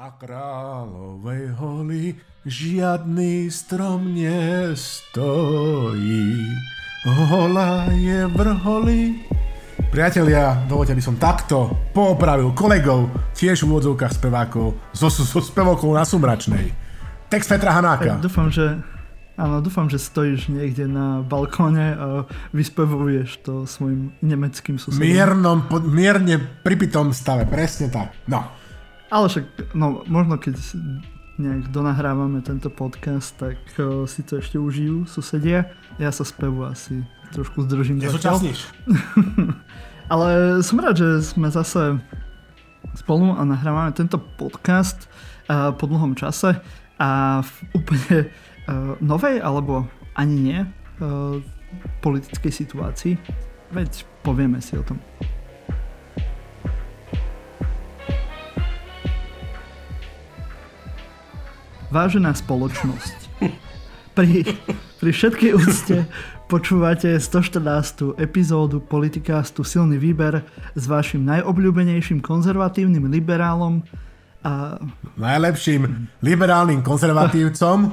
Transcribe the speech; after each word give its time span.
Na 0.00 0.16
kráľovej 0.16 1.60
holi 1.60 2.16
žiadny 2.48 3.52
strom 3.52 4.16
nestojí. 4.16 5.04
Hola 7.04 7.84
je 7.92 8.24
vrholi. 8.32 9.20
Priatelia, 9.92 10.64
dovolte, 10.64 10.96
aby 10.96 11.04
som 11.04 11.20
takto 11.20 11.76
poopravil 11.92 12.48
kolegov, 12.56 13.12
tiež 13.36 13.68
v 13.68 13.76
úvodzovkách 13.76 14.16
spevákov, 14.16 14.72
so, 14.96 15.12
so 15.12 15.36
spevokou 15.36 15.92
na 15.92 16.08
Sumračnej. 16.08 16.72
Text 17.28 17.52
Petra 17.52 17.76
Hanáka. 17.76 18.24
Dúfam, 18.24 18.48
že 18.48 18.80
Áno, 19.36 19.60
dúfam, 19.60 19.84
že 19.88 20.00
stojíš 20.00 20.48
niekde 20.48 20.88
na 20.88 21.20
balkóne 21.20 21.96
a 21.96 22.24
vyspevuješ 22.56 23.44
to 23.44 23.68
svojim 23.68 24.16
nemeckým 24.24 24.80
susedom. 24.80 25.00
Miernom, 25.00 25.64
mierne 25.92 26.40
pripitom 26.64 27.12
stave, 27.12 27.44
presne 27.44 27.92
tak. 27.92 28.16
No. 28.24 28.59
Ale 29.10 29.26
však, 29.26 29.74
no, 29.74 30.06
možno 30.06 30.38
keď 30.38 30.54
nejak 31.40 31.72
donahrávame 31.74 32.44
tento 32.46 32.70
podcast, 32.70 33.34
tak 33.40 33.58
uh, 33.80 34.04
si 34.06 34.22
to 34.22 34.38
ešte 34.38 34.60
užijú 34.60 35.08
susedia. 35.08 35.72
Ja 35.98 36.14
sa 36.14 36.22
spevu 36.22 36.62
asi 36.68 37.02
trošku 37.34 37.66
zdržím. 37.66 37.98
Nezúčastníš. 37.98 38.70
Ale 40.12 40.60
som 40.62 40.78
rád, 40.78 41.00
že 41.00 41.08
sme 41.22 41.50
zase 41.50 41.98
spolu 42.98 43.34
a 43.34 43.42
nahrávame 43.46 43.94
tento 43.94 44.18
podcast 44.18 45.10
uh, 45.46 45.70
po 45.74 45.90
dlhom 45.90 46.14
čase 46.14 46.58
a 47.00 47.40
v 47.40 47.50
úplne 47.72 48.18
uh, 48.26 48.94
novej, 49.00 49.40
alebo 49.40 49.86
ani 50.18 50.36
nie, 50.36 50.60
uh, 50.62 51.38
politickej 52.04 52.52
situácii. 52.52 53.14
Veď 53.70 54.04
povieme 54.26 54.58
si 54.58 54.74
o 54.76 54.82
tom. 54.82 54.98
Vážená 61.90 62.38
spoločnosť, 62.38 63.18
pri, 64.14 64.46
pri 65.02 65.10
všetkej 65.10 65.50
úcte 65.58 66.06
počúvate 66.46 67.18
114. 67.18 68.14
epizódu 68.14 68.78
Politikástu 68.78 69.66
Silný 69.66 69.98
výber 69.98 70.46
s 70.78 70.86
vašim 70.86 71.26
najobľúbenejším 71.26 72.22
konzervatívnym 72.22 73.10
liberálom 73.10 73.82
a... 74.46 74.78
Najlepším 75.18 76.06
liberálnym 76.22 76.78
konzervatívcom. 76.86 77.90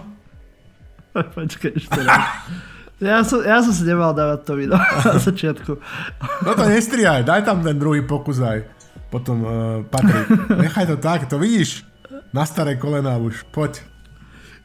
Počkaj 1.41 1.71
ešte 1.73 1.99
raz. 2.05 2.53
Ja 3.01 3.25
som, 3.25 3.41
ja 3.41 3.65
som 3.65 3.73
si 3.73 3.81
nemal 3.81 4.13
dávať 4.13 4.45
to 4.45 4.53
video 4.61 4.77
na 5.09 5.17
začiatku. 5.17 5.73
No 6.45 6.53
to 6.53 6.69
nestriaj, 6.69 7.25
daj 7.25 7.49
tam 7.49 7.65
ten 7.65 7.81
druhý 7.81 8.05
pokus 8.05 8.45
aj. 8.45 8.61
Potom 9.09 9.41
uh, 9.41 9.81
patrí. 9.89 10.21
Nechaj 10.53 10.85
to 10.85 11.01
tak, 11.01 11.25
to 11.25 11.41
vidíš. 11.41 11.86
Na 12.35 12.43
staré 12.43 12.75
kolena 12.75 13.15
už, 13.17 13.47
poď. 13.51 13.83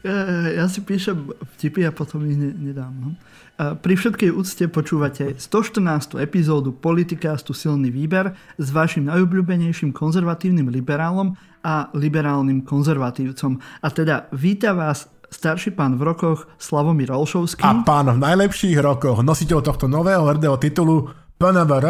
Ja, 0.03 0.19
ja 0.51 0.67
si 0.67 0.83
píšem 0.83 1.31
vtipy 1.57 1.87
a 1.87 1.95
potom 1.95 2.27
ich 2.27 2.35
ne, 2.35 2.51
nedám. 2.51 2.91
No. 2.91 3.09
A 3.55 3.79
pri 3.79 3.95
všetkej 3.95 4.35
úcte 4.35 4.67
počúvate 4.67 5.39
114. 5.39 6.19
epizódu 6.19 6.75
Politikástu 6.75 7.55
Silný 7.55 7.95
výber 7.95 8.35
s 8.59 8.75
vašim 8.75 9.07
najobľúbenejším 9.07 9.95
konzervatívnym 9.95 10.75
liberálom 10.75 11.39
a 11.63 11.87
liberálnym 11.95 12.67
konzervatívcom. 12.67 13.63
A 13.79 13.87
teda 13.95 14.27
víta 14.35 14.75
vás 14.75 15.07
starší 15.31 15.79
pán 15.79 15.95
v 15.95 16.03
rokoch 16.03 16.51
Slavomír 16.59 17.15
Olšovský. 17.15 17.63
A 17.63 17.87
pán 17.87 18.11
v 18.11 18.19
najlepších 18.19 18.83
rokoch, 18.83 19.23
nositeľ 19.23 19.63
tohto 19.63 19.87
nového 19.87 20.27
hrdého 20.27 20.59
titulu 20.59 21.15
PNVR, 21.39 21.87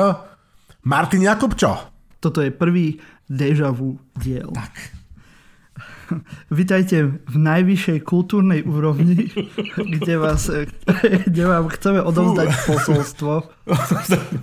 Martin 0.85 1.25
Jakubčo. 1.25 1.73
Toto 2.21 2.45
je 2.45 2.53
prvý 2.53 3.01
deja 3.25 3.73
vu 3.73 3.97
diel. 4.21 4.53
Tak. 4.53 5.02
Vítajte 6.61 7.23
v 7.27 7.37
najvyššej 7.37 7.99
kultúrnej 8.05 8.61
úrovni, 8.65 9.29
kde, 9.95 10.15
vás, 10.19 10.51
kde 11.29 11.45
vám 11.47 11.67
chceme 11.73 12.01
odovzdať 12.03 12.49
posolstvo, 12.67 13.33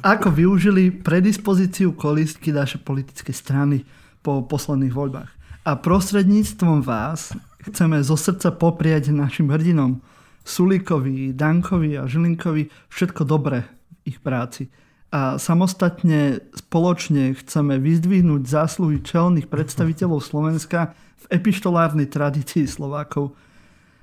ako 0.04 0.28
využili 0.32 0.92
predispozíciu 0.92 1.94
kolistky 1.94 2.52
naše 2.52 2.82
politické 2.82 3.36
strany 3.36 3.86
po 4.26 4.44
posledných 4.44 4.94
voľbách. 4.94 5.32
A 5.68 5.76
prostredníctvom 5.78 6.82
vás 6.82 7.36
chceme 7.70 8.02
zo 8.02 8.16
srdca 8.16 8.56
popriať 8.56 9.12
našim 9.14 9.52
hrdinom 9.52 10.02
Sulíkovi, 10.48 11.36
Dankovi 11.36 12.00
a 12.00 12.10
Žilinkovi 12.10 12.90
všetko 12.90 13.22
dobré 13.28 13.68
v 13.68 14.16
ich 14.16 14.20
práci. 14.24 14.72
A 15.10 15.42
samostatne 15.42 16.42
spoločne 16.54 17.34
chceme 17.34 17.82
vyzdvihnúť 17.82 18.46
zásluhy 18.46 19.02
čelných 19.02 19.50
predstaviteľov 19.50 20.22
Slovenska 20.22 20.94
v 21.20 21.26
epištolárnej 21.40 22.08
tradícii 22.08 22.66
Slovákov. 22.66 23.36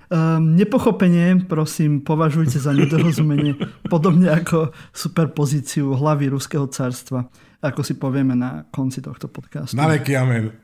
Um, 0.06 0.54
nepochopenie, 0.54 1.42
prosím, 1.50 1.98
považujte 1.98 2.62
za 2.62 2.70
nedorozumenie, 2.70 3.58
podobne 3.92 4.30
ako 4.30 4.70
superpozíciu 4.94 5.98
hlavy 5.98 6.30
Ruského 6.30 6.70
carstva, 6.70 7.26
ako 7.58 7.80
si 7.82 7.98
povieme 7.98 8.38
na 8.38 8.62
konci 8.70 9.02
tohto 9.02 9.26
podcastu. 9.26 9.74
Na 9.74 9.90
veky 9.90 10.14
amen. 10.14 10.54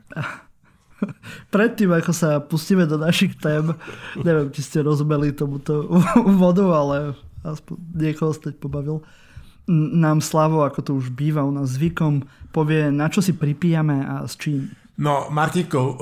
Predtým, 1.55 1.91
ako 1.91 2.11
sa 2.15 2.39
pustíme 2.39 2.87
do 2.87 2.95
našich 2.95 3.35
tém, 3.35 3.75
neviem, 4.23 4.47
či 4.55 4.63
ste 4.63 4.79
rozumeli 4.79 5.35
tomuto 5.35 5.91
vodu, 6.39 6.63
ale 6.71 7.11
aspoň 7.43 7.75
niekoho 7.99 8.31
ste 8.31 8.55
pobavil 8.55 9.03
nám 9.71 10.19
Slavo, 10.19 10.67
ako 10.67 10.79
to 10.83 10.91
už 10.99 11.15
býva 11.15 11.47
u 11.47 11.51
nás 11.51 11.79
zvykom, 11.79 12.27
povie, 12.51 12.91
na 12.91 13.07
čo 13.07 13.23
si 13.23 13.31
pripíjame 13.31 14.03
a 14.03 14.27
s 14.27 14.35
čím. 14.35 14.75
No, 14.93 15.33
Martiko, 15.33 15.79
uh, 15.81 15.95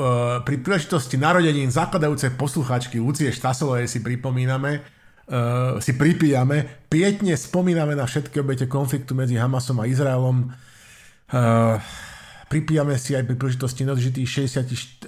pri 0.44 0.60
príležitosti 0.60 1.16
narodenín 1.16 1.72
zakladajúcej 1.72 2.36
posluchačky 2.36 3.00
Lucie 3.00 3.32
Štasovej 3.32 3.88
si 3.88 4.04
pripomíname, 4.04 4.84
uh, 5.32 5.80
si 5.80 5.96
pripíjame, 5.96 6.88
pietne 6.92 7.40
spomíname 7.40 7.96
na 7.96 8.04
všetky 8.04 8.44
obete 8.44 8.68
konfliktu 8.68 9.16
medzi 9.16 9.40
Hamasom 9.40 9.80
a 9.80 9.88
Izraelom. 9.88 10.52
Uh, 11.32 11.80
pripíjame 12.52 13.00
si 13.00 13.16
aj 13.16 13.32
pri 13.32 13.40
príležitosti 13.40 13.88
neodžitých 13.88 14.28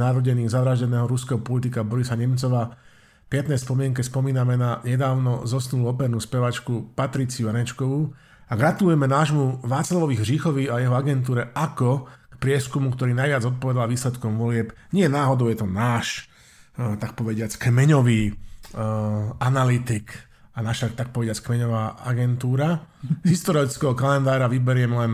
narodenín 0.00 0.48
zavraždeného 0.48 1.04
ruského 1.04 1.36
politika 1.44 1.84
Borisa 1.84 2.16
Nemcova 2.16 2.80
pietnej 3.28 3.60
spomienke 3.60 4.00
spomíname 4.00 4.56
na 4.56 4.80
nedávno 4.86 5.44
zosnulú 5.44 5.92
opernú 5.92 6.16
spevačku 6.22 6.96
Patriciu 6.96 7.50
Anečkovú 7.50 8.14
a 8.46 8.54
gratulujeme 8.54 9.10
nášmu 9.10 9.66
Václavovi 9.66 10.16
Hříchovi 10.22 10.70
a 10.70 10.78
jeho 10.78 10.94
agentúre 10.94 11.50
ako 11.50 12.06
prieskumu, 12.36 12.92
ktorý 12.92 13.16
najviac 13.16 13.42
odpovedal 13.44 13.90
výsledkom 13.90 14.36
volieb. 14.36 14.76
Nie 14.92 15.08
náhodou 15.10 15.48
je 15.48 15.58
to 15.60 15.68
náš, 15.68 16.28
eh, 16.76 16.96
tak 17.00 17.16
povediac, 17.16 17.52
kmeňový 17.56 18.32
uh, 18.32 19.32
analytik 19.40 20.12
a 20.56 20.64
naša, 20.64 20.92
tak 20.92 21.12
povediac, 21.12 21.36
kmeňová 21.40 22.00
agentúra. 22.04 22.80
Z 23.24 23.28
historického 23.28 23.92
kalendára 23.92 24.48
vyberiem 24.48 24.92
len 24.92 25.12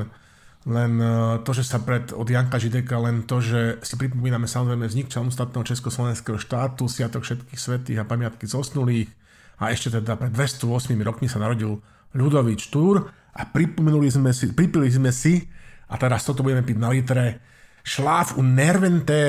len 0.62 0.94
e, 1.02 1.42
to, 1.42 1.50
že 1.50 1.66
sa 1.66 1.82
pred, 1.82 2.14
od 2.14 2.22
Janka 2.22 2.62
Žideka, 2.62 2.94
len 3.02 3.26
to, 3.26 3.42
že 3.42 3.82
si 3.82 3.98
pripomíname 3.98 4.46
samozrejme 4.46 4.86
vznik 4.86 5.10
samostatného 5.10 5.66
Československého 5.66 6.38
štátu, 6.38 6.86
sviatok 6.86 7.26
všetkých 7.26 7.58
svetých 7.58 7.98
a 7.98 8.06
pamiatky 8.06 8.46
zosnulých 8.46 9.10
a 9.58 9.74
ešte 9.74 9.98
teda 9.98 10.14
pred 10.14 10.30
208 10.30 10.94
rokmi 11.02 11.26
sa 11.26 11.42
narodil 11.42 11.82
Ľudovič 12.14 12.70
Túr 12.70 13.10
a 13.34 13.42
pripomenuli 13.42 14.06
sme 14.06 14.30
si, 14.30 14.54
pripili 14.54 14.86
sme 14.86 15.10
si 15.10 15.50
a 15.92 15.94
teraz 16.00 16.24
toto 16.24 16.40
budeme 16.40 16.64
piť 16.64 16.76
na 16.80 16.88
litre 16.88 17.44
šláf 17.84 18.40
u 18.40 18.42
nervente, 18.42 19.20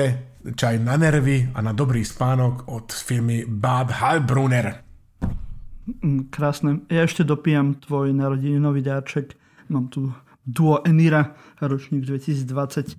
čaj 0.56 0.80
na 0.80 0.96
nervy 0.96 1.52
a 1.52 1.60
na 1.60 1.76
dobrý 1.76 2.00
spánok 2.00 2.72
od 2.72 2.88
firmy 2.88 3.44
Bad 3.44 3.92
Halbrunner. 4.00 4.80
Mm, 5.84 6.32
krásne. 6.32 6.80
Ja 6.88 7.04
ešte 7.04 7.28
dopijam 7.28 7.76
tvoj 7.76 8.16
narodeninový 8.16 8.80
dáček. 8.80 9.36
Mám 9.68 9.92
tu 9.92 10.08
duo 10.44 10.80
Enira, 10.88 11.36
ročník 11.60 12.08
2020 12.08 12.96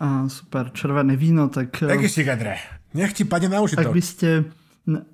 a 0.00 0.30
super 0.30 0.70
červené 0.70 1.18
víno, 1.18 1.50
tak... 1.50 1.74
Tak 1.74 2.06
si 2.06 2.22
gadre. 2.22 2.56
Nech 2.94 3.14
ti 3.14 3.26
padne 3.26 3.52
na 3.52 3.62
uši 3.62 3.78
Ak 3.78 3.90
by 3.90 4.02
ste 4.02 4.28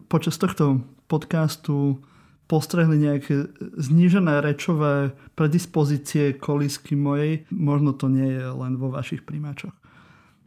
počas 0.09 0.37
tohto 0.37 0.85
podcastu 1.09 2.01
postrehli 2.47 3.03
nejaké 3.03 3.51
znížené 3.75 4.39
rečové 4.39 5.15
predispozície 5.35 6.39
kolisky 6.39 6.95
mojej, 6.95 7.43
možno 7.51 7.91
to 7.93 8.07
nie 8.07 8.39
je 8.39 8.47
len 8.47 8.79
vo 8.79 8.91
vašich 8.95 9.27
príjmačoch. 9.27 9.75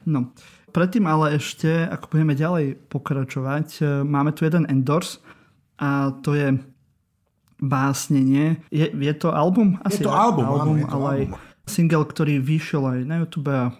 No, 0.07 0.31
predtým 0.71 1.03
ale 1.05 1.35
ešte, 1.35 1.67
ako 1.85 2.05
budeme 2.15 2.33
ďalej 2.39 2.65
pokračovať, 2.87 3.67
e, 3.79 3.83
máme 4.07 4.31
tu 4.31 4.47
jeden 4.47 4.63
endorse 4.71 5.19
a 5.75 6.15
to 6.23 6.39
je 6.39 6.55
básnenie. 7.59 8.63
Je, 8.71 8.87
je 8.87 9.13
to 9.19 9.35
album? 9.35 9.75
Asi 9.83 9.99
je 9.99 10.07
to 10.07 10.15
album, 10.15 10.47
album 10.47 10.75
áno, 10.75 10.79
je 10.79 10.87
to 10.87 10.95
ale 10.95 11.11
album. 11.11 11.35
aj 11.35 11.48
single, 11.69 12.04
ktorý 12.04 12.42
vyšiel 12.42 12.83
aj 12.83 13.00
na 13.06 13.21
YouTube 13.21 13.54
a 13.54 13.71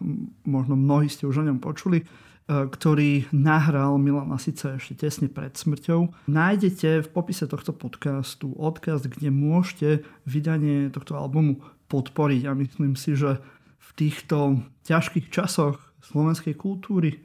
možno 0.46 0.78
mnohí 0.78 1.10
ste 1.10 1.26
už 1.26 1.42
o 1.42 1.48
ňom 1.50 1.58
počuli 1.58 2.02
e, 2.02 2.06
ktorý 2.48 3.28
nahral 3.34 3.98
Milan 3.98 4.30
Lasica 4.30 4.78
ešte 4.78 5.10
tesne 5.10 5.28
pred 5.28 5.52
smrťou. 5.58 6.30
Nájdete 6.30 7.04
v 7.04 7.08
popise 7.10 7.50
tohto 7.50 7.74
podcastu 7.74 8.54
odkaz, 8.54 9.10
kde 9.10 9.34
môžete 9.34 10.06
vydanie 10.30 10.94
tohto 10.94 11.18
albumu 11.18 11.60
podporiť 11.90 12.46
a 12.46 12.54
myslím 12.54 12.94
si, 12.94 13.18
že 13.18 13.42
v 13.82 13.90
týchto 13.98 14.62
ťažkých 14.86 15.34
časoch 15.34 15.82
slovenskej 16.06 16.54
kultúry. 16.54 17.20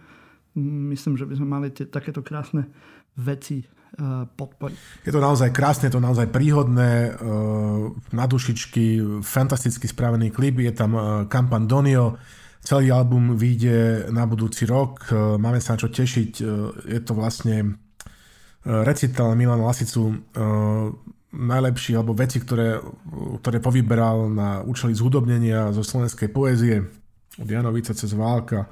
Myslím, 0.57 1.21
že 1.21 1.29
by 1.29 1.35
sme 1.37 1.49
mali 1.49 1.69
tie, 1.69 1.85
takéto 1.85 2.25
krásne 2.25 2.73
veci 3.15 3.69
podporiť. 4.35 5.07
Je 5.07 5.13
to 5.15 5.23
naozaj 5.23 5.55
krásne, 5.55 5.87
je 5.87 5.95
to 5.95 6.03
naozaj 6.03 6.27
príhodné, 6.35 7.15
na 8.11 8.25
dušičky, 8.27 9.01
fantasticky 9.23 9.87
spravený 9.87 10.35
klip, 10.35 10.59
je 10.59 10.75
tam 10.75 10.99
kampan 11.31 11.71
Donio, 11.71 12.19
celý 12.59 12.91
album 12.91 13.39
vyjde 13.39 14.11
na 14.11 14.27
budúci 14.27 14.67
rok, 14.67 15.13
máme 15.39 15.63
sa 15.63 15.79
na 15.79 15.81
čo 15.85 15.95
tešiť, 15.95 16.33
je 16.91 17.01
to 17.07 17.13
vlastne 17.15 17.79
recital 18.65 19.37
Milan 19.39 19.63
Lasicu 19.63 20.27
najlepší, 21.35 21.99
alebo 21.99 22.15
veci, 22.15 22.39
ktoré, 22.39 22.79
ktoré 23.43 23.59
povyberal 23.59 24.31
na 24.31 24.63
účely 24.63 24.95
zhudobnenia 24.95 25.75
zo 25.75 25.83
slovenskej 25.83 26.31
poézie 26.31 26.83
od 27.35 27.47
Janovica 27.51 27.91
cez 27.91 28.15
Válka 28.15 28.71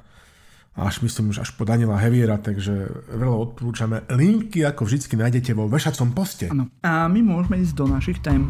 až 0.73 1.05
myslím 1.05 1.29
už 1.29 1.45
až 1.45 1.49
po 1.53 1.69
Daniela 1.69 2.01
Heviera, 2.01 2.41
takže 2.41 2.89
veľa 3.13 3.37
odporúčame. 3.53 4.09
Linky 4.09 4.65
ako 4.65 4.89
vždy 4.89 5.05
nájdete 5.05 5.53
vo 5.53 5.69
vešacom 5.69 6.17
poste. 6.17 6.49
Ano. 6.49 6.65
A 6.81 7.05
my 7.05 7.21
môžeme 7.21 7.61
ísť 7.61 7.73
do 7.77 7.85
našich 7.85 8.17
tém. 8.25 8.49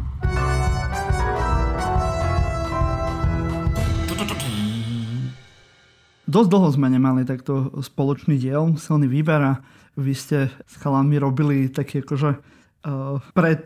Dosť 6.24 6.50
dlho 6.50 6.70
sme 6.74 6.88
nemali 6.90 7.28
takto 7.28 7.70
spoločný 7.84 8.40
diel, 8.40 8.74
silný 8.80 9.06
výber 9.06 9.38
a 9.44 9.54
vy 10.00 10.18
ste 10.18 10.50
s 10.50 10.74
chalami 10.82 11.22
robili 11.22 11.70
taký 11.70 12.02
akože 12.02 12.30
uh, 12.34 13.22
pred 13.38 13.62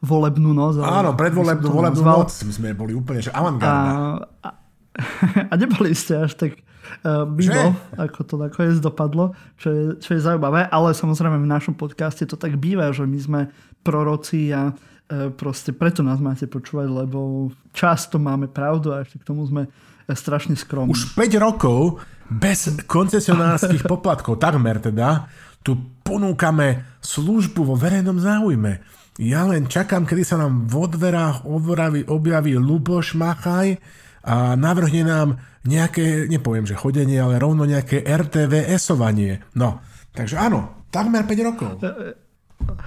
volebnú 0.00 0.56
noc. 0.56 0.80
Áno, 0.80 1.12
predvolebnú 1.12 1.68
volebnú 1.68 2.06
noc 2.06 2.32
sme 2.32 2.72
boli 2.72 2.96
úplne, 2.96 3.20
že 3.20 3.34
avantgárda. 3.34 3.90
A, 3.92 4.00
a, 4.40 4.48
a 5.50 5.54
neboli 5.60 5.92
ste 5.92 6.24
až 6.24 6.38
tak 6.38 6.63
uh, 7.04 7.24
mimo, 7.28 7.74
ako 7.96 8.20
to 8.24 8.34
nakoniec 8.36 8.78
dopadlo, 8.78 9.32
čo 9.56 9.68
je, 9.70 9.82
čo 10.00 10.10
je 10.16 10.20
zaujímavé, 10.20 10.68
ale 10.68 10.92
samozrejme 10.92 11.40
v 11.40 11.48
našom 11.48 11.74
podcaste 11.74 12.28
to 12.28 12.36
tak 12.36 12.60
býva, 12.60 12.92
že 12.92 13.08
my 13.08 13.18
sme 13.18 13.40
proroci 13.82 14.52
a 14.52 14.70
uh, 14.70 15.32
proste 15.32 15.72
preto 15.72 16.04
nás 16.04 16.20
máte 16.20 16.44
počúvať, 16.44 16.88
lebo 16.92 17.50
často 17.72 18.20
máme 18.20 18.46
pravdu 18.46 18.92
a 18.92 19.02
ešte 19.02 19.20
k 19.20 19.28
tomu 19.28 19.48
sme 19.48 19.66
strašne 20.12 20.52
skromní. 20.52 20.92
Už 20.92 21.16
5 21.16 21.40
rokov 21.40 22.04
bez 22.28 22.68
koncesionárskych 22.84 23.88
poplatkov, 23.92 24.36
takmer 24.36 24.80
teda, 24.80 25.28
tu 25.64 25.80
ponúkame 26.04 27.00
službu 27.00 27.64
vo 27.64 27.74
verejnom 27.76 28.20
záujme. 28.20 28.84
Ja 29.16 29.46
len 29.48 29.70
čakám, 29.70 30.04
kedy 30.04 30.22
sa 30.26 30.36
nám 30.36 30.68
v 30.68 30.90
dverách 30.90 31.46
objaví, 31.46 32.04
objaví 32.04 32.58
Luboš 32.58 33.14
Machaj 33.16 33.78
a 34.24 34.56
navrhne 34.56 35.02
nám 35.04 35.28
nejaké, 35.68 36.28
nepoviem, 36.28 36.64
že 36.64 36.76
chodenie, 36.76 37.20
ale 37.20 37.36
rovno 37.36 37.68
nejaké 37.68 38.00
RTVS-ovanie. 38.00 39.44
No, 39.56 39.84
takže 40.16 40.40
áno, 40.40 40.88
takmer 40.88 41.28
5 41.28 41.48
rokov. 41.48 41.68
E, 41.80 41.88
e, 41.88 42.12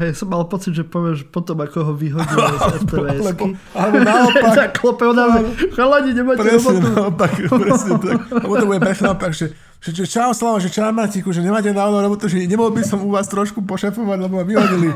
hej, 0.02 0.18
som 0.18 0.34
mal 0.34 0.50
pocit, 0.50 0.74
že 0.74 0.82
povieš 0.82 1.30
potom, 1.30 1.62
ako 1.62 1.78
ho 1.90 1.94
vyhodili 1.94 2.42
z 2.62 2.66
RTVS. 2.86 3.22
Lebo, 3.22 3.44
ale 3.78 3.96
naopak. 4.02 4.54
Zaklope 4.58 5.04
ho 5.06 5.14
dáme, 5.22 5.40
chalani, 5.74 6.12
nemáte 6.14 6.42
presne 6.42 6.58
robotu. 6.58 6.90
naopak, 6.90 7.32
presne 7.38 7.92
tak. 8.02 8.20
Lebo 8.34 8.54
to 8.58 8.66
bude 8.66 8.82
presne 8.82 9.04
naopak, 9.14 9.34
že 9.34 9.48
že, 9.78 9.94
že 9.94 10.10
čau 10.10 10.34
Slavo, 10.34 10.58
že 10.58 10.74
čau 10.74 10.90
Martiku, 10.90 11.30
že 11.30 11.46
nemáte 11.46 11.70
náhodou 11.70 12.02
robotu, 12.02 12.26
že 12.26 12.50
nemohol 12.50 12.74
by 12.74 12.82
som 12.82 12.98
u 12.98 13.14
vás 13.14 13.30
trošku 13.30 13.62
pošefovať, 13.62 14.18
lebo 14.26 14.42
ma 14.42 14.46
vyhodili, 14.46 14.90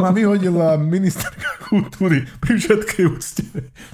ma 0.00 0.08
vyhodila 0.08 0.80
ministerka 0.80 1.60
kultúry 1.68 2.24
pri 2.40 2.56
všetkej 2.56 3.04
úcte. 3.12 3.44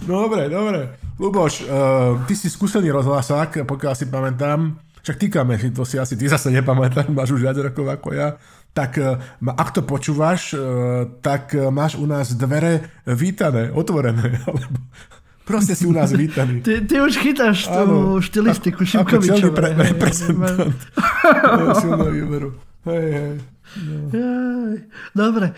No 0.06 0.30
dobre, 0.30 0.46
dobre. 0.46 1.07
Luboš, 1.18 1.66
uh, 1.66 2.22
ty 2.30 2.38
si 2.38 2.46
skúsený 2.46 2.94
rozhlasák, 2.94 3.66
pokiaľ 3.66 3.92
si 3.98 4.06
pamätám, 4.06 4.78
však 5.02 5.18
týkame 5.18 5.58
to 5.74 5.82
si 5.82 5.98
asi 5.98 6.14
ty 6.14 6.30
zase 6.30 6.54
nepamätáš, 6.54 7.10
máš 7.10 7.34
už 7.34 7.42
viac 7.42 7.58
rokov 7.58 7.90
ako 7.90 8.14
ja, 8.14 8.38
tak 8.70 9.02
uh, 9.02 9.18
ak 9.42 9.74
to 9.74 9.82
počúvaš, 9.82 10.54
uh, 10.54 11.10
tak 11.18 11.58
máš 11.74 11.98
u 11.98 12.06
nás 12.06 12.30
dvere 12.38 13.02
vítané, 13.02 13.74
otvorené, 13.74 14.38
alebo 14.48 14.78
Proste 15.48 15.72
si 15.72 15.88
u 15.88 15.96
nás 15.96 16.12
vítaný. 16.12 16.60
Ty, 16.60 16.84
ty 16.84 17.00
už 17.00 17.24
chytáš 17.24 17.72
tú 17.72 18.20
štilistiku 18.20 18.84
Šimkovičovej. 18.84 19.48
Ako 19.48 19.56
pre, 19.56 19.72
reprezentant 19.72 20.76
výberu. 22.20 22.52
Hej, 22.84 23.06
hej. 23.16 23.32
No. 23.76 24.08
Dobre, 25.12 25.52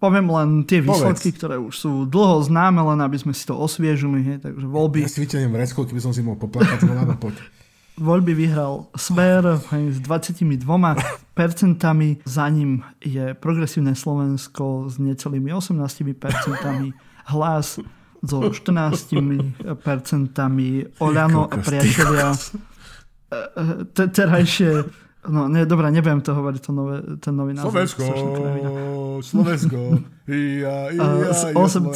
poviem 0.00 0.26
len 0.32 0.48
tie 0.64 0.80
výsledky, 0.80 1.30
Povedz. 1.30 1.38
ktoré 1.38 1.56
už 1.60 1.74
sú 1.76 1.92
dlho 2.08 2.40
známe, 2.40 2.80
len 2.80 3.04
aby 3.04 3.20
sme 3.20 3.36
si 3.36 3.44
to 3.44 3.52
osviežili. 3.52 4.24
Hej, 4.24 4.38
takže 4.40 4.64
voľby... 4.64 5.04
Ja 5.04 5.12
si 5.12 5.20
vyťahnem 5.20 5.52
keby 5.52 6.00
som 6.00 6.16
si 6.16 6.24
mohol 6.24 6.40
poplakať. 6.40 6.80
No, 6.92 7.18
poď. 7.18 7.34
Voľby 8.00 8.32
vyhral 8.32 8.88
Smer 8.96 9.60
hej, 9.68 9.84
s 9.92 9.98
22 10.00 10.64
percentami, 11.36 12.24
za 12.24 12.48
ním 12.48 12.80
je 13.04 13.36
Progresívne 13.36 13.92
Slovensko 13.92 14.88
s 14.88 14.96
necelými 14.96 15.52
18 15.52 16.16
percentami, 16.16 16.96
Hlas 17.28 17.76
so 18.24 18.38
14 18.48 19.76
percentami 19.82 20.88
Oľano 21.04 21.50
a 21.52 21.56
priatelia 21.58 22.32
e, 22.32 22.38
e, 23.34 24.08
terajšie 24.08 24.70
No, 25.22 25.46
nie, 25.46 25.62
dobré, 25.62 25.86
nebudem 25.94 26.18
to 26.18 26.34
hovoriť, 26.34 26.60
to 26.66 26.72
nové, 26.74 26.98
ten 27.22 27.38
nový 27.38 27.54
názov. 27.54 27.70
Slovensko, 27.70 28.02
Slovensko, 29.22 30.02
ja, 30.66 30.90
s 31.30 31.46
8,8 31.54 31.94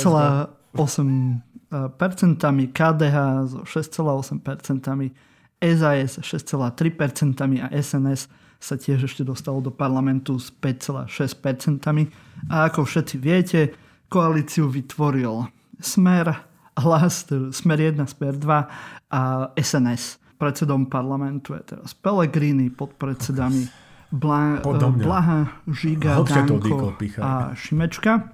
percentami, 1.99 2.71
KDH 2.71 3.17
so 3.51 3.67
6,8 3.67 4.47
percentami, 4.47 5.11
SAS 5.59 6.23
6,3 6.23 6.95
percentami 6.95 7.59
a 7.59 7.67
SNS 7.75 8.31
sa 8.63 8.79
tiež 8.79 9.11
ešte 9.11 9.27
dostalo 9.27 9.59
do 9.59 9.75
parlamentu 9.75 10.39
s 10.39 10.55
5,6 10.55 11.11
percentami. 11.43 12.07
A 12.47 12.71
ako 12.71 12.87
všetci 12.87 13.19
viete, 13.19 13.75
koalíciu 14.07 14.71
vytvoril 14.71 15.51
Smer, 15.83 16.31
Hlas, 16.79 17.27
Smer 17.53 17.79
1, 17.91 18.07
Smer 18.07 18.39
2 18.39 19.11
a 19.11 19.51
SNS. 19.59 20.23
Predsedom 20.37 20.93
parlamentu 20.93 21.57
je 21.57 21.77
teraz 21.77 21.97
Pellegrini, 21.97 22.69
podpredsedami 22.69 23.73
Bla, 24.13 24.61
Blaha, 24.93 25.65
Žiga, 25.67 26.23
Danko 26.23 26.93
a 27.19 27.57
Šimečka. 27.57 28.31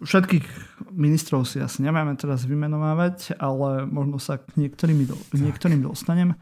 Všetkých 0.00 0.46
ministrov 0.92 1.44
si 1.44 1.60
asi 1.60 1.84
nemáme 1.84 2.16
teraz 2.16 2.48
vymenovávať, 2.48 3.36
ale 3.36 3.84
možno 3.84 4.16
sa 4.16 4.40
k 4.40 4.48
niektorým, 4.56 5.04
do, 5.04 5.16
k 5.28 5.44
niektorým 5.44 5.84
dostanem. 5.84 6.36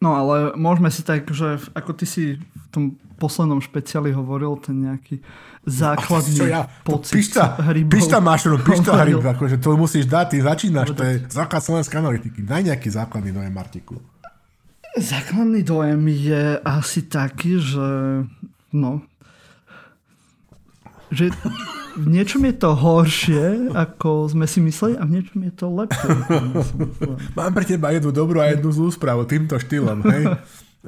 No 0.00 0.16
ale 0.16 0.52
môžeme 0.56 0.88
si 0.92 1.00
tak, 1.00 1.28
že 1.32 1.60
ako 1.72 1.90
ty 1.96 2.04
si 2.04 2.24
v 2.36 2.66
tom 2.68 2.84
poslednom 3.16 3.60
špeciáli 3.64 4.12
hovoril, 4.12 4.60
ten 4.60 4.76
nejaký 4.84 5.24
základný 5.64 6.36
čo 6.36 6.44
ja, 6.44 6.68
pocit 6.84 7.16
pišta, 7.16 7.56
hrybov. 7.72 7.92
Pišta 7.96 8.18
máš, 8.20 8.52
no, 8.52 8.60
pišta 8.60 8.92
hryb, 9.00 9.24
akože 9.24 9.56
to 9.56 9.80
musíš 9.80 10.04
dať, 10.04 10.26
ty 10.28 10.36
začínaš, 10.44 10.92
to 10.92 11.02
je 11.04 11.14
základ 11.32 11.64
slovenskej 11.64 11.98
analytiky. 12.04 12.44
Daj 12.44 12.62
nejaký 12.68 12.88
základný 12.92 13.32
dojem, 13.32 13.52
Martiku. 13.52 13.96
Základný 14.94 15.66
dojem 15.66 16.06
je 16.06 16.44
asi 16.62 17.02
taký, 17.10 17.58
že 17.58 17.88
no, 18.70 19.02
že 21.10 21.34
v 21.94 22.06
niečom 22.10 22.42
je 22.46 22.54
to 22.54 22.74
horšie, 22.74 23.74
ako 23.74 24.30
sme 24.30 24.46
si 24.50 24.58
mysleli 24.62 24.94
a 24.98 25.06
v 25.06 25.18
niečom 25.18 25.42
je 25.46 25.52
to 25.54 25.66
lepšie. 25.70 26.10
Mám 27.38 27.52
pre 27.54 27.64
teba 27.66 27.94
jednu 27.94 28.10
dobrú 28.10 28.42
a 28.42 28.50
jednu 28.50 28.70
zlú 28.74 28.90
správu 28.90 29.26
týmto 29.26 29.58
štýlom. 29.58 30.02
Hej? 30.02 30.22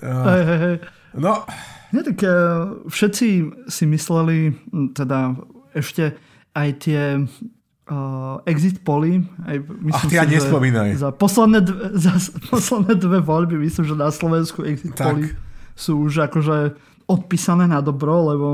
Hej, 0.02 0.42
hej, 0.42 0.58
hej. 0.58 0.76
No. 1.14 1.46
Nie, 1.94 2.02
tak 2.02 2.18
uh, 2.26 2.82
všetci 2.90 3.26
si 3.70 3.84
mysleli, 3.86 4.58
teda 4.92 5.38
ešte 5.70 6.18
aj 6.58 6.68
tie 6.82 7.02
uh, 7.90 8.42
exit 8.46 8.82
poly. 8.82 9.22
Aj, 9.46 9.56
myslím 9.58 10.08
Ach, 10.10 10.12
ja 10.12 10.24
si, 10.26 10.34
nespomínaj. 10.38 10.88
Za 10.98 11.10
posledné, 11.14 11.60
dve, 11.62 11.84
za 12.06 12.14
posledné 12.50 12.94
dve 12.98 13.18
voľby 13.22 13.56
myslím, 13.62 13.84
že 13.86 13.94
na 13.94 14.10
Slovensku 14.10 14.66
exit 14.66 14.94
tak. 14.94 15.14
poly 15.14 15.32
sú 15.76 16.08
už 16.08 16.26
akože 16.32 16.74
odpísané 17.06 17.70
na 17.70 17.78
dobro, 17.78 18.34
lebo 18.34 18.46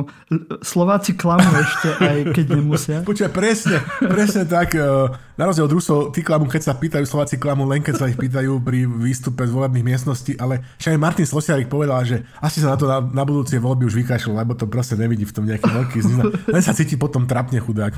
Slováci 0.61 1.17
klamú 1.17 1.49
ešte, 1.57 1.89
aj 1.97 2.19
keď 2.37 2.47
nemusia. 2.61 2.99
Počkaj, 3.01 3.33
presne, 3.33 3.81
presne 4.05 4.45
tak. 4.45 4.77
E, 4.77 5.09
na 5.37 5.49
rozdiel 5.49 5.65
od 5.65 5.75
Rusov, 5.75 6.01
tí 6.12 6.21
klamú, 6.21 6.45
keď 6.45 6.62
sa 6.69 6.75
pýtajú, 6.77 7.05
Slováci 7.09 7.41
klamú 7.41 7.65
len 7.65 7.81
keď 7.81 7.95
sa 7.97 8.07
ich 8.09 8.21
pýtajú 8.21 8.61
pri 8.61 8.85
výstupe 8.85 9.49
z 9.49 9.53
volebných 9.53 9.87
miestností, 9.95 10.37
ale 10.37 10.61
však 10.77 10.93
aj 10.93 11.01
Martin 11.01 11.27
Slosiarik 11.29 11.73
povedal, 11.73 12.05
že 12.05 12.17
asi 12.45 12.61
sa 12.61 12.75
na 12.75 12.77
to 12.77 12.85
na, 12.85 13.01
na 13.01 13.25
budúcie 13.25 13.57
voľby 13.57 13.89
už 13.89 13.97
vykašľal, 14.05 14.45
lebo 14.45 14.53
to 14.53 14.69
proste 14.69 15.01
nevidí 15.01 15.25
v 15.25 15.35
tom 15.35 15.49
nejaký 15.49 15.69
veľký 15.69 15.99
zniza. 16.05 16.23
Len 16.53 16.62
sa 16.62 16.77
cíti 16.77 17.01
potom 17.01 17.25
trapne 17.25 17.57
chudák. 17.65 17.97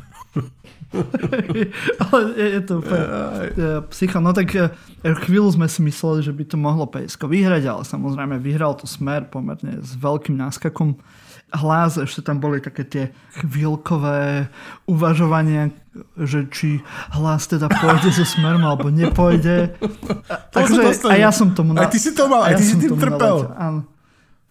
je, 2.38 2.47
je 2.55 2.62
to 2.62 2.79
úplne 2.79 3.05
psycho. 3.91 4.19
No 4.23 4.31
tak 4.31 4.55
e, 4.55 4.71
chvíľu 5.03 5.50
sme 5.59 5.67
si 5.67 5.83
mysleli, 5.83 6.23
že 6.23 6.31
by 6.31 6.45
to 6.47 6.57
mohlo 6.57 6.87
PSK 6.87 7.26
vyhrať, 7.26 7.62
ale 7.67 7.83
samozrejme 7.83 8.38
vyhral 8.38 8.79
to 8.79 8.87
smer 8.87 9.26
pomerne 9.26 9.83
s 9.83 9.99
veľkým 9.99 10.38
náskakom 10.38 10.95
hlas, 11.53 12.01
ešte 12.01 12.25
tam 12.25 12.41
boli 12.41 12.59
také 12.59 12.83
tie 12.87 13.05
chvíľkové 13.43 14.49
uvažovania, 14.89 15.71
že 16.19 16.49
či 16.51 16.83
hlas 17.15 17.47
teda 17.47 17.71
pôjde 17.71 18.11
so 18.11 18.27
smerom 18.27 18.65
alebo 18.65 18.89
nepôjde. 18.91 19.75
A, 20.55 20.61
dostane. 20.65 21.13
a 21.13 21.15
ja 21.19 21.31
som 21.31 21.55
tomu... 21.55 21.77
Aj 21.79 21.87
ty 21.91 21.99
si 22.01 22.11
to 22.15 22.27
mal, 22.27 22.43
a 22.43 22.51
aj 22.51 22.59
ty 22.59 22.65
si 22.67 22.75
som 22.75 22.83
tým 22.83 22.99
trpel. 22.99 23.37
Áno. 23.55 23.81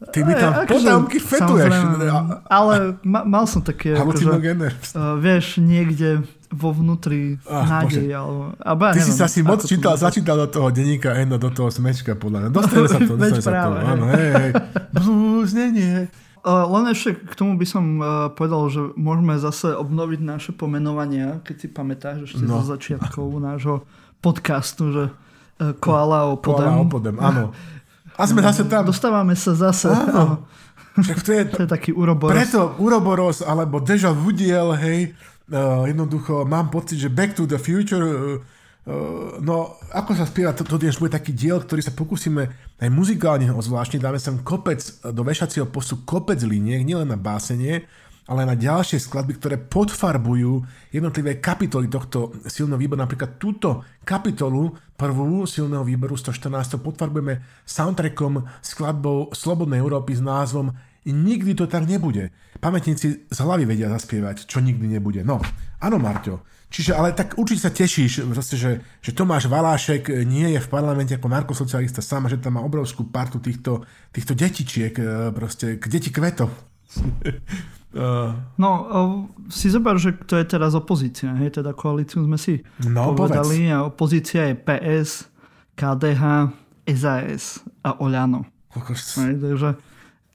Ty 0.04 0.20
mi 0.28 0.36
tam 0.36 0.52
E, 0.52 0.58
akože, 0.68 0.84
potamky 0.84 1.18
fetuješ. 1.20 1.72
samozrejme, 1.72 2.12
A- 2.12 2.40
Ale 2.52 2.76
ma, 3.08 3.24
mal 3.24 3.46
som 3.48 3.64
také, 3.64 3.96
akože, 3.96 4.28
uh, 4.28 5.16
vieš, 5.16 5.64
niekde 5.64 6.28
vo 6.52 6.76
vnútri 6.76 7.40
Ach, 7.48 7.88
nádej. 7.88 8.12
Alebo, 8.12 8.52
alebo 8.60 8.82
ja 8.84 8.94
Ty 8.94 9.00
si 9.00 9.16
neviem, 9.16 9.22
sa 9.24 9.28
si 9.32 9.40
moc 9.40 9.64
to 9.64 9.68
čítal, 9.72 9.96
začítal 9.96 10.36
do 10.44 10.48
toho 10.52 10.68
denníka 10.76 11.16
Eno, 11.16 11.40
do 11.40 11.48
toho 11.56 11.72
smečka, 11.72 12.20
podľa 12.20 12.46
mňa. 12.46 12.50
Dostane 12.52 12.88
sa 12.92 13.00
to, 13.00 13.14
dostane 13.16 13.42
sa 13.42 13.52
to. 13.64 13.70
Áno, 13.80 14.06
hej, 14.12 14.30
hej. 14.36 14.52
Blues, 14.92 15.50
nie, 15.56 15.68
nie. 15.72 15.94
Uh, 16.04 16.24
len 16.44 16.84
ešte 16.88 17.16
k 17.16 17.34
tomu 17.34 17.56
by 17.56 17.64
som 17.64 17.84
uh, 17.96 18.06
povedal, 18.30 18.68
že 18.68 18.82
môžeme 18.94 19.36
zase 19.36 19.72
obnoviť 19.72 20.20
naše 20.20 20.52
pomenovania, 20.52 21.40
keď 21.40 21.56
si 21.58 21.68
pamätáš 21.68 22.18
ešte 22.26 22.44
No. 22.44 22.48
no. 22.50 22.56
zo 22.60 22.76
začiatkov 22.76 23.32
nášho 23.50 23.88
podcastu, 24.20 24.92
že 24.92 25.04
uh, 25.08 25.72
koala 25.76 26.28
o 26.28 26.36
Koala 26.36 26.36
podem. 26.36 26.74
opodem, 26.82 27.16
áno. 27.18 27.56
A 28.14 28.24
sme 28.24 28.42
zase 28.42 28.64
tam. 28.64 28.84
Dostávame 28.84 29.34
sa 29.34 29.56
zase. 29.56 29.90
Áno. 29.90 30.46
Však 30.94 31.18
to 31.20 31.30
je, 31.32 31.42
To 31.54 31.60
je 31.64 31.70
taký 31.70 31.90
uroboros. 31.90 32.36
preto 32.36 32.78
Uroboros 32.78 33.42
alebo 33.42 33.80
Deja 33.80 34.12
Vu 34.12 34.30
diel, 34.30 34.70
hej, 34.76 35.18
uh, 35.48 35.84
jednoducho 35.84 36.44
mám 36.44 36.70
pocit, 36.70 37.00
že 37.00 37.08
Back 37.08 37.34
to 37.34 37.48
the 37.48 37.58
Future, 37.58 38.04
uh, 38.04 38.38
no 39.40 39.80
ako 39.96 40.12
sa 40.12 40.28
spieva, 40.28 40.52
to, 40.52 40.68
to 40.68 40.76
bude 40.76 41.16
taký 41.16 41.32
diel, 41.32 41.64
ktorý 41.64 41.80
sa 41.80 41.96
pokúsime 41.96 42.52
aj 42.84 42.90
muzikálne 42.92 43.48
ozvláštniť, 43.48 44.04
dáme 44.04 44.20
sem 44.20 44.44
kopec, 44.44 44.84
uh, 44.84 45.16
do 45.16 45.24
vešacieho 45.24 45.72
postu 45.72 46.04
kopec 46.04 46.40
liniek, 46.44 46.84
nielen 46.84 47.08
na 47.08 47.16
básenie, 47.16 47.88
ale 48.28 48.44
aj 48.44 48.50
na 48.56 48.58
ďalšie 48.60 49.04
skladby, 49.04 49.36
ktoré 49.40 49.56
podfarbujú 49.60 50.64
jednotlivé 50.96 51.44
kapitoly 51.44 51.92
tohto 51.92 52.32
silného 52.48 52.80
výboru. 52.80 53.04
Napríklad 53.04 53.36
túto 53.36 53.84
kapitolu, 54.08 54.72
prvú 54.96 55.44
silného 55.44 55.84
výboru 55.84 56.16
114, 56.16 56.80
podfarbujeme 56.80 57.44
soundtrackom 57.68 58.48
skladbou 58.64 59.32
Slobodnej 59.36 59.84
Európy 59.84 60.16
s 60.16 60.24
názvom 60.24 60.72
Nikdy 61.04 61.60
to 61.60 61.68
tak 61.68 61.84
nebude. 61.84 62.32
Pamätníci 62.64 63.28
z 63.28 63.38
hlavy 63.44 63.68
vedia 63.68 63.92
zaspievať, 63.92 64.48
čo 64.48 64.64
nikdy 64.64 64.88
nebude. 64.88 65.20
No, 65.28 65.44
áno, 65.84 66.00
Marťo. 66.00 66.40
Čiže, 66.74 66.98
ale 66.98 67.14
tak 67.14 67.38
určite 67.38 67.70
sa 67.70 67.70
tešíš, 67.70 68.26
proste, 68.34 68.58
že, 68.58 68.82
že 68.98 69.14
Tomáš 69.14 69.46
Valášek 69.46 70.26
nie 70.26 70.58
je 70.58 70.60
v 70.60 70.72
parlamente 70.74 71.14
ako 71.14 71.30
narkosocialista 71.30 72.02
sám, 72.02 72.26
že 72.34 72.42
tam 72.42 72.58
má 72.58 72.66
obrovskú 72.66 73.06
partu 73.14 73.38
týchto, 73.38 73.86
týchto 74.10 74.34
detičiek, 74.34 74.90
e, 74.98 75.30
proste, 75.38 75.78
k 75.78 75.86
deti 75.86 76.10
kvetov. 76.10 76.50
Uh, 77.94 78.34
No, 78.62 78.70
si 79.54 79.70
zober, 79.70 80.02
že 80.02 80.18
to 80.26 80.34
je 80.34 80.50
teraz 80.50 80.74
opozícia, 80.74 81.30
hej, 81.38 81.62
teda 81.62 81.78
koalíciu 81.78 82.26
sme 82.26 82.42
si 82.42 82.66
No, 82.90 83.14
povedali 83.14 83.70
a 83.70 83.86
opozícia 83.86 84.50
je 84.50 84.58
PS, 84.58 85.30
KDH, 85.78 86.50
SAS 86.90 87.62
a 87.86 88.02
Oľano. 88.02 88.50
Hej, 88.74 89.38
takže 89.38 89.78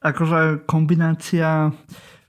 akože 0.06 0.70
kombinácia, 0.70 1.74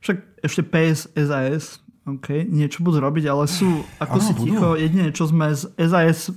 však 0.01 0.17
ešte 0.41 0.61
PS, 0.65 1.13
SAS, 1.13 1.77
OK, 2.17 2.49
niečo 2.49 2.81
budú 2.81 2.97
robiť, 2.97 3.29
ale 3.29 3.45
sú 3.45 3.85
ako 3.99 4.17
si 4.17 4.33
ticho. 4.33 4.73
Jedine, 4.73 5.13
čo 5.13 5.29
sme 5.29 5.53
z 5.53 5.69
SAS 5.77 6.33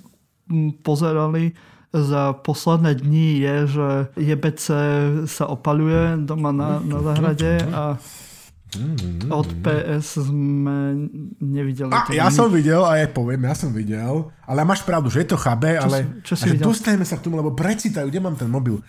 mm, 0.46 0.84
pozerali 0.84 1.56
za 1.92 2.32
posledné 2.32 2.96
dni 2.98 3.28
je, 3.38 3.56
že 3.68 3.88
JBC 4.16 4.64
sa 5.28 5.44
opaluje 5.44 6.24
doma 6.24 6.48
na, 6.48 6.80
na 6.80 6.98
zahrade 7.04 7.60
a 7.68 8.00
od 9.28 9.48
PS 9.60 10.24
sme 10.24 10.96
nevideli. 11.36 11.92
A, 11.92 12.08
ja 12.08 12.32
nič. 12.32 12.40
som 12.40 12.48
videl, 12.48 12.80
a 12.80 12.96
ja 12.96 13.04
poviem, 13.04 13.44
ja 13.44 13.52
som 13.52 13.68
videl, 13.68 14.32
ale 14.48 14.64
máš 14.64 14.80
pravdu, 14.80 15.12
že 15.12 15.28
je 15.28 15.36
to 15.36 15.38
chabé, 15.38 15.76
ale 15.76 15.96
si- 16.00 16.08
čo 16.24 16.34
si 16.34 16.48
že 16.48 16.56
dostaneme 16.56 17.04
sa 17.04 17.20
k 17.20 17.28
tomu, 17.28 17.36
lebo 17.36 17.52
precitajú, 17.52 18.08
kde 18.08 18.20
mám 18.24 18.36
ten 18.40 18.48
mobil. 18.48 18.80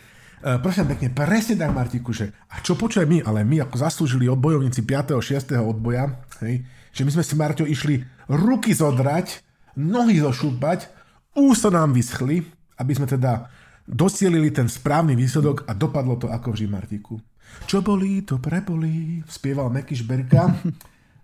Uh, 0.44 0.60
prosím 0.60 0.92
pekne, 0.92 1.08
presne 1.16 1.56
tak, 1.56 1.72
Martiku, 1.72 2.12
že 2.12 2.36
a 2.52 2.60
čo 2.60 2.76
počuje 2.76 3.08
my, 3.08 3.24
ale 3.24 3.48
my 3.48 3.64
ako 3.64 3.80
zaslúžili 3.80 4.28
bojovníci 4.28 4.84
5. 4.84 5.16
6. 5.16 5.56
odboja, 5.56 6.20
hej, 6.44 6.68
že 6.92 7.08
my 7.08 7.16
sme 7.16 7.24
si, 7.24 7.34
Marťo, 7.40 7.64
išli 7.64 8.04
ruky 8.28 8.76
zodrať, 8.76 9.40
nohy 9.80 10.20
zošúpať, 10.20 10.92
ústa 11.40 11.72
nám 11.72 11.96
vyschli, 11.96 12.44
aby 12.76 12.92
sme 12.92 13.08
teda 13.08 13.48
dosielili 13.88 14.52
ten 14.52 14.68
správny 14.68 15.16
výsledok 15.16 15.64
a 15.64 15.72
dopadlo 15.72 16.20
to 16.20 16.28
ako 16.28 16.52
vždy, 16.52 16.68
Martiku. 16.68 17.24
Čo 17.64 17.80
bolí, 17.80 18.28
to 18.28 18.36
prebolí, 18.36 19.24
spieval 19.32 19.72
Meky 19.72 19.96
Šberka. 19.96 20.52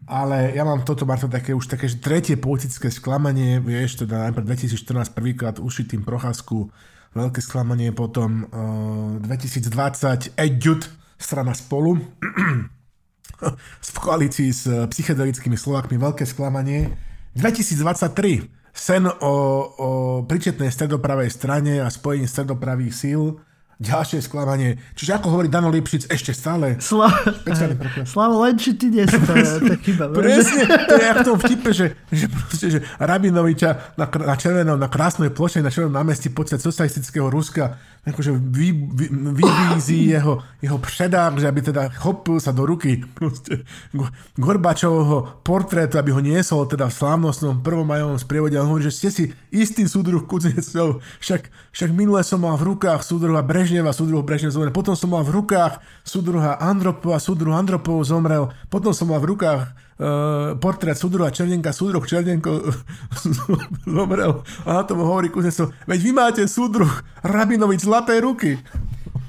Ale 0.07 0.55
ja 0.55 0.63
mám 0.63 0.87
toto, 0.87 1.03
Marto, 1.03 1.27
také 1.27 1.51
už 1.51 1.67
také 1.67 1.91
tretie 1.99 2.39
politické 2.39 2.87
sklamanie, 2.87 3.59
vieš, 3.59 4.07
teda 4.07 4.31
najprv 4.31 4.47
2014 4.55 5.11
prvýkrát 5.11 5.55
ušitým 5.59 6.07
procházku, 6.07 6.71
veľké 7.13 7.41
sklamanie, 7.41 7.89
potom 7.93 8.45
uh, 8.49 9.17
2020 9.21 10.37
Eďut, 10.37 10.87
strana 11.19 11.53
spolu, 11.57 11.97
v 13.79 13.89
koalícii 13.99 14.49
s 14.51 14.67
eh, 14.67 14.83
psychedelickými 14.83 15.55
Slovakmi, 15.55 15.95
veľké 15.95 16.27
sklamanie. 16.27 16.91
2023 17.39 18.51
sen 18.75 19.03
o, 19.07 19.35
o 19.79 19.89
príčetnej 20.27 20.71
stredopravej 20.71 21.29
strane 21.31 21.79
a 21.83 21.87
spojení 21.87 22.27
stredopravých 22.27 22.93
síl, 22.95 23.39
ďalšie 23.79 24.19
sklamanie. 24.19 24.75
Čiže 24.91 25.15
ako 25.15 25.31
hovorí 25.31 25.47
Dano 25.47 25.71
Lipšic, 25.71 26.11
ešte 26.11 26.35
stále 26.35 26.75
Sla... 26.83 27.07
Slavo, 28.03 28.43
len 28.43 28.59
či 28.59 28.75
ty 28.75 28.91
nie 28.91 29.07
si 29.07 29.15
to, 29.15 29.33
to 29.39 29.75
chyba. 29.79 30.11
Presne, 30.11 30.67
to 30.67 30.95
je 30.99 31.07
ako 31.07 31.19
v 31.23 31.27
tom 31.27 31.37
vtipe, 31.39 31.69
že, 31.71 31.85
že, 32.11 32.27
proste, 32.27 32.67
že 32.75 32.79
Rabinoviča 32.99 33.95
na, 33.95 34.05
na 34.11 34.35
červenom, 34.35 34.75
na 34.75 34.91
krásnej 34.91 35.31
ploše, 35.31 35.63
na 35.63 35.71
červenom 35.71 35.95
námestí 35.95 36.27
počet 36.27 36.59
socialistického 36.59 37.31
Ruska 37.31 37.79
akože 38.11 38.31
vy, 38.35 38.73
vy, 38.73 39.05
vybízí 39.11 40.09
jeho, 40.15 40.41
jeho 40.61 40.77
předák, 40.77 41.39
že 41.39 41.47
aby 41.47 41.61
teda 41.61 41.89
chopil 41.95 42.39
sa 42.39 42.51
do 42.51 42.65
ruky 42.65 43.01
proste 43.13 43.63
Go- 43.93 44.09
Gorbačovho 44.37 45.43
portrétu, 45.45 45.97
aby 45.97 46.11
ho 46.11 46.21
niesol 46.21 46.65
teda 46.65 46.89
v 46.89 46.97
slávnostnom 46.97 47.61
prvomajovom 47.61 48.19
sprievode. 48.19 48.57
A 48.57 48.65
hovorí, 48.65 48.85
že 48.89 48.95
ste 48.95 49.09
si 49.09 49.23
istý 49.53 49.85
súdruh 49.85 50.25
Kuznecov, 50.25 51.01
však, 51.21 51.49
však 51.71 51.89
minule 51.93 52.21
som 52.21 52.41
mal 52.41 52.57
v 52.57 52.75
rukách 52.75 53.01
súdruha 53.05 53.41
Brežneva, 53.45 53.95
súdruh 53.95 54.21
Brežnev 54.21 54.53
zomrel, 54.53 54.73
potom 54.75 54.93
som 54.93 55.09
mal 55.09 55.25
v 55.25 55.41
rukách 55.41 55.81
súdruha 56.05 56.57
Andropova, 56.59 57.17
súdruh 57.17 57.55
Andropov 57.55 58.05
zomrel, 58.05 58.49
potom 58.67 58.93
som 58.93 59.09
mal 59.09 59.21
v 59.21 59.35
rukách 59.35 59.88
portrét 60.63 60.95
súdruha 60.95 61.27
Černenka, 61.27 61.75
súdruh 61.75 62.03
Černenko 62.07 62.71
zomrel 63.83 64.39
a 64.67 64.79
na 64.79 64.83
tom 64.87 65.03
hovorí 65.03 65.27
Kuznecov, 65.27 65.75
veď 65.83 65.99
vy 65.99 66.11
máte 66.15 66.41
súdruh 66.47 66.89
Rabinovič 67.19 67.83
zlaté 67.83 68.23
ruky. 68.23 68.55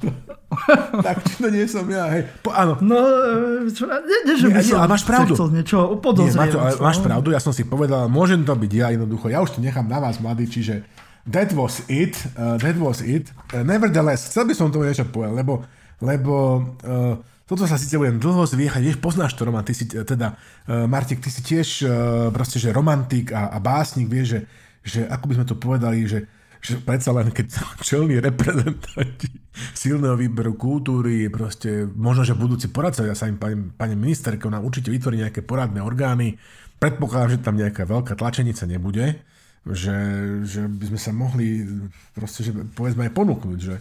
tak 1.06 1.22
to 1.38 1.46
nie 1.50 1.66
som 1.66 1.86
ja, 1.90 2.10
hej. 2.10 2.26
Po, 2.42 2.50
áno, 2.50 2.74
No, 2.82 2.98
e, 2.98 3.70
čo, 3.70 3.86
nie, 3.86 4.18
nie, 4.26 4.34
že 4.34 4.46
Nie, 4.50 4.54
by 4.58 4.62
nie, 4.62 4.70
som 4.70 4.78
ale 4.82 4.90
máš 4.90 5.04
pravdu. 5.06 5.32
chcel 5.34 5.48
niečo 5.54 5.78
Nie. 5.94 6.34
Maťo, 6.34 6.58
ale 6.58 6.72
máš 6.78 6.98
pravdu, 7.02 7.28
ja 7.30 7.40
som 7.42 7.52
si 7.54 7.62
povedal, 7.62 8.10
môžem 8.10 8.42
to 8.42 8.54
byť 8.54 8.72
ja 8.74 8.86
jednoducho, 8.90 9.30
ja 9.30 9.38
už 9.42 9.58
to 9.58 9.60
nechám 9.62 9.86
na 9.86 10.02
vás, 10.02 10.18
mladí, 10.18 10.50
čiže 10.50 10.82
that 11.26 11.54
was 11.54 11.82
it, 11.86 12.18
uh, 12.34 12.58
that 12.58 12.74
was 12.78 12.98
it. 13.02 13.30
Uh, 13.54 13.62
nevertheless, 13.62 14.26
chcel 14.26 14.46
by 14.46 14.54
som 14.54 14.74
tomu 14.74 14.90
niečo 14.90 15.06
povedať, 15.06 15.34
lebo, 15.38 15.62
lebo 16.02 16.34
uh, 16.82 17.14
toto 17.50 17.66
sa 17.66 17.74
síce 17.74 17.98
budem 17.98 18.22
dlho 18.22 18.46
zviechať, 18.46 18.78
vieš, 18.78 19.02
poznáš 19.02 19.34
to, 19.34 19.42
Roman, 19.42 19.66
ty 19.66 19.74
si 19.74 19.90
uh, 19.90 20.06
teda, 20.06 20.38
uh, 20.38 20.86
Martik, 20.86 21.18
ty 21.18 21.34
si 21.34 21.42
tiež 21.42 21.68
uh, 21.82 21.90
proste, 22.30 22.62
že 22.62 22.70
romantik 22.70 23.34
a, 23.34 23.50
a 23.50 23.58
básnik, 23.58 24.06
vieš, 24.06 24.26
že, 24.30 24.40
že 24.86 25.00
ako 25.10 25.24
by 25.26 25.34
sme 25.34 25.46
to 25.50 25.56
povedali, 25.58 26.06
že 26.06 26.30
že 26.60 26.76
predsa 26.76 27.16
len 27.16 27.32
keď 27.32 27.56
čelní 27.80 28.20
reprezentanti 28.20 29.32
silného 29.72 30.12
výberu 30.12 30.60
kultúry, 30.60 31.32
proste 31.32 31.88
možno, 31.88 32.22
že 32.22 32.36
budúci 32.36 32.68
poradcovia 32.68 33.16
sa 33.16 33.32
im 33.32 33.40
pani, 33.40 33.56
pani 33.72 33.96
ministerke, 33.96 34.44
ona 34.44 34.60
určite 34.60 34.92
vytvorí 34.92 35.24
nejaké 35.24 35.40
poradné 35.40 35.80
orgány, 35.80 36.36
predpokladám, 36.76 37.40
že 37.40 37.44
tam 37.44 37.56
nejaká 37.56 37.88
veľká 37.88 38.12
tlačenica 38.12 38.68
nebude, 38.68 39.24
že, 39.64 39.96
že 40.44 40.68
by 40.68 40.84
sme 40.92 41.00
sa 41.00 41.12
mohli 41.16 41.64
proste, 42.12 42.44
že 42.44 42.52
povedzme 42.52 43.08
aj 43.08 43.12
ponúknuť, 43.16 43.58
že, 43.60 43.76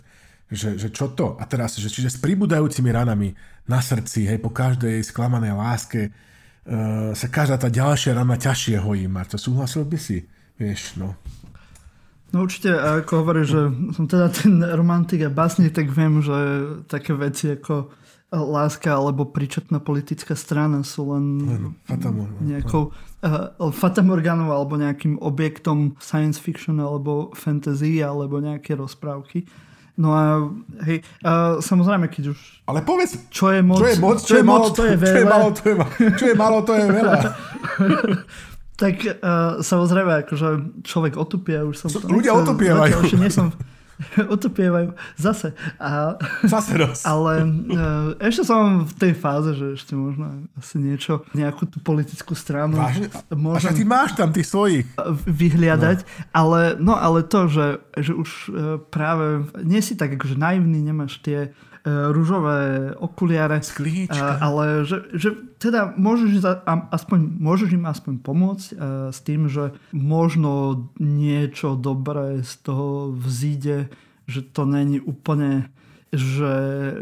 že, 0.50 0.82
že 0.82 0.90
čo 0.90 1.14
to? 1.14 1.38
A 1.38 1.46
teraz, 1.46 1.78
že 1.78 1.88
čiže 1.88 2.10
s 2.10 2.18
pribúdajúcimi 2.18 2.90
ranami 2.90 3.38
na 3.70 3.80
srdci, 3.80 4.26
hej, 4.26 4.42
po 4.42 4.50
každej 4.50 5.06
sklamanej 5.06 5.54
láske 5.54 6.10
uh, 6.10 7.14
sa 7.14 7.28
každá 7.30 7.62
tá 7.62 7.70
ďalšia 7.70 8.18
rana 8.18 8.34
ťažšie 8.34 8.82
hojí. 8.82 9.06
Marto, 9.06 9.38
súhlasil 9.38 9.86
by 9.86 9.98
si? 10.02 10.26
Vieš, 10.58 10.98
no. 10.98 11.14
No 12.30 12.46
určite, 12.46 12.74
ako 12.74 13.26
hovoríš, 13.26 13.48
že 13.50 13.62
som 13.94 14.06
teda 14.06 14.30
ten 14.30 14.62
romantik 14.62 15.22
a 15.26 15.34
básnik, 15.34 15.74
tak 15.74 15.90
viem, 15.90 16.22
že 16.22 16.38
také 16.86 17.14
veci 17.14 17.58
ako 17.58 17.90
láska 18.30 18.94
alebo 18.94 19.26
príčetná 19.26 19.82
politická 19.82 20.38
strana 20.38 20.86
sú 20.86 21.18
len 21.18 21.26
fatamorgana. 21.90 22.46
nejakou 22.46 22.94
uh, 23.26 23.74
fatamorganou 23.74 24.54
alebo 24.54 24.78
nejakým 24.78 25.18
objektom 25.18 25.98
science 25.98 26.38
fiction 26.38 26.78
alebo 26.78 27.34
fantasy 27.34 28.06
alebo 28.06 28.38
nejaké 28.38 28.78
rozprávky. 28.78 29.50
No 30.00 30.16
a 30.16 30.48
hej, 30.88 31.04
uh, 31.28 31.60
samozrejme, 31.60 32.08
keď 32.08 32.32
už 32.32 32.40
Ale 32.64 32.88
povedz, 32.88 33.20
čo 33.28 33.52
je 33.52 33.60
moc, 33.60 33.84
čo 33.84 33.92
je 33.92 33.98
moc, 34.00 34.18
čo, 34.24 34.36
je, 34.40 34.44
moc, 34.48 34.64
to 34.72 34.84
je 34.88 34.96
čo 35.00 35.04
je 35.04 35.26
veľa. 35.28 35.28
malo, 35.28 35.48
to 35.52 35.64
je, 35.68 35.76
čo 36.16 36.26
je 36.26 36.36
malo, 36.40 36.58
to 36.64 36.74
je 36.74 36.86
veľa. 36.88 37.20
Tak 38.80 38.96
uh, 39.04 39.60
samozrejme, 39.60 40.24
akože 40.24 40.48
človek 40.88 41.20
otupie, 41.20 41.60
už 41.68 41.76
som... 41.76 41.92
Ľudia 41.92 42.32
otupievajú. 42.32 43.12
Zatiaľ, 43.12 43.20
nie 43.20 43.28
som, 43.28 43.52
otupievajú 44.36 44.96
zase. 45.20 45.54
A, 45.80 46.16
zase 46.48 46.72
roz. 46.80 47.04
Ale 47.04 47.44
uh, 47.44 48.16
ešte 48.24 48.48
som 48.48 48.88
v 48.88 48.94
tej 48.96 49.14
fáze, 49.16 49.52
že 49.56 49.76
ešte 49.76 49.94
možno 49.94 50.48
asi 50.56 50.80
niečo, 50.80 51.28
nejakú 51.36 51.68
tú 51.68 51.84
politickú 51.84 52.34
stranu. 52.34 52.80
Vážne? 52.80 53.12
Môžem 53.32 53.76
ty 53.76 53.84
máš 53.84 54.16
tam 54.16 54.32
tých 54.32 54.48
svojich. 54.48 54.88
Vyhliadať, 55.28 56.04
no. 56.04 56.10
ale, 56.32 56.62
no 56.80 56.94
ale 56.96 57.28
to, 57.28 57.52
že, 57.52 57.68
že 58.00 58.12
už 58.16 58.30
uh, 58.50 58.52
práve 58.90 59.48
nie 59.64 59.84
si 59.84 60.00
tak 60.00 60.16
akože 60.16 60.40
naivný, 60.40 60.80
nemáš 60.80 61.20
tie 61.20 61.52
E, 61.52 61.69
rúžové 62.14 62.92
okuliare. 62.98 63.60
Sklíčka. 63.60 64.40
Ale 64.40 64.86
že, 64.88 65.10
že 65.14 65.30
teda 65.60 65.94
môžeš, 65.98 66.42
aspoň, 66.92 67.20
môžeš 67.40 67.70
im 67.76 67.86
aspoň 67.86 68.14
pomôcť 68.24 68.68
e, 68.72 68.76
s 69.12 69.20
tým, 69.22 69.52
že 69.52 69.76
možno 69.92 70.86
niečo 70.98 71.76
dobré 71.76 72.46
z 72.46 72.54
toho 72.64 73.12
vzíde, 73.12 73.92
že 74.30 74.42
to 74.46 74.64
není 74.64 75.02
úplne 75.02 75.68
že, 76.10 76.56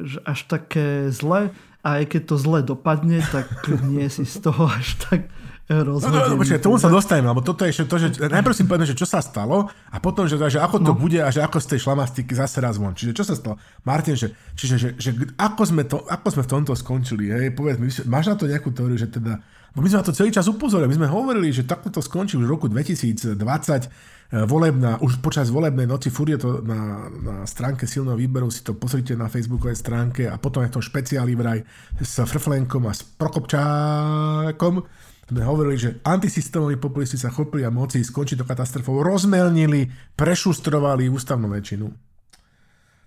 že 0.03 0.20
až 0.27 0.39
také 0.51 1.08
zle 1.15 1.56
a 1.84 1.88
aj 2.03 2.06
keď 2.12 2.22
to 2.27 2.36
zle 2.36 2.60
dopadne, 2.60 3.24
tak 3.32 3.48
nie 3.88 4.03
si 4.12 4.27
z 4.27 4.44
toho 4.44 4.67
až 4.67 5.00
tak 5.08 5.32
rozhodený. 5.68 6.32
No, 6.32 6.36
no, 6.36 6.40
počkaj, 6.40 6.64
tomu 6.64 6.80
sa 6.80 6.88
dostaneme, 6.88 7.28
lebo 7.28 7.44
toto 7.44 7.68
je 7.68 7.76
ešte 7.76 7.86
to, 7.92 7.96
že 8.00 8.08
najprv 8.24 8.56
si 8.56 8.64
povedme, 8.64 8.88
že 8.88 8.96
čo 8.96 9.04
sa 9.04 9.20
stalo 9.20 9.68
a 9.68 9.98
potom, 10.00 10.24
že, 10.24 10.40
že 10.40 10.64
ako 10.64 10.80
to 10.80 10.92
no. 10.96 11.00
bude 11.00 11.20
a 11.20 11.28
že 11.28 11.44
ako 11.44 11.60
z 11.60 11.76
tej 11.76 11.80
šlamastiky 11.84 12.32
zase 12.32 12.64
raz 12.64 12.80
von. 12.80 12.96
Čiže 12.96 13.12
čo 13.12 13.24
sa 13.28 13.36
stalo? 13.36 13.60
Martin, 13.84 14.16
že, 14.16 14.32
čiže, 14.56 14.76
že, 14.80 14.90
že 14.96 15.10
ako, 15.36 15.62
sme 15.68 15.84
to, 15.84 16.08
ako 16.08 16.28
sme 16.32 16.42
v 16.48 16.50
tomto 16.56 16.72
skončili? 16.72 17.28
Hej? 17.36 17.52
Povedz 17.52 17.78
mi, 17.84 17.92
máš 18.08 18.32
na 18.32 18.36
to 18.40 18.48
nejakú 18.48 18.72
teóriu, 18.72 18.96
že 18.96 19.12
teda 19.12 19.44
Bo 19.78 19.86
my 19.86 19.94
sme 19.94 20.02
na 20.02 20.10
to 20.10 20.18
celý 20.18 20.34
čas 20.34 20.50
upozorili. 20.50 20.90
My 20.90 21.06
sme 21.06 21.14
hovorili, 21.14 21.54
že 21.54 21.62
takto 21.62 21.94
to 21.94 22.02
skončí 22.02 22.34
už 22.34 22.50
v 22.50 22.54
roku 22.58 22.66
2020 22.66 23.38
eh, 23.38 24.42
volebná, 24.50 24.98
už 25.06 25.22
počas 25.22 25.54
volebnej 25.54 25.86
noci, 25.86 26.10
furt 26.10 26.34
je 26.34 26.42
to 26.42 26.66
na, 26.66 27.06
na 27.14 27.36
stránke 27.46 27.86
silného 27.86 28.18
výberu, 28.18 28.50
si 28.50 28.66
to 28.66 28.74
pozrite 28.74 29.14
na 29.14 29.30
facebookovej 29.30 29.78
stránke 29.78 30.26
a 30.26 30.42
potom 30.42 30.66
je 30.66 30.74
to 30.74 30.82
špeciáli 30.82 31.38
vraj 31.38 31.62
s 32.02 32.18
Frflenkom 32.26 32.90
a 32.90 32.94
s 32.98 33.06
Prokopčákom 33.06 34.82
sme 35.27 35.43
hovorili, 35.43 35.75
že 35.75 36.00
antisystémoví 36.07 36.79
populisti 36.79 37.19
sa 37.19 37.27
chopili 37.27 37.67
a 37.67 37.72
moci 37.72 38.00
skončiť 38.00 38.39
to 38.39 38.46
katastrofou, 38.48 39.03
rozmelnili, 39.03 39.91
prešustrovali 40.15 41.12
ústavnú 41.12 41.51
väčšinu. 41.51 41.88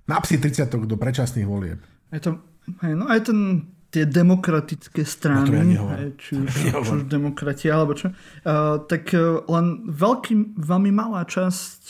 Na 0.04 0.20
psi 0.20 0.36
30 0.36 0.68
do 0.84 0.96
predčasných 1.00 1.48
volieb. 1.48 1.80
Je 2.12 2.20
to, 2.20 2.30
hej, 2.84 2.92
no 2.92 3.08
aj 3.08 3.32
ten, 3.32 3.72
tie 3.88 4.04
demokratické 4.04 5.00
strany, 5.08 5.80
no 5.80 5.88
hej, 5.96 6.12
či, 6.20 6.32
už, 6.36 6.48
či 6.60 6.66
už 6.76 7.08
demokrati, 7.08 7.72
alebo 7.72 7.96
čo, 7.96 8.12
uh, 8.12 8.84
tak 8.84 9.16
uh, 9.16 9.40
len 9.48 9.88
veľký, 9.88 10.60
veľmi 10.60 10.92
malá 10.92 11.24
časť 11.24 11.80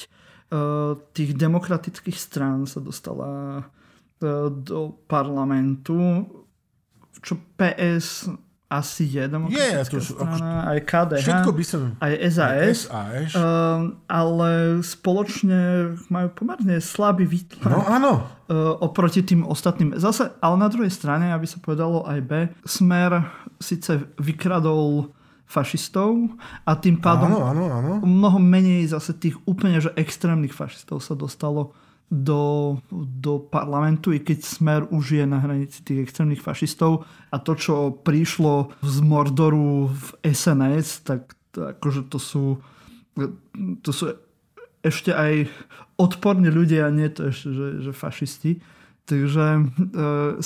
uh, 0.55 0.95
tých 1.11 1.35
demokratických 1.35 2.15
strán 2.15 2.71
sa 2.71 2.79
dostala 2.79 3.67
uh, 3.67 4.47
do 4.47 4.95
parlamentu, 5.11 6.29
čo 7.19 7.35
PS 7.59 8.31
asi 8.71 9.03
je 9.03 9.27
demokratická 9.27 9.99
je, 9.99 10.07
to, 10.07 10.15
strana, 10.15 10.71
aj 10.71 10.79
KDH, 10.87 11.27
všetko 11.27 11.51
by 11.51 11.65
som, 11.67 11.81
aj 11.99 12.13
SAS, 12.31 12.87
aj 12.87 13.27
SAS. 13.27 13.35
Um, 13.35 13.99
ale 14.07 14.79
spoločne 14.87 15.61
majú 16.07 16.29
pomerne 16.31 16.79
slabý 16.79 17.27
výtlak. 17.27 17.67
No 17.67 17.83
áno. 17.83 18.13
Uh, 18.47 18.79
oproti 18.79 19.27
tým 19.27 19.43
ostatným. 19.43 19.99
Zase, 19.99 20.31
ale 20.39 20.55
na 20.55 20.71
druhej 20.71 20.91
strane, 20.95 21.35
aby 21.35 21.51
sa 21.51 21.59
povedalo 21.59 22.07
aj 22.07 22.19
B, 22.23 22.33
Smer 22.63 23.27
síce 23.59 24.07
vykradol 24.23 25.11
fašistov 25.51 26.31
a 26.63 26.79
tým 26.79 27.03
pádom 27.03 27.43
áno, 27.43 27.43
áno, 27.51 27.65
áno. 27.75 27.93
mnoho 28.07 28.39
menej 28.39 28.87
zase 28.87 29.19
tých 29.19 29.35
úplne 29.51 29.83
že 29.83 29.91
extrémnych 29.99 30.55
fašistov 30.55 31.03
sa 31.03 31.19
dostalo 31.19 31.75
do, 32.11 32.77
do 32.91 33.39
parlamentu, 33.39 34.11
i 34.11 34.19
keď 34.19 34.39
Smer 34.43 34.83
už 34.91 35.23
je 35.23 35.25
na 35.25 35.39
hranici 35.39 35.87
tých 35.87 36.11
extrémnych 36.11 36.43
fašistov 36.43 37.07
a 37.31 37.39
to, 37.39 37.55
čo 37.55 37.95
prišlo 38.03 38.75
z 38.83 38.97
Mordoru 39.07 39.95
v 39.95 40.07
SNS, 40.27 41.07
tak 41.07 41.39
to, 41.55 41.71
akože 41.71 42.11
to 42.11 42.19
sú 42.19 42.45
to 43.83 43.91
sú 43.93 44.15
ešte 44.81 45.13
aj 45.13 45.51
odporní 46.01 46.49
ľudia, 46.49 46.89
nie 46.89 47.13
to 47.13 47.29
ešte, 47.29 47.49
že, 47.53 47.67
že 47.85 47.93
fašisti. 47.93 48.53
Takže 49.05 49.47
uh, 49.61 50.41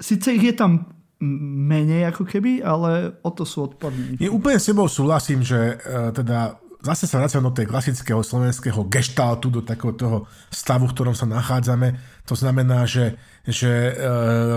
síce 0.00 0.28
ich 0.34 0.44
je 0.44 0.54
tam 0.56 0.90
menej 1.18 2.14
ako 2.14 2.24
keby, 2.26 2.62
ale 2.62 3.18
o 3.22 3.30
to 3.30 3.42
sú 3.42 3.70
odporní. 3.70 4.18
Je 4.18 4.30
úplne 4.30 4.58
s 4.58 4.70
tebou 4.70 4.86
súhlasím, 4.86 5.42
že 5.42 5.78
uh, 5.78 6.10
teda 6.14 6.58
zase 6.78 7.10
sa 7.10 7.18
vraciam 7.18 7.42
do 7.42 7.50
tej 7.50 7.66
klasického 7.66 8.22
slovenského 8.22 8.86
geštaltu, 8.86 9.50
do 9.50 9.62
takého 9.66 9.92
toho 9.98 10.16
stavu, 10.46 10.86
v 10.86 10.94
ktorom 10.94 11.14
sa 11.14 11.26
nachádzame. 11.26 11.98
To 12.30 12.38
znamená, 12.38 12.86
že, 12.86 13.18
že 13.42 13.70
e, 13.70 13.92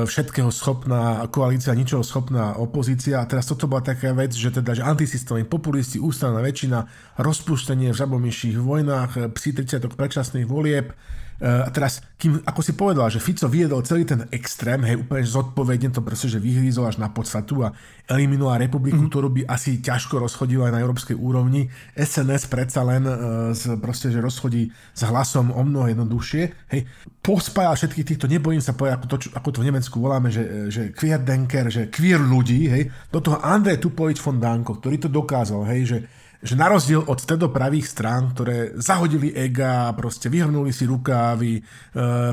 všetkého 0.05 0.53
schopná 0.53 1.25
koalícia, 1.34 1.73
ničoho 1.73 2.05
schopná 2.05 2.62
opozícia. 2.62 3.17
A 3.17 3.25
teraz 3.25 3.49
toto 3.49 3.65
bola 3.65 3.81
taká 3.81 4.13
vec, 4.13 4.38
že 4.38 4.53
teda, 4.53 4.77
že 4.77 4.86
antisystémoví 4.86 5.49
populisti, 5.49 5.97
ústavná 5.97 6.45
väčšina, 6.45 6.86
rozpúštenie 7.17 7.89
v 7.89 7.99
žabomyších 7.99 8.57
vojnách, 8.62 9.34
psi 9.34 9.49
30 9.57 9.89
predčasných 9.89 10.45
volieb, 10.45 10.93
a 11.41 11.73
teraz, 11.73 12.06
kým, 12.21 12.38
ako 12.45 12.62
si 12.62 12.77
povedal, 12.77 13.10
že 13.10 13.17
Fico 13.17 13.49
vyjedol 13.49 13.82
celý 13.82 14.06
ten 14.06 14.30
extrém, 14.30 14.77
hej, 14.86 15.01
úplne 15.01 15.25
zodpovedne 15.25 15.89
to 15.89 16.06
proste, 16.06 16.30
že 16.30 16.38
vyhrízol 16.38 16.86
až 16.86 17.01
na 17.01 17.10
podstatu 17.10 17.65
a 17.65 17.73
eliminoval 18.06 18.62
republiku, 18.62 19.01
mm. 19.01 19.10
ktorú 19.10 19.27
by 19.34 19.41
asi 19.49 19.82
ťažko 19.82 20.21
rozchodila 20.21 20.69
aj 20.69 20.73
na 20.77 20.82
európskej 20.86 21.17
úrovni. 21.17 21.65
SNS 21.97 22.45
predsa 22.45 22.86
len 22.86 23.10
uh, 23.10 23.17
z, 23.58 23.73
proste, 23.82 24.13
že 24.13 24.21
rozchodí 24.21 24.69
s 24.69 25.01
hlasom 25.01 25.49
o 25.49 25.62
mnoho 25.65 25.89
jednoduchšie. 25.89 26.69
Hej, 26.77 26.86
pospájal 27.25 27.73
všetkých 27.73 28.08
týchto, 28.13 28.30
nebojím 28.30 28.62
sa 28.62 28.77
povedať, 28.77 29.01
ako 29.01 29.08
to, 29.10 29.15
ako 29.34 29.49
to 29.49 29.62
v 29.65 29.67
Nemecku 29.73 29.95
voláme, 29.97 30.30
že, 30.30 30.69
že 30.69 30.93
queerdenker, 30.93 31.73
že 31.73 31.89
queer 31.89 32.21
ľudí, 32.21 32.69
hej, 32.69 32.86
do 33.10 33.17
toho 33.17 33.41
Andrej 33.41 33.82
Tupovič 33.82 34.21
von 34.21 34.38
Danko, 34.38 34.77
ktorý 34.77 35.01
to 35.01 35.10
dokázal, 35.10 35.65
hej, 35.73 35.82
že 35.89 35.97
že 36.41 36.58
na 36.58 36.73
rozdiel 36.73 37.06
od 37.06 37.21
stredopravých 37.21 37.86
strán, 37.86 38.34
ktoré 38.34 38.73
zahodili 38.73 39.30
ega, 39.30 39.93
proste 39.93 40.25
vyhrnuli 40.25 40.73
si 40.73 40.89
rukávy, 40.89 41.62
e, 41.62 41.62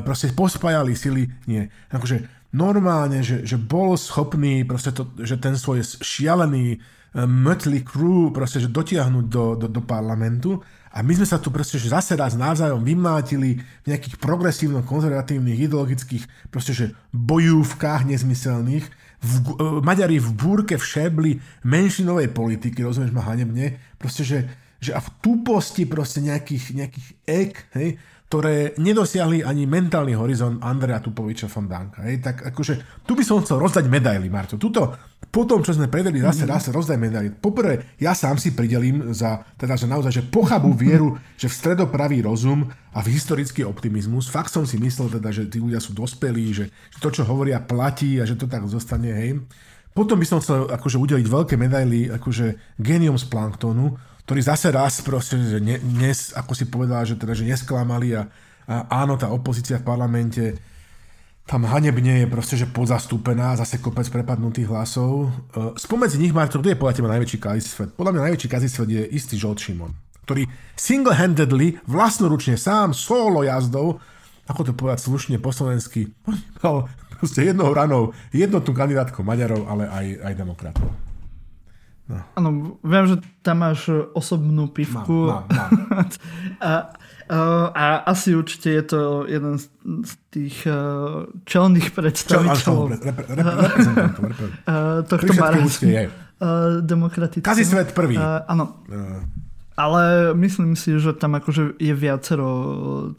proste 0.01 0.33
pospájali 0.33 0.97
sily, 0.97 1.29
nie. 1.45 1.69
Akože 1.93 2.25
normálne, 2.49 3.21
že, 3.21 3.45
že 3.45 3.61
bol 3.61 3.93
schopný 3.93 4.65
proste 4.65 4.89
to, 4.89 5.13
že 5.21 5.37
ten 5.37 5.53
svoj 5.53 5.85
šialený 6.01 6.65
e, 6.73 6.77
Mötley 7.29 7.85
Crew 7.85 8.33
proste, 8.33 8.57
že 8.57 8.73
dotiahnuť 8.73 9.25
do, 9.29 9.53
do, 9.53 9.67
do 9.69 9.81
parlamentu 9.85 10.57
a 10.89 11.05
my 11.05 11.13
sme 11.13 11.27
sa 11.29 11.37
tu 11.37 11.53
proste 11.53 11.77
že 11.77 11.93
zase 11.93 12.17
raz 12.17 12.33
navzájom 12.33 12.81
vymátili 12.81 13.61
v 13.85 13.87
nejakých 13.93 14.17
progresívno-konzervatívnych 14.17 15.69
ideologických 15.69 16.49
proste, 16.49 16.73
že 16.73 16.85
bojúvkách 17.13 18.09
nezmyselných, 18.09 18.89
v, 19.19 19.33
e, 19.59 19.65
Maďari 19.83 20.17
v 20.17 20.29
búrke, 20.31 20.75
v 20.79 20.85
šebli 20.85 21.31
menšinovej 21.67 22.31
politiky, 22.31 22.83
rozumieš 22.83 23.11
ma 23.11 23.27
hanebne, 23.27 23.75
proste, 23.99 24.23
že, 24.23 24.39
že 24.79 24.95
a 24.95 24.99
v 25.03 25.09
tuposti 25.19 25.83
proste 25.83 26.23
nejakých, 26.23 26.65
nejakých 26.75 27.07
ek, 27.27 27.53
hej, 27.75 27.89
ktoré 28.29 28.77
nedosiahli 28.77 29.41
ani 29.41 29.65
mentálny 29.65 30.13
horizont 30.13 30.61
Andrea 30.61 31.01
Tupoviča 31.01 31.49
Fondanka. 31.49 32.05
Hej. 32.05 32.21
Tak 32.21 32.53
akože, 32.53 33.01
tu 33.01 33.17
by 33.17 33.25
som 33.25 33.41
chcel 33.41 33.57
rozdať 33.57 33.89
medaily, 33.89 34.29
Marto. 34.29 34.53
Tuto, 34.61 34.93
po 35.29 35.45
tom, 35.45 35.61
čo 35.61 35.77
sme 35.77 35.85
predeli, 35.85 36.25
zase 36.25 36.49
raz 36.49 36.65
rozdaj 36.73 36.97
medaily. 36.97 37.29
Poprvé, 37.29 37.93
ja 38.01 38.17
sám 38.17 38.41
si 38.41 38.57
pridelím 38.57 39.13
za, 39.13 39.45
teda, 39.61 39.77
že 39.77 39.85
naozaj, 39.85 40.09
že 40.09 40.23
pochabú 40.25 40.73
vieru, 40.73 41.21
že 41.37 41.45
v 41.45 41.57
stredopravý 41.57 42.25
rozum 42.25 42.65
a 42.89 42.99
v 43.05 43.13
historický 43.13 43.61
optimizmus. 43.61 44.25
Fakt 44.25 44.49
som 44.49 44.65
si 44.65 44.81
myslel 44.81 45.21
teda, 45.21 45.29
že 45.29 45.45
tí 45.45 45.61
ľudia 45.61 45.77
sú 45.77 45.93
dospelí, 45.93 46.49
že, 46.49 46.65
že 46.73 46.97
to, 46.97 47.13
čo 47.13 47.29
hovoria, 47.29 47.61
platí 47.61 48.17
a 48.17 48.25
že 48.25 48.33
to 48.41 48.49
tak 48.49 48.65
zostane, 48.65 49.13
hej. 49.13 49.37
Potom 49.93 50.17
by 50.17 50.25
som 50.25 50.41
chcel 50.41 50.65
akože 50.69 50.97
udeliť 50.97 51.27
veľké 51.29 51.55
medaily 51.57 52.09
akože 52.13 52.77
genium 52.81 53.17
z 53.17 53.25
planktonu, 53.29 53.97
ktorí 54.25 54.41
zase 54.45 54.69
raz 54.73 55.01
proste, 55.01 55.37
že 55.41 55.61
ne, 55.61 55.77
dnes, 55.77 56.33
ako 56.33 56.53
si 56.57 56.69
povedala, 56.69 57.05
že 57.05 57.17
teda, 57.17 57.33
že 57.37 57.45
nesklamali 57.45 58.17
a, 58.17 58.29
a 58.69 59.05
áno, 59.05 59.17
tá 59.17 59.29
opozícia 59.29 59.81
v 59.81 59.85
parlamente 59.85 60.57
tam 61.49 61.65
hanebne 61.65 62.21
je 62.21 62.27
proste, 62.29 62.53
že 62.61 62.69
podzastúpená, 62.69 63.57
zase 63.57 63.81
kopec 63.81 64.05
prepadnutých 64.13 64.69
hlasov. 64.69 65.33
E, 65.49 65.73
spomedzi 65.81 66.21
nich, 66.21 66.29
Marto, 66.29 66.61
kto 66.61 66.69
je 66.69 66.77
podľa 66.77 66.93
teba 67.01 67.09
najväčší 67.09 67.37
kazisvet? 67.41 67.89
Podľa 67.97 68.13
mňa 68.13 68.25
najväčší 68.29 68.49
kazisvet 68.53 68.89
je 68.93 69.01
istý 69.17 69.33
Žolt 69.33 69.57
Šimon, 69.57 69.89
ktorý 70.29 70.45
single-handedly, 70.77 71.81
vlastnoručne 71.89 72.53
sám, 72.53 72.93
solo 72.93 73.41
jazdou, 73.41 73.97
ako 74.45 74.61
to 74.61 74.77
povedať 74.77 75.09
slušne 75.09 75.41
po 75.41 75.49
slovensky, 75.49 76.13
proste 77.17 77.41
jednou 77.41 77.73
ranou 77.73 78.13
jednotnú 78.29 78.69
kandidátku 78.69 79.25
Maďarov, 79.25 79.65
ale 79.65 79.89
aj, 79.89 80.05
aj 80.29 80.33
demokratov. 80.37 80.89
No. 82.09 82.25
Áno, 82.37 82.49
viem, 82.81 83.05
že 83.05 83.15
tam 83.41 83.65
máš 83.65 83.89
osobnú 84.17 84.69
pivku. 84.69 85.33
Mám, 85.33 85.45
mám, 85.49 85.69
mám. 85.93 86.07
a, 86.61 86.71
a, 87.29 87.69
a 87.69 87.85
asi 88.09 88.33
určite 88.33 88.73
je 88.73 88.83
to 88.89 88.99
jeden 89.29 89.61
z, 89.61 89.69
tých 90.33 90.65
uh, 90.65 91.29
čelných 91.45 91.93
predstaviteľov 91.93 92.85
Čel, 92.89 93.05
repre, 93.05 93.25
repre, 93.29 93.53
repre, 94.17 94.47
tohto 95.05 95.31
barázu. 95.37 95.85
uh, 95.85 96.81
demokratického. 96.81 97.45
Kazí 97.45 97.65
svet 97.65 97.93
prvý. 97.93 98.17
Áno. 98.21 98.81
Ale 99.77 100.33
myslím 100.35 100.73
si, 100.73 100.97
že 100.97 101.13
tam 101.13 101.37
akože 101.37 101.77
je 101.77 101.93
viacero 101.93 102.49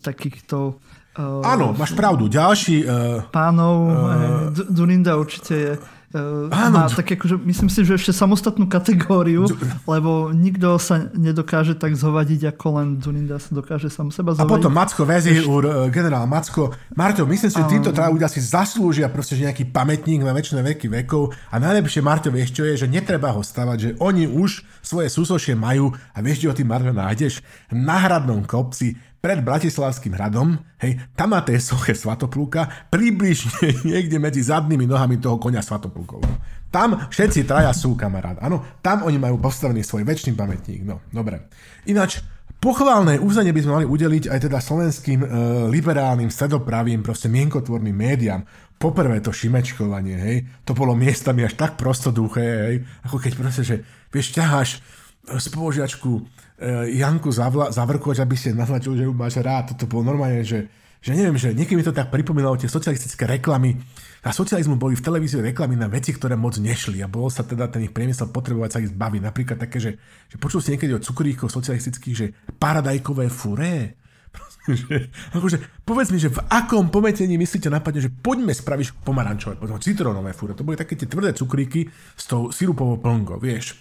takýchto 0.02 0.82
Áno, 1.20 1.74
máš 1.74 1.92
pravdu. 1.98 2.30
Ďalší... 2.30 2.86
Uh, 2.86 3.26
pánov, 3.34 3.76
uh, 3.90 4.54
Durinda 4.70 5.18
určite 5.18 5.52
je 5.52 5.72
Áno. 6.10 6.74
Má 6.74 6.90
tak 6.90 7.14
akože, 7.14 7.38
myslím 7.46 7.70
si, 7.70 7.86
že 7.86 7.94
ešte 7.94 8.10
samostatnú 8.10 8.66
kategóriu, 8.66 9.46
lebo 9.86 10.34
nikto 10.34 10.74
sa 10.82 11.06
nedokáže 11.14 11.78
tak 11.78 11.94
zhovadiť, 11.94 12.50
ako 12.50 12.66
len 12.82 12.88
Duninda 12.98 13.38
sa 13.38 13.54
dokáže 13.54 13.86
sám 13.94 14.10
seba 14.10 14.34
zhovadiť. 14.34 14.50
A 14.50 14.54
potom 14.58 14.74
Macko 14.74 15.06
Vezír, 15.06 15.46
uh, 15.46 15.86
generál 15.86 16.26
Macko. 16.26 16.74
Marto, 16.98 17.22
myslím 17.30 17.50
si, 17.54 17.62
že 17.62 17.70
títo 17.70 17.94
traja 17.94 18.10
ľudia 18.10 18.26
si 18.26 18.42
zaslúžia 18.42 19.06
proste 19.06 19.38
že 19.38 19.46
nejaký 19.46 19.70
pamätník 19.70 20.26
na 20.26 20.34
väčšie 20.34 20.58
veky 20.58 20.90
vekov 20.90 21.30
a 21.54 21.62
najlepšie 21.62 22.02
Marto 22.02 22.34
vieš 22.34 22.58
čo 22.58 22.66
je, 22.66 22.74
že 22.74 22.90
netreba 22.90 23.30
ho 23.30 23.46
stavať, 23.46 23.78
že 23.78 23.90
oni 24.02 24.26
už 24.26 24.66
svoje 24.82 25.14
súsošie 25.14 25.54
majú 25.54 25.94
a 25.94 26.18
vieš, 26.18 26.42
kde 26.42 26.48
ho 26.50 26.58
tým 26.58 26.66
Marto 26.74 26.90
nájdeš? 26.90 27.38
Na 27.70 28.02
hradnom 28.02 28.42
kopci 28.42 28.98
pred 29.20 29.44
Bratislavským 29.44 30.16
hradom, 30.16 30.56
hej, 30.80 30.96
tam 31.12 31.36
má 31.36 31.44
tej 31.44 31.60
soche 31.60 31.92
Svatoplúka 31.92 32.88
približne 32.88 33.76
niekde 33.92 34.16
medzi 34.16 34.40
zadnými 34.40 34.88
nohami 34.88 35.20
toho 35.20 35.36
konia 35.36 35.60
Svatoplúkov. 35.60 36.24
Tam 36.72 36.96
všetci 37.12 37.44
traja 37.44 37.70
sú 37.76 37.92
kamarát. 37.94 38.40
Áno, 38.40 38.80
tam 38.80 39.04
oni 39.04 39.20
majú 39.20 39.36
postavený 39.36 39.84
svoj 39.84 40.08
väčší 40.08 40.32
pamätník. 40.32 40.82
No, 40.82 41.04
dobre. 41.12 41.52
Ináč, 41.86 42.24
Pochválne 42.60 43.16
uznanie 43.16 43.56
by 43.56 43.60
sme 43.64 43.72
mali 43.72 43.86
udeliť 43.88 44.28
aj 44.28 44.38
teda 44.44 44.60
slovenským 44.60 45.24
e, 45.24 45.28
liberálnym, 45.72 46.28
stredopravým, 46.28 47.00
proste 47.00 47.32
mienkotvorným 47.32 47.96
médiám. 47.96 48.44
Poprvé 48.76 49.24
to 49.24 49.32
šimečkovanie, 49.32 50.16
hej, 50.20 50.36
to 50.68 50.76
bolo 50.76 50.92
miestami 50.92 51.40
až 51.40 51.56
tak 51.56 51.80
prostoduché, 51.80 52.44
hej, 52.68 52.76
ako 53.08 53.16
keď 53.16 53.32
proste, 53.32 53.64
že 53.64 53.76
vieš, 54.12 54.36
ťaháš 54.36 54.84
spoložiačku 55.24 56.20
Eh, 56.49 56.49
Janku 56.92 57.32
zavla, 57.32 57.72
zavrkovať, 57.72 58.20
aby 58.20 58.36
ste 58.36 58.52
naznačili, 58.52 59.00
že 59.00 59.04
ju 59.08 59.16
máš 59.16 59.40
rád. 59.40 59.72
Toto 59.72 59.88
bolo 59.88 60.12
normálne, 60.12 60.44
že, 60.44 60.68
že 61.00 61.16
neviem, 61.16 61.40
že 61.40 61.56
niekedy 61.56 61.80
mi 61.80 61.84
to 61.84 61.96
tak 61.96 62.12
pripomínalo 62.12 62.60
tie 62.60 62.68
socialistické 62.68 63.24
reklamy. 63.24 63.80
Na 64.20 64.36
socializmu 64.36 64.76
boli 64.76 64.92
v 64.92 65.00
televízii 65.00 65.40
reklamy 65.40 65.80
na 65.80 65.88
veci, 65.88 66.12
ktoré 66.12 66.36
moc 66.36 66.60
nešli 66.60 67.00
a 67.00 67.08
bolo 67.08 67.32
sa 67.32 67.48
teda 67.48 67.72
ten 67.72 67.88
ich 67.88 67.96
priemysel 67.96 68.28
potrebovať 68.28 68.70
sa 68.76 68.82
ich 68.84 68.92
zbaviť. 68.92 69.20
Napríklad 69.24 69.56
také, 69.56 69.80
že, 69.80 69.96
že 70.28 70.36
počul 70.36 70.60
si 70.60 70.76
niekedy 70.76 70.92
od 70.92 71.00
cukríkov 71.00 71.48
socialistických, 71.48 72.16
že 72.16 72.26
paradajkové 72.60 73.32
furé. 73.32 73.96
že, 74.68 75.08
akože, 75.32 75.88
povedz 75.88 76.12
mi, 76.12 76.20
že 76.20 76.28
v 76.28 76.44
akom 76.52 76.92
pometení 76.92 77.40
myslíte 77.40 77.72
napadne, 77.72 78.04
že 78.04 78.12
poďme 78.12 78.52
spraviť 78.52 79.00
pomarančové, 79.00 79.56
citrónové 79.80 80.36
fúre. 80.36 80.52
To 80.52 80.68
boli 80.68 80.76
také 80.76 81.00
tie 81.00 81.08
tvrdé 81.08 81.32
cukríky 81.32 81.88
s 82.12 82.28
tou 82.28 82.52
sirupovou 82.52 83.00
plnkou, 83.00 83.40
vieš. 83.40 83.80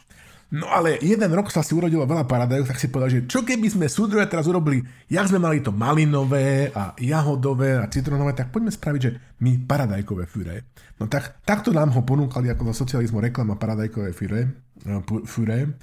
No 0.49 0.65
ale 0.65 0.97
jeden 0.97 1.29
rok 1.29 1.53
sa 1.53 1.61
si 1.61 1.77
urodilo 1.77 2.09
veľa 2.09 2.25
paradajok, 2.25 2.73
tak 2.73 2.81
si 2.81 2.89
povedal, 2.89 3.13
že 3.13 3.29
čo 3.29 3.45
keby 3.45 3.69
sme 3.69 3.85
súdruhe 3.85 4.25
teraz 4.25 4.49
urobili, 4.49 4.81
jak 5.05 5.29
sme 5.29 5.37
mali 5.37 5.61
to 5.61 5.69
malinové 5.69 6.73
a 6.73 6.97
jahodové 6.97 7.77
a 7.77 7.85
citronové, 7.85 8.33
tak 8.33 8.49
poďme 8.49 8.73
spraviť, 8.73 9.01
že 9.01 9.13
my 9.45 9.61
paradajkové 9.69 10.25
fyre. 10.25 10.73
No 10.97 11.05
tak, 11.05 11.45
takto 11.45 11.69
nám 11.69 11.93
ho 11.93 12.01
ponúkali 12.01 12.49
ako 12.49 12.73
za 12.73 12.81
socializmu 12.81 13.21
reklama 13.21 13.61
paradajkové 13.61 14.09
fyre. 14.09 14.73
No, 14.89 15.05
fyre. 15.29 15.77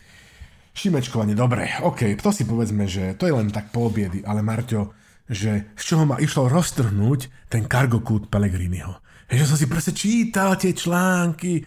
Šimečkovanie, 0.75 1.39
dobre, 1.39 1.71
ok, 1.87 2.19
to 2.19 2.35
si 2.35 2.43
povedzme, 2.43 2.91
že 2.91 3.15
to 3.15 3.31
je 3.31 3.33
len 3.33 3.49
tak 3.55 3.71
polobiedy, 3.71 4.27
ale 4.27 4.43
Marťo, 4.43 4.93
že 5.31 5.73
z 5.79 5.83
čoho 5.83 6.11
ma 6.11 6.19
išlo 6.19 6.51
roztrhnúť 6.51 7.49
ten 7.49 7.71
cargo 7.71 8.03
kút 8.03 8.27
Pellegriniho. 8.27 8.99
Že 9.31 9.47
som 9.47 9.57
si 9.57 9.67
proste 9.71 9.95
čítal 9.95 10.59
tie 10.59 10.75
články, 10.75 11.63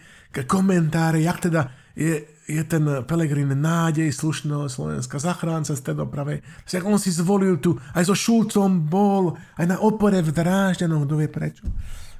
komentáre, 0.46 1.24
jak 1.24 1.48
teda 1.48 1.62
je, 1.96 2.39
je 2.50 2.62
ten 2.66 2.84
Pelegrin 3.06 3.54
nádej 3.54 4.10
slušného 4.10 4.66
Slovenska, 4.66 5.22
zachránca 5.22 5.78
doprave. 5.94 6.42
Však 6.66 6.82
on 6.82 6.98
si 6.98 7.14
zvolil 7.14 7.62
tu, 7.62 7.78
aj 7.94 8.10
so 8.10 8.14
Šulcom 8.18 8.90
bol, 8.90 9.38
aj 9.54 9.66
na 9.70 9.76
opore 9.78 10.18
v 10.18 10.34
Drážďanoch, 10.34 11.06
kto 11.06 11.14
vie 11.14 11.30
prečo. 11.30 11.64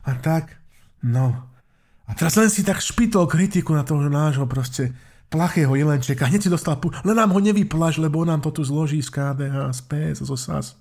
A 0.06 0.14
tak, 0.14 0.54
no. 1.02 1.50
A 2.06 2.10
teraz 2.14 2.38
len 2.38 2.50
si 2.50 2.62
tak 2.62 2.78
špitol 2.78 3.26
kritiku 3.26 3.74
na 3.74 3.82
toho 3.82 4.06
nášho 4.06 4.46
proste 4.46 4.94
plachého 5.30 5.74
jelenčeka. 5.74 6.26
Hneď 6.26 6.46
si 6.46 6.50
dostal 6.50 6.78
pu- 6.78 6.90
len 7.06 7.14
nám 7.14 7.30
ho 7.30 7.38
nevyplaž, 7.38 8.02
lebo 8.02 8.22
on 8.22 8.34
nám 8.34 8.42
to 8.42 8.50
tu 8.50 8.66
zloží 8.66 8.98
z 8.98 9.10
KDH, 9.14 9.56
z 9.70 9.80
PS, 9.86 10.18
zo 10.26 10.34
SAS. 10.34 10.74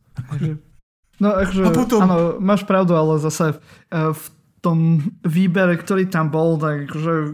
No, 1.19 1.35
akože, 1.35 1.61
a 1.67 1.69
potom... 1.75 2.01
áno, 2.01 2.17
máš 2.39 2.63
pravdu, 2.63 2.95
ale 2.95 3.19
zase 3.19 3.53
eh, 3.53 4.09
v 4.09 4.23
tom 4.59 4.99
výbere, 5.23 5.79
ktorý 5.79 6.11
tam 6.11 6.31
bol, 6.31 6.59
tak 6.59 6.91
že 6.91 7.31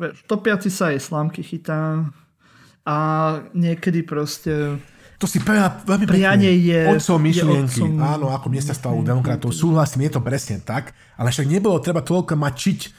vieš, 0.00 0.24
topiaci 0.24 0.72
sa 0.72 0.92
aj 0.92 1.04
slámky 1.04 1.44
chytá 1.44 2.08
a 2.82 2.96
niekedy 3.52 4.02
proste 4.02 4.80
to 5.22 5.30
si 5.30 5.38
veľa, 5.38 5.86
veľmi 5.86 6.06
pekne. 6.10 6.50
je... 6.50 6.80
Otcom 6.98 7.22
myšlienky. 7.22 7.78
Je 7.78 7.86
otcom... 7.86 7.90
Áno, 8.02 8.26
ako 8.34 8.46
mne 8.50 8.58
sa 8.58 8.74
stalo 8.74 8.98
u 8.98 9.06
demokratov. 9.06 9.54
Súhlasím, 9.54 10.10
je 10.10 10.18
to 10.18 10.22
presne 10.26 10.58
tak, 10.66 10.98
ale 11.14 11.30
však 11.30 11.46
nebolo 11.46 11.78
treba 11.78 12.02
toľko 12.02 12.34
mačiť 12.34 12.80
uh, 12.82 12.90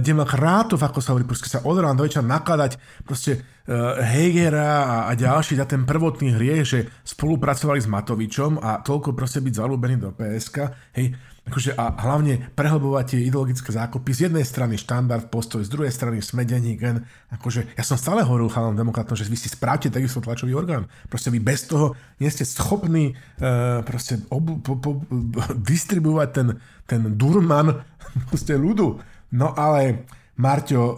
demokratov, 0.00 0.80
ako 0.80 1.04
sa 1.04 1.12
hovorí, 1.12 1.28
proste 1.28 1.52
sa 1.52 1.60
od 1.68 1.76
rána 1.76 1.92
do 1.92 2.08
večera 2.08 2.24
nakladať 2.24 3.04
proste 3.04 3.36
uh, 3.68 4.00
Hegera 4.00 4.80
a, 4.80 4.96
a 5.08 5.12
ďalší 5.12 5.60
za 5.60 5.68
ten 5.68 5.84
prvotný 5.84 6.40
hriech, 6.40 6.64
že 6.64 6.78
spolupracovali 7.04 7.84
s 7.84 7.88
Matovičom 7.92 8.64
a 8.64 8.80
toľko 8.80 9.12
proste 9.12 9.44
byť 9.44 9.52
zalúbený 9.60 10.00
do 10.00 10.16
PSK. 10.16 10.72
Hej, 10.96 11.12
Akože 11.48 11.72
a 11.72 11.96
hlavne 11.96 12.52
prehlbovať 12.52 13.16
tie 13.16 13.20
ideologické 13.24 13.72
zákopy. 13.72 14.10
Z 14.12 14.20
jednej 14.28 14.44
strany 14.44 14.76
štandard 14.76 15.32
postoj, 15.32 15.64
z 15.64 15.72
druhej 15.72 15.88
strany 15.88 16.20
smedení 16.20 16.76
gen. 16.76 17.08
Akože 17.32 17.72
ja 17.72 17.82
som 17.82 17.96
stále 17.96 18.20
hovoril 18.20 18.52
chalom 18.52 18.76
demokratom, 18.76 19.16
že 19.16 19.24
vy 19.24 19.40
si 19.40 19.48
správte 19.48 19.88
takisto 19.88 20.20
tlačový 20.20 20.52
orgán. 20.52 20.84
Proste 21.08 21.32
vy 21.32 21.40
bez 21.40 21.64
toho 21.64 21.96
nie 22.20 22.28
ste 22.28 22.44
schopní 22.44 23.16
uh, 23.40 23.80
proste 23.80 24.20
ob, 24.28 24.60
po, 24.60 24.76
po, 24.76 25.00
distribuovať 25.56 26.28
ten, 26.36 26.48
ten 26.84 27.00
durman 27.16 27.80
proste 28.28 28.52
ľudu. 28.52 29.00
No 29.32 29.56
ale 29.56 30.04
Marťo, 30.38 30.82
uh, 30.84 30.94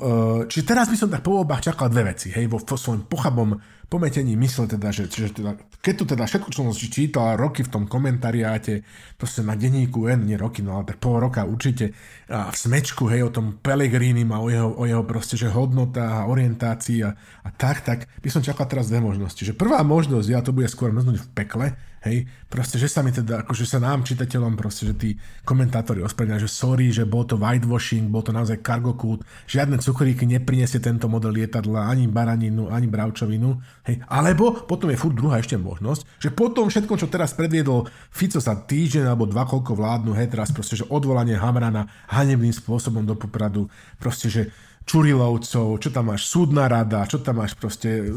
či 0.50 0.66
teraz 0.66 0.92
by 0.92 0.96
som 1.00 1.08
tak 1.08 1.24
po 1.24 1.32
voľbách 1.32 1.72
čakal 1.72 1.88
dve 1.88 2.12
veci, 2.12 2.28
hej, 2.28 2.44
vo, 2.44 2.60
vo 2.60 2.76
svojom 2.76 3.08
pochabom 3.08 3.56
pometení 3.90 4.38
mysle 4.38 4.70
teda, 4.70 4.94
že, 4.94 5.10
že 5.10 5.34
teda, 5.34 5.58
keď 5.82 5.94
tu 5.98 6.04
teda 6.06 6.24
všetko, 6.30 6.48
čo 6.54 6.62
som 6.62 6.70
si 6.70 6.86
čítal 6.86 7.34
roky 7.34 7.66
v 7.66 7.72
tom 7.74 7.84
komentariáte, 7.90 8.86
proste 9.18 9.42
na 9.42 9.58
denníku 9.58 10.06
N, 10.06 10.30
nie 10.30 10.38
roky, 10.38 10.62
no 10.62 10.78
ale 10.78 10.94
tak 10.94 11.02
pol 11.02 11.18
roka 11.18 11.42
určite, 11.42 11.90
a 12.30 12.54
v 12.54 12.56
smečku, 12.56 13.10
hej, 13.10 13.26
o 13.26 13.34
tom 13.34 13.58
Pelegrini 13.58 14.22
a 14.30 14.38
o 14.38 14.46
jeho, 14.46 14.70
o 14.78 14.86
jeho 14.86 15.02
proste, 15.02 15.34
že 15.34 15.50
hodnota 15.50 16.22
a 16.22 16.30
orientácii 16.30 17.02
a, 17.02 17.10
a 17.18 17.48
tak, 17.50 17.82
tak 17.82 18.06
by 18.22 18.28
som 18.30 18.46
čakal 18.46 18.70
teraz 18.70 18.86
dve 18.86 19.02
možnosti. 19.02 19.42
Že 19.42 19.58
prvá 19.58 19.82
možnosť, 19.82 20.28
ja 20.30 20.38
to 20.38 20.54
bude 20.54 20.70
skôr 20.70 20.94
mrznúť 20.94 21.26
v 21.26 21.28
pekle, 21.34 21.66
Hej, 22.00 22.24
proste, 22.48 22.80
že 22.80 22.88
sa 22.88 23.04
mi 23.04 23.12
teda, 23.12 23.44
akože 23.44 23.68
sa 23.68 23.76
nám 23.76 24.08
čitateľom 24.08 24.56
proste, 24.56 24.88
že 24.88 24.94
tí 24.96 25.10
komentátori 25.44 26.00
ospravedlňujú, 26.00 26.48
že 26.48 26.48
sorry, 26.48 26.88
že 26.88 27.04
bol 27.04 27.28
to 27.28 27.36
whitewashing, 27.36 28.08
bol 28.08 28.24
to 28.24 28.32
naozaj 28.32 28.56
code, 28.64 29.20
žiadne 29.44 29.76
cukríky 29.76 30.24
nepriniesie 30.24 30.80
tento 30.80 31.12
model 31.12 31.36
lietadla, 31.36 31.92
ani 31.92 32.08
baraninu, 32.08 32.72
ani 32.72 32.88
bravčovinu, 32.88 33.60
hej, 33.84 34.00
alebo 34.08 34.64
potom 34.64 34.88
je 34.88 34.96
furt 34.96 35.12
druhá 35.12 35.44
ešte 35.44 35.60
možnosť, 35.60 36.24
že 36.24 36.32
potom 36.32 36.72
všetko, 36.72 36.96
čo 36.96 37.12
teraz 37.12 37.36
predviedol 37.36 37.84
Fico 38.08 38.40
sa 38.40 38.56
týždeň 38.56 39.04
alebo 39.04 39.28
dva 39.28 39.44
koľko 39.44 39.76
vládnu, 39.76 40.16
hej, 40.16 40.32
teraz 40.32 40.56
proste, 40.56 40.80
že 40.80 40.88
odvolanie 40.88 41.36
Hamrana 41.36 41.84
hanebným 42.08 42.56
spôsobom 42.56 43.04
do 43.04 43.12
popradu, 43.12 43.68
proste, 44.00 44.32
že 44.32 44.42
Čurilovcov, 44.90 45.78
čo 45.78 45.88
tam 45.94 46.10
máš, 46.10 46.26
súdna 46.26 46.66
rada, 46.66 47.06
čo 47.06 47.22
tam 47.22 47.38
máš 47.38 47.54
proste, 47.54 48.10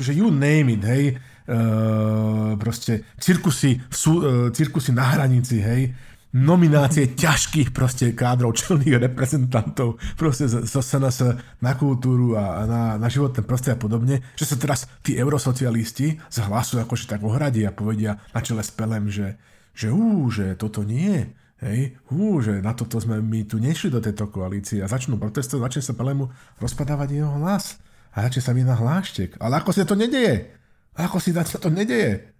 že 0.00 0.16
you 0.16 0.32
name 0.32 0.72
it, 0.72 0.80
hej, 0.80 1.04
uh, 1.12 2.56
proste 2.56 3.04
cirkusy, 3.20 3.84
sú, 3.92 4.24
uh, 4.24 4.48
cirkusy 4.48 4.96
na 4.96 5.12
hranici, 5.12 5.60
hej, 5.60 5.92
nominácie 6.32 7.12
ťažkých 7.12 7.68
proste 7.76 8.16
kádrov, 8.16 8.56
čelných 8.56 9.12
reprezentantov 9.12 10.00
proste 10.16 10.48
zo 10.48 10.80
SNS 10.80 11.36
na 11.60 11.76
kultúru 11.76 12.32
a 12.32 12.64
na, 12.64 12.82
na 12.96 13.08
životné 13.12 13.44
prostredie 13.44 13.76
a 13.76 13.82
podobne, 13.82 14.16
že 14.40 14.48
sa 14.48 14.56
teraz 14.56 14.88
tí 15.04 15.20
eurosocialisti 15.20 16.16
z 16.16 16.38
hlasu 16.48 16.80
akože 16.80 17.12
tak 17.12 17.20
ohradia 17.26 17.74
a 17.74 17.76
povedia 17.76 18.16
na 18.32 18.40
čele 18.40 18.64
s 18.64 18.72
Pelem, 18.72 19.12
že, 19.12 19.36
že 19.76 19.92
ú, 19.92 20.30
že 20.32 20.56
toto 20.56 20.80
nie, 20.80 21.28
hej, 21.60 21.96
ú, 22.08 22.40
že 22.40 22.64
na 22.64 22.72
toto 22.72 22.96
sme 22.96 23.20
my 23.20 23.44
tu 23.44 23.60
nešli 23.60 23.92
do 23.92 24.00
tejto 24.00 24.32
koalície 24.32 24.80
a 24.80 24.88
začnú 24.88 25.20
protestovať, 25.20 25.80
začne 25.80 25.82
sa 25.84 25.94
Pelemu 25.96 26.32
rozpadávať 26.58 27.20
jeho 27.20 27.32
hlas 27.40 27.80
a 28.16 28.26
začne 28.26 28.42
sa 28.42 28.52
mi 28.56 28.64
na 28.64 28.74
hláštek. 28.74 29.36
Ale 29.38 29.60
ako 29.60 29.70
sa 29.76 29.84
to 29.84 29.94
nedeje? 29.94 30.56
Ako 30.96 31.22
si 31.22 31.30
sa 31.30 31.60
to 31.60 31.70
nedeje? 31.70 32.32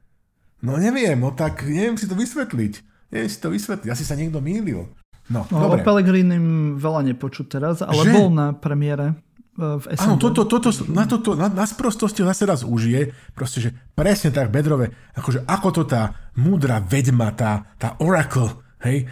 No 0.60 0.76
neviem, 0.76 1.16
no 1.16 1.32
tak 1.32 1.64
neviem 1.64 1.96
si 1.96 2.04
to 2.04 2.16
vysvetliť. 2.16 2.72
Neviem 3.12 3.30
si 3.30 3.38
to 3.40 3.48
vysvetliť, 3.48 3.88
asi 3.88 4.04
sa 4.04 4.16
niekto 4.16 4.40
mýlil. 4.44 4.88
No, 5.30 5.46
no 5.46 5.70
dobre. 5.70 5.80
o 5.80 5.86
Pelegrinim 5.86 6.76
veľa 6.76 7.06
nepočuť 7.14 7.46
teraz, 7.46 7.76
ale 7.86 8.02
že? 8.02 8.10
bol 8.10 8.34
na 8.34 8.50
premiére 8.50 9.14
e, 9.54 9.78
v 9.78 9.84
SND. 9.94 10.02
Áno, 10.02 10.18
toto, 10.18 10.42
toto, 10.42 10.74
na, 10.90 11.06
toto, 11.06 11.38
na, 11.38 11.46
na 11.46 11.64
sprostosti 11.70 12.26
zase 12.26 12.50
raz 12.50 12.66
užije, 12.66 13.14
proste, 13.30 13.62
že 13.62 13.70
presne 13.94 14.34
tak 14.34 14.50
Bedrove, 14.50 14.90
akože 15.14 15.46
ako 15.46 15.68
to 15.70 15.82
tá 15.86 16.34
múdra 16.34 16.82
vedma, 16.82 17.30
tá, 17.30 17.62
tá 17.78 17.94
oracle, 18.02 18.58
hej, 18.84 19.08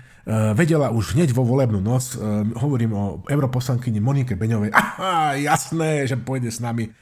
vedela 0.52 0.92
už 0.92 1.16
hneď 1.16 1.32
vo 1.32 1.40
volebnú 1.40 1.80
noc, 1.80 2.20
hovorím 2.60 2.92
o 2.92 3.04
europoslankyni 3.24 4.00
Monike 4.00 4.36
Beňovej, 4.36 4.76
aha, 4.76 5.40
jasné, 5.40 6.04
že 6.04 6.20
pôjde 6.20 6.52
s 6.52 6.60
nami. 6.60 6.92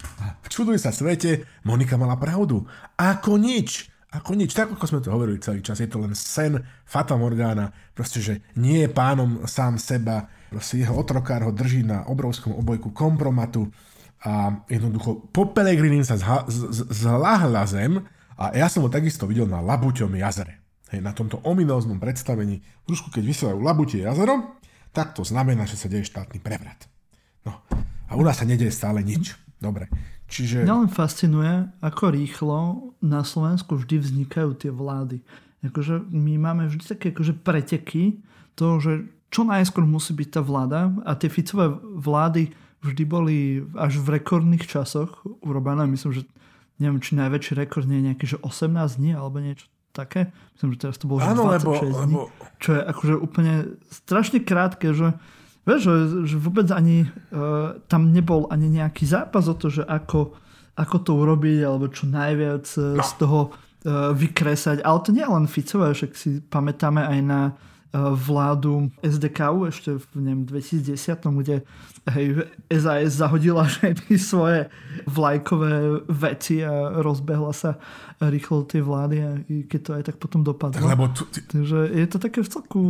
Čuduj 0.47 0.79
sa 0.79 0.95
svete, 0.95 1.43
Monika 1.67 1.99
mala 1.99 2.15
pravdu. 2.15 2.63
Ako 2.95 3.35
nič. 3.35 3.91
Ako 4.15 4.39
nič, 4.39 4.55
tak 4.55 4.71
ako 4.73 4.87
sme 4.87 5.03
to 5.03 5.11
hovorili 5.13 5.43
celý 5.43 5.61
čas, 5.61 5.83
je 5.83 5.91
to 5.91 5.99
len 6.01 6.15
sen 6.15 6.63
Fata 6.87 7.19
Morgana, 7.19 7.75
proste, 7.93 8.23
že 8.23 8.41
nie 8.57 8.87
je 8.87 8.89
pánom 8.89 9.45
sám 9.45 9.77
seba, 9.77 10.31
proste 10.49 10.81
jeho 10.81 10.95
otrokár 10.95 11.45
ho 11.45 11.53
drží 11.53 11.83
na 11.83 12.07
obrovskom 12.07 12.55
obojku 12.55 12.95
kompromatu 12.95 13.69
a 14.25 14.63
jednoducho 14.73 15.29
po 15.35 15.53
Pelegrinim 15.53 16.07
sa 16.07 16.17
zláhla 16.89 17.67
zem 17.69 18.01
a 18.39 18.57
ja 18.57 18.71
som 18.71 18.87
ho 18.87 18.89
takisto 18.89 19.29
videl 19.29 19.45
na 19.51 19.61
Labuťom 19.61 20.17
jazere. 20.17 20.66
Hej, 20.94 21.03
na 21.03 21.11
tomto 21.11 21.42
ominóznom 21.42 21.99
predstavení, 21.99 22.62
trošku 22.87 23.11
keď 23.11 23.22
vysielajú 23.27 23.59
Labutie 23.59 24.07
jazero, 24.07 24.55
tak 24.94 25.18
to 25.18 25.27
znamená, 25.27 25.66
že 25.66 25.75
sa 25.75 25.90
deje 25.90 26.07
štátny 26.07 26.38
prevrat. 26.38 26.87
No, 27.42 27.59
a 28.07 28.12
u 28.14 28.22
nás 28.22 28.38
sa 28.38 28.46
nedieje 28.46 28.70
stále 28.70 29.03
nič. 29.03 29.35
Dobre. 29.59 29.90
Čiže... 30.31 30.62
Mňa 30.62 30.87
len 30.87 30.90
fascinuje, 30.92 31.70
ako 31.81 32.05
rýchlo 32.12 32.59
na 33.03 33.25
Slovensku 33.27 33.79
vždy 33.79 33.99
vznikajú 33.99 34.51
tie 34.59 34.70
vlády. 34.70 35.22
Akože 35.64 36.07
my 36.12 36.38
máme 36.38 36.70
vždy 36.70 36.85
také 36.87 37.11
akože 37.11 37.35
preteky 37.42 38.22
toho, 38.55 38.79
že 38.79 38.92
čo 39.33 39.42
najskôr 39.42 39.83
musí 39.83 40.14
byť 40.14 40.29
tá 40.38 40.40
vláda 40.44 40.94
a 41.03 41.18
tie 41.18 41.27
Ficové 41.27 41.72
vlády 41.83 42.55
vždy 42.85 43.03
boli 43.03 43.37
až 43.75 43.99
v 43.99 44.22
rekordných 44.22 44.62
časoch 44.70 45.27
urobené. 45.42 45.83
Myslím, 45.90 46.22
že 46.22 46.22
neviem, 46.79 47.03
či 47.03 47.18
najväčší 47.18 47.59
rekord 47.59 47.90
nie 47.90 47.99
je 47.99 48.07
nejaký, 48.12 48.25
že 48.37 48.38
18 48.38 49.03
dní 49.03 49.18
alebo 49.18 49.42
niečo 49.42 49.66
také. 49.97 50.29
Myslím, 50.53 50.77
že 50.77 50.79
teraz 50.85 50.97
to 51.01 51.09
bolo 51.09 51.25
Áno, 51.25 51.49
26 51.49 51.57
lebo, 51.57 51.73
dní. 52.05 52.15
Lebo... 52.21 52.21
Čo 52.61 52.71
je 52.77 52.81
akože 52.85 53.15
úplne 53.17 53.55
strašne 53.89 54.39
krátke, 54.45 54.93
že 54.93 55.17
vieš, 55.65 55.81
že, 55.89 55.95
že 56.29 56.37
vôbec 56.37 56.69
ani 56.69 57.09
uh, 57.09 57.81
tam 57.89 58.13
nebol 58.13 58.45
ani 58.53 58.69
nejaký 58.69 59.09
zápas 59.09 59.49
o 59.49 59.57
to, 59.57 59.73
že 59.73 59.89
ako, 59.89 60.37
ako 60.77 60.97
to 61.01 61.13
urobiť, 61.17 61.59
alebo 61.65 61.89
čo 61.89 62.05
najviac 62.05 62.69
uh, 62.77 63.01
no. 63.01 63.05
z 63.05 63.11
toho 63.17 63.41
uh, 63.49 64.13
vykresať. 64.13 64.85
Ale 64.85 64.99
to 65.01 65.11
nie 65.17 65.25
je 65.25 65.33
len 65.33 65.47
Ficové, 65.49 65.97
však 65.97 66.13
si 66.13 66.45
pamätáme 66.45 67.01
aj 67.01 67.19
na 67.25 67.41
vládu 67.94 68.90
SDKU 69.01 69.70
ešte 69.70 69.96
v 69.96 70.05
neviem, 70.20 70.42
2010, 70.44 71.22
kde 71.42 71.57
hej, 72.12 72.27
SAS 72.70 73.18
zahodila 73.18 73.66
všetky 73.70 74.14
svoje 74.18 74.68
vlajkové 75.09 76.07
veci 76.11 76.62
a 76.62 77.01
rozbehla 77.03 77.53
sa 77.55 77.79
rýchlo 78.20 78.64
tie 78.64 78.81
vlády 78.81 79.16
a 79.20 79.31
keď 79.68 79.81
to 79.81 79.90
aj 79.92 80.03
tak 80.09 80.16
potom 80.16 80.40
dopadlo. 80.40 80.81
Tak, 80.81 80.88
lebo 80.88 81.05
tu, 81.12 81.29
ty... 81.29 81.44
Takže 81.44 81.92
je 81.92 82.07
to 82.09 82.18
také 82.18 82.38
v 82.40 82.49
celku 82.49 82.83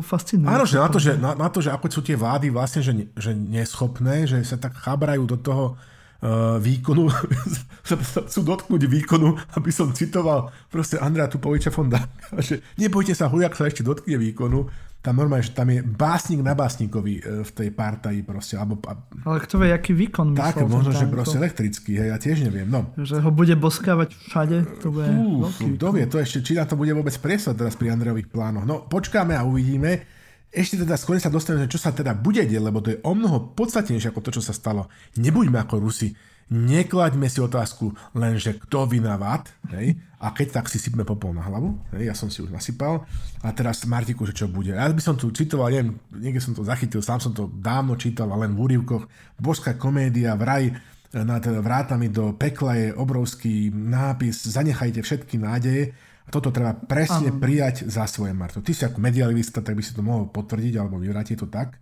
fascinujúce. 0.00 0.56
Áno, 0.56 0.64
že 0.64 0.76
na 0.80 0.88
to, 0.88 0.98
že, 0.98 1.12
na, 1.20 1.32
na 1.36 1.48
to, 1.52 1.60
že 1.60 1.70
ako 1.72 1.86
sú 1.92 2.00
tie 2.00 2.16
vlády 2.16 2.48
vlastne 2.48 2.80
že, 2.80 2.92
že 3.16 3.36
neschopné, 3.36 4.24
že 4.24 4.40
sa 4.44 4.56
tak 4.56 4.76
chabrajú 4.76 5.28
do 5.28 5.36
toho 5.36 5.76
uh, 6.22 6.56
výkonu, 6.60 7.08
chcú 8.28 8.40
dotknúť 8.44 8.82
výkonu, 8.86 9.36
aby 9.56 9.70
som 9.72 9.92
citoval 9.92 10.52
proste 10.68 11.00
Andrea 11.00 11.28
Tupoviča 11.28 11.72
Fonda, 11.72 12.08
že 12.46 12.60
nebojte 12.76 13.16
sa, 13.16 13.28
hujak 13.28 13.56
sa 13.56 13.68
ešte 13.68 13.84
dotkne 13.84 14.20
výkonu, 14.20 14.68
tam 15.00 15.16
normálne, 15.16 15.40
že 15.40 15.56
tam 15.56 15.72
je 15.72 15.80
básnik 15.80 16.44
na 16.44 16.52
básnikovi 16.52 17.24
e, 17.24 17.40
v 17.40 17.50
tej 17.56 17.72
partaji 17.72 18.20
proste. 18.20 18.60
Alebo, 18.60 18.84
Ale 19.24 19.40
kto 19.40 19.56
vie, 19.56 19.72
aký 19.72 19.96
výkon 19.96 20.36
Tak, 20.36 20.60
možno, 20.68 20.92
že 20.92 21.08
proste 21.08 21.40
elektrický, 21.40 21.96
hej, 21.96 22.12
ja 22.12 22.20
tiež 22.20 22.44
neviem. 22.44 22.68
No. 22.68 22.92
Že 23.00 23.24
ho 23.24 23.32
bude 23.32 23.56
boskávať 23.56 24.12
všade, 24.12 24.84
to 24.84 24.92
bude 24.92 25.08
Uf, 25.08 25.56
Kto 25.56 25.96
vie, 25.96 26.04
to 26.04 26.20
ešte, 26.20 26.44
či 26.44 26.52
na 26.52 26.68
to 26.68 26.76
bude 26.76 26.92
vôbec 26.92 27.16
priestor 27.16 27.56
teraz 27.56 27.80
pri 27.80 27.96
Andrejových 27.96 28.28
plánoch. 28.28 28.68
No, 28.68 28.84
počkáme 28.84 29.32
a 29.32 29.40
uvidíme. 29.40 30.19
Ešte 30.50 30.82
teda 30.82 30.98
skôr 30.98 31.14
sa 31.22 31.30
dostaneme, 31.30 31.70
čo 31.70 31.78
sa 31.78 31.94
teda 31.94 32.10
bude 32.10 32.42
deť, 32.42 32.58
lebo 32.58 32.82
to 32.82 32.90
je 32.90 33.02
o 33.06 33.14
mnoho 33.14 33.54
podstatnejšie 33.54 34.10
ako 34.10 34.20
to, 34.26 34.30
čo 34.34 34.42
sa 34.42 34.50
stalo. 34.50 34.90
Nebuďme 35.14 35.62
ako 35.62 35.78
Rusi. 35.78 36.10
Neklaďme 36.50 37.30
si 37.30 37.38
otázku 37.38 37.94
len, 38.18 38.34
že 38.34 38.58
kto 38.58 38.90
vynávad, 38.90 39.46
hej, 39.70 39.94
a 40.18 40.34
keď 40.34 40.58
tak 40.58 40.66
si 40.66 40.82
sypme 40.82 41.06
popol 41.06 41.30
na 41.30 41.46
hlavu, 41.46 41.78
hej, 41.94 42.10
ja 42.10 42.14
som 42.18 42.26
si 42.26 42.42
už 42.42 42.50
nasypal, 42.50 43.06
a 43.46 43.54
teraz 43.54 43.86
Martiku, 43.86 44.26
že 44.26 44.34
čo 44.34 44.50
bude. 44.50 44.74
Ja 44.74 44.90
by 44.90 44.98
som 44.98 45.14
tu 45.14 45.30
citoval, 45.30 45.70
neviem, 45.70 45.94
niekde 46.10 46.42
som 46.42 46.50
to 46.50 46.66
zachytil, 46.66 47.06
sám 47.06 47.22
som 47.22 47.30
to 47.30 47.46
dávno 47.54 47.94
čítal, 47.94 48.26
len 48.34 48.58
v 48.58 48.66
úrivkoch, 48.66 49.06
božská 49.38 49.78
komédia, 49.78 50.34
vraj 50.34 50.74
nad 51.14 51.42
vrátami 51.42 52.10
do 52.10 52.34
pekla 52.34 52.74
je 52.74 52.88
obrovský 52.98 53.70
nápis, 53.70 54.50
zanechajte 54.50 55.06
všetky 55.06 55.38
nádeje, 55.38 55.94
toto 56.30 56.54
treba 56.54 56.72
presne 56.72 57.34
ano. 57.34 57.42
prijať 57.42 57.90
za 57.90 58.06
svoje, 58.06 58.30
Marto. 58.30 58.62
Ty 58.62 58.72
si 58.72 58.82
ako 58.86 59.02
medialista, 59.02 59.60
tak 59.60 59.74
by 59.74 59.82
si 59.82 59.92
to 59.92 60.00
mohol 60.00 60.30
potvrdiť 60.30 60.74
alebo 60.78 60.96
vyvrátiť 61.02 61.36
to 61.36 61.50
tak. 61.50 61.76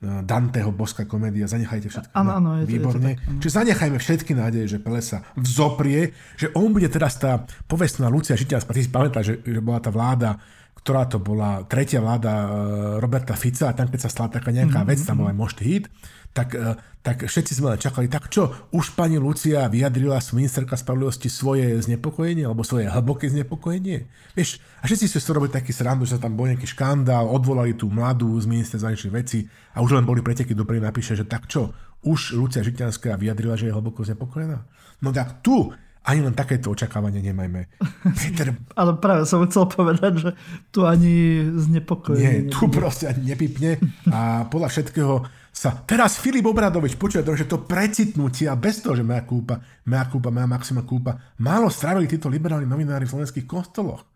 E, 0.00 0.24
Danteho 0.24 0.70
boská 0.72 1.08
komédia, 1.08 1.48
zanechajte 1.48 1.88
všetko. 1.88 2.12
Áno, 2.12 2.30
áno, 2.36 2.50
je 2.60 2.68
výborne. 2.68 3.16
Je 3.16 3.16
to 3.16 3.24
tak, 3.24 3.40
Čiže 3.40 3.52
zanechajme 3.64 3.98
všetky 3.98 4.32
nádeje, 4.36 4.76
že 4.76 4.78
Pele 4.78 5.00
sa 5.00 5.24
vzoprie, 5.34 6.12
že 6.36 6.52
on 6.52 6.70
bude 6.70 6.88
teraz 6.92 7.16
tá 7.16 7.48
povestná 7.64 8.12
Lucia 8.12 8.36
Žitianská. 8.36 8.70
Ty 8.70 8.80
si 8.84 8.92
pamätáš, 8.92 9.24
že, 9.32 9.34
že 9.40 9.60
bola 9.64 9.80
tá 9.80 9.88
vláda, 9.88 10.36
ktorá 10.80 11.04
to 11.04 11.20
bola, 11.20 11.64
tretia 11.68 12.00
vláda 12.00 12.32
e, 12.32 12.48
Roberta 13.04 13.36
Fica 13.36 13.68
a 13.68 13.76
tam 13.76 13.92
keď 13.92 14.08
sa 14.08 14.10
stala 14.12 14.32
taká 14.32 14.48
nejaká 14.48 14.80
mm-hmm. 14.80 14.90
vec, 14.96 15.00
tam 15.04 15.20
bol 15.20 15.28
aj 15.28 15.36
Most 15.36 15.58
Hit, 15.60 15.92
tak, 16.32 16.56
e, 16.56 16.72
tak 17.04 17.28
všetci 17.28 17.52
sme 17.52 17.76
čakali, 17.76 18.08
tak 18.08 18.32
čo, 18.32 18.48
už 18.72 18.96
pani 18.96 19.20
Lucia 19.20 19.68
vyjadrila 19.68 20.16
ministerka 20.32 20.80
spravodlivosti 20.80 21.28
svoje 21.28 21.76
znepokojenie 21.84 22.48
alebo 22.48 22.64
svoje 22.64 22.88
hlboké 22.88 23.28
znepokojenie? 23.28 24.08
Vieš, 24.32 24.62
a 24.80 24.88
všetci 24.88 25.04
ste 25.10 25.20
si 25.20 25.28
robili 25.36 25.52
taký 25.52 25.76
srandu, 25.76 26.08
že 26.08 26.16
sa 26.16 26.24
tam 26.24 26.32
bol 26.32 26.48
nejaký 26.48 26.64
škandál, 26.64 27.28
odvolali 27.28 27.76
tú 27.76 27.92
mladú 27.92 28.32
z 28.40 28.48
minister 28.48 28.80
zahraničných 28.80 29.16
vecí 29.16 29.44
a 29.76 29.84
už 29.84 30.00
len 30.00 30.08
boli 30.08 30.24
preteky, 30.24 30.56
dobre 30.56 30.80
napíše, 30.80 31.12
že 31.12 31.28
tak 31.28 31.44
čo, 31.44 31.76
už 32.00 32.40
Lucia 32.40 32.64
Žitňanská 32.64 33.20
vyjadrila, 33.20 33.60
že 33.60 33.68
je 33.68 33.76
hlboko 33.76 34.00
znepokojená? 34.00 34.64
No 35.04 35.12
tak 35.12 35.44
tu 35.44 35.76
ani 36.00 36.20
len 36.24 36.32
takéto 36.32 36.72
očakávanie 36.72 37.20
nemajme. 37.20 37.68
Peter... 38.20 38.56
Ale 38.72 38.96
práve 38.96 39.28
som 39.28 39.44
chcel 39.44 39.68
povedať, 39.68 40.12
že 40.16 40.30
tu 40.72 40.88
ani 40.88 41.44
znepokojenie. 41.60 42.48
Nie, 42.48 42.52
tu 42.52 42.72
proste 42.72 43.12
ani 43.12 43.36
nepipne 43.36 43.76
a 44.08 44.48
podľa 44.48 44.68
všetkého 44.72 45.28
sa 45.50 45.74
teraz 45.82 46.16
Filip 46.16 46.46
Obradovič, 46.46 46.94
počuje, 46.94 47.26
že 47.26 47.50
to 47.50 47.66
precitnutie 47.66 48.46
a 48.46 48.54
bez 48.54 48.80
toho, 48.80 48.94
že 48.94 49.02
mea 49.02 49.26
kúpa, 49.26 49.58
mea 49.90 50.06
kúpa, 50.06 50.30
mea 50.30 50.46
maxima 50.46 50.86
kúpa, 50.86 51.36
málo 51.42 51.66
strávili 51.66 52.06
títo 52.06 52.30
liberálni 52.30 52.70
novinári 52.70 53.04
v 53.04 53.12
slovenských 53.18 53.50
kostoloch. 53.50 54.06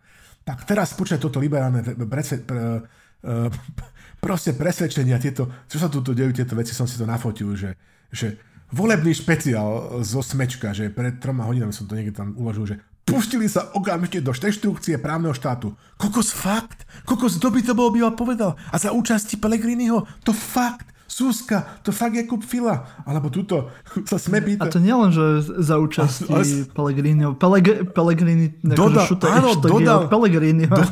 Tak 0.47 0.63
teraz 0.63 0.95
počuje 0.95 1.19
toto 1.19 1.43
liberálne 1.43 1.83
prece, 2.07 2.39
pre, 2.39 2.87
uh, 2.87 3.51
proste 4.25 4.55
presvedčenia, 4.55 5.19
tieto, 5.19 5.67
čo 5.67 5.77
sa 5.83 5.91
tu 5.91 6.01
dejú, 6.01 6.31
tieto 6.31 6.55
veci, 6.55 6.71
som 6.71 6.87
si 6.87 6.95
to 6.97 7.05
nafotil, 7.05 7.51
že, 7.59 7.75
že 8.15 8.54
volebný 8.73 9.13
špeciál 9.13 10.01
zo 10.01 10.23
Smečka, 10.23 10.73
že 10.73 10.89
pred 10.89 11.21
troma 11.21 11.45
hodinami 11.45 11.75
som 11.75 11.85
to 11.85 11.99
niekde 11.99 12.15
tam 12.15 12.33
uložil, 12.39 12.65
že 12.65 12.77
pustili 13.05 13.51
sa 13.51 13.69
okamžite 13.77 14.25
do 14.25 14.33
štrukcie 14.33 14.97
právneho 14.97 15.37
štátu. 15.37 15.77
Kokos 16.01 16.33
fakt? 16.33 16.89
Kokos, 17.05 17.37
kto 17.37 17.53
by 17.53 17.61
to 17.61 17.75
bol 17.77 17.93
býval 17.93 18.17
povedal? 18.17 18.57
A 18.73 18.81
za 18.81 18.95
účasti 18.97 19.37
Pelegriniho? 19.37 20.09
To 20.25 20.33
fakt? 20.33 20.94
Suska, 21.15 21.79
to 21.87 21.95
fakt 21.95 22.19
je 22.19 22.27
kúp 22.27 22.43
fila. 22.43 22.91
Alebo 23.07 23.31
tuto 23.31 23.71
sa 24.11 24.19
sme 24.19 24.43
pýta. 24.43 24.67
A 24.67 24.73
to 24.75 24.83
nielen, 24.83 25.15
že 25.15 25.47
za 25.63 25.79
účasti 25.79 26.27
a, 26.27 26.43
Pellegrini. 26.75 27.23
Peleg, 27.39 27.95
Pellegrini, 27.95 28.51
akože 28.67 28.99
šuta, 29.07 29.27
áno, 29.31 29.55
dodal. 29.55 30.11
Pellegrini. 30.11 30.67
Do, 30.67 30.83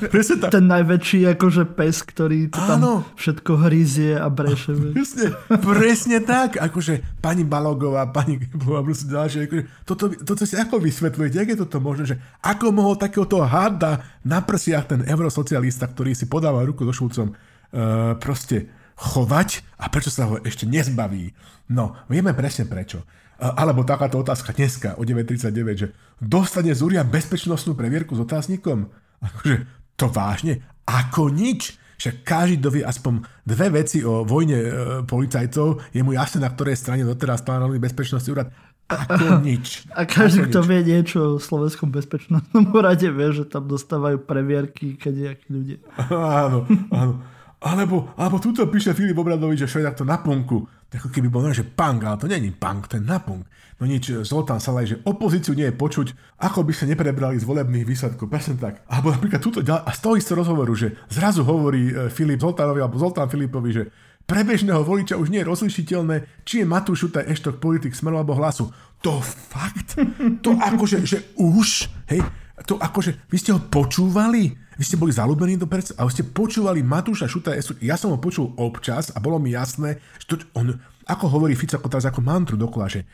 ten 0.46 0.70
najväčší 0.70 1.26
akože 1.34 1.74
pes, 1.74 2.06
ktorý 2.06 2.54
to 2.54 2.60
tam 2.62 3.02
všetko 3.18 3.66
hryzie 3.66 4.14
a 4.14 4.30
breše. 4.30 4.70
Presne, 4.94 5.34
presne 5.58 6.18
tak. 6.22 6.54
Akože 6.62 7.02
pani 7.18 7.42
Balogová, 7.42 8.06
pani 8.14 8.38
Gebová, 8.38 8.86
proste 8.86 9.10
ďalšie. 9.10 9.50
Akože, 9.50 9.62
toto, 9.82 10.06
toto 10.22 10.46
si 10.46 10.54
ako 10.54 10.78
vysvetľujete? 10.78 11.34
Jak 11.42 11.50
je 11.50 11.58
toto 11.66 11.82
možné? 11.82 12.14
Že 12.14 12.16
ako 12.46 12.70
mohol 12.70 12.94
takéhoto 12.94 13.42
hada 13.42 14.06
na 14.22 14.38
prsiach 14.38 14.86
ten 14.86 15.00
eurosocialista, 15.02 15.90
ktorý 15.90 16.14
si 16.14 16.30
podáva 16.30 16.62
ruku 16.62 16.86
do 16.86 16.94
šulcom, 16.94 17.34
uh, 17.34 18.14
proste 18.22 18.81
chovať 19.02 19.66
a 19.82 19.90
prečo 19.90 20.14
sa 20.14 20.30
ho 20.30 20.38
ešte 20.46 20.62
nezbaví. 20.62 21.34
No, 21.74 21.98
vieme 22.06 22.30
presne 22.30 22.70
prečo. 22.70 23.02
Alebo 23.42 23.82
takáto 23.82 24.22
otázka 24.22 24.54
dneska 24.54 24.94
o 24.94 25.02
9.39, 25.02 25.74
že 25.74 25.90
dostane 26.22 26.70
Zúria 26.78 27.02
bezpečnostnú 27.02 27.74
previerku 27.74 28.14
s 28.14 28.22
otáznikom? 28.22 28.86
Akože, 29.18 29.66
to 29.98 30.06
vážne? 30.06 30.62
Ako 30.86 31.26
nič? 31.26 31.74
Však 31.98 32.26
každý 32.26 32.58
dovie 32.58 32.82
aspoň 32.82 33.22
dve 33.46 33.82
veci 33.82 34.02
o 34.02 34.26
vojne 34.26 34.58
e, 34.58 34.70
policajcov, 35.06 35.94
je 35.94 36.02
mu 36.02 36.14
jasné, 36.14 36.42
na 36.42 36.50
ktorej 36.50 36.78
strane 36.78 37.06
doteraz 37.06 37.46
plánovali 37.46 37.78
bezpečnostný 37.78 38.30
úrad. 38.34 38.50
Ako 38.90 39.38
nič. 39.46 39.86
A 39.94 40.02
každý, 40.02 40.50
kto 40.50 40.66
vie 40.66 40.82
niečo 40.82 41.38
o 41.38 41.42
slovenskom 41.42 41.94
bezpečnostnom 41.94 42.70
úrade, 42.78 43.06
vie, 43.06 43.28
že 43.30 43.46
tam 43.46 43.70
dostávajú 43.70 44.22
previerky, 44.22 44.98
keď 44.98 45.12
nejakí 45.30 45.46
ľudia. 45.50 45.78
Áno, 46.10 46.66
áno. 46.90 47.22
Alebo, 47.62 48.10
alebo 48.18 48.42
tuto 48.42 48.66
píše 48.66 48.90
Filip 48.90 49.14
Obradovič, 49.14 49.62
že 49.62 49.70
Švedák 49.70 49.94
to 49.94 50.02
na 50.02 50.18
punku. 50.18 50.66
Ako 50.92 51.08
keby 51.08 51.32
bol 51.32 51.46
že 51.54 51.64
punk, 51.64 52.04
ale 52.04 52.20
to 52.20 52.28
není 52.28 52.52
punk, 52.52 52.90
to 52.90 52.98
je 52.98 53.04
na 53.06 53.22
punk. 53.22 53.48
No 53.80 53.88
nič, 53.88 54.12
Zoltán 54.28 54.60
Salaj, 54.60 54.86
že 54.86 55.00
opozíciu 55.08 55.56
nie 55.56 55.70
je 55.70 55.74
počuť, 55.74 56.38
ako 56.42 56.68
by 56.68 56.72
sa 56.76 56.84
neprebrali 56.84 57.40
z 57.40 57.48
volebných 57.48 57.88
výsledkov, 57.88 58.28
presne 58.28 58.60
tak. 58.60 58.84
Alebo 58.86 59.10
napríklad 59.10 59.40
tuto, 59.40 59.64
a 59.64 59.90
z 59.90 60.00
toho 60.04 60.14
istého 60.20 60.38
rozhovoru, 60.38 60.74
že 60.76 60.94
zrazu 61.08 61.42
hovorí 61.42 61.90
e, 61.90 62.12
Filip 62.12 62.38
Zoltánovi, 62.44 62.84
alebo 62.84 63.00
Zoltán 63.00 63.32
Filipovi, 63.32 63.70
že 63.72 63.88
pre 64.22 64.46
bežného 64.46 64.86
voliča 64.86 65.18
už 65.18 65.34
nie 65.34 65.42
je 65.42 65.50
rozlišiteľné, 65.50 66.46
či 66.46 66.62
je 66.62 66.68
Matúš 66.68 67.08
Šutaj 67.08 67.26
eštok 67.26 67.58
politik 67.58 67.96
smeru 67.96 68.22
alebo 68.22 68.38
hlasu. 68.38 68.70
To 69.02 69.18
fakt? 69.18 69.98
To 70.46 70.54
akože, 70.54 71.02
že 71.02 71.34
už, 71.34 71.90
hej, 72.06 72.22
to 72.68 72.78
akože, 72.78 73.26
vy 73.26 73.36
ste 73.38 73.50
ho 73.50 73.58
počúvali? 73.58 74.61
Vy 74.76 74.84
ste 74.88 74.96
boli 74.96 75.12
zalúbení 75.12 75.60
do 75.60 75.68
perc 75.68 75.92
a 75.96 76.08
ste 76.08 76.24
počúvali 76.24 76.80
Matúša 76.80 77.28
Šuta. 77.28 77.52
Ja 77.84 78.00
som 78.00 78.12
ho 78.12 78.18
počul 78.18 78.56
občas 78.56 79.12
a 79.12 79.20
bolo 79.20 79.36
mi 79.36 79.52
jasné, 79.52 80.00
že 80.16 80.26
to, 80.32 80.34
on, 80.56 80.76
ako 81.08 81.24
hovorí 81.28 81.52
Fico 81.52 81.76
ako 81.76 81.92
teraz 81.92 82.08
ako 82.08 82.24
mantru 82.24 82.56
dokola, 82.56 82.88
že 82.88 83.04
e, 83.04 83.06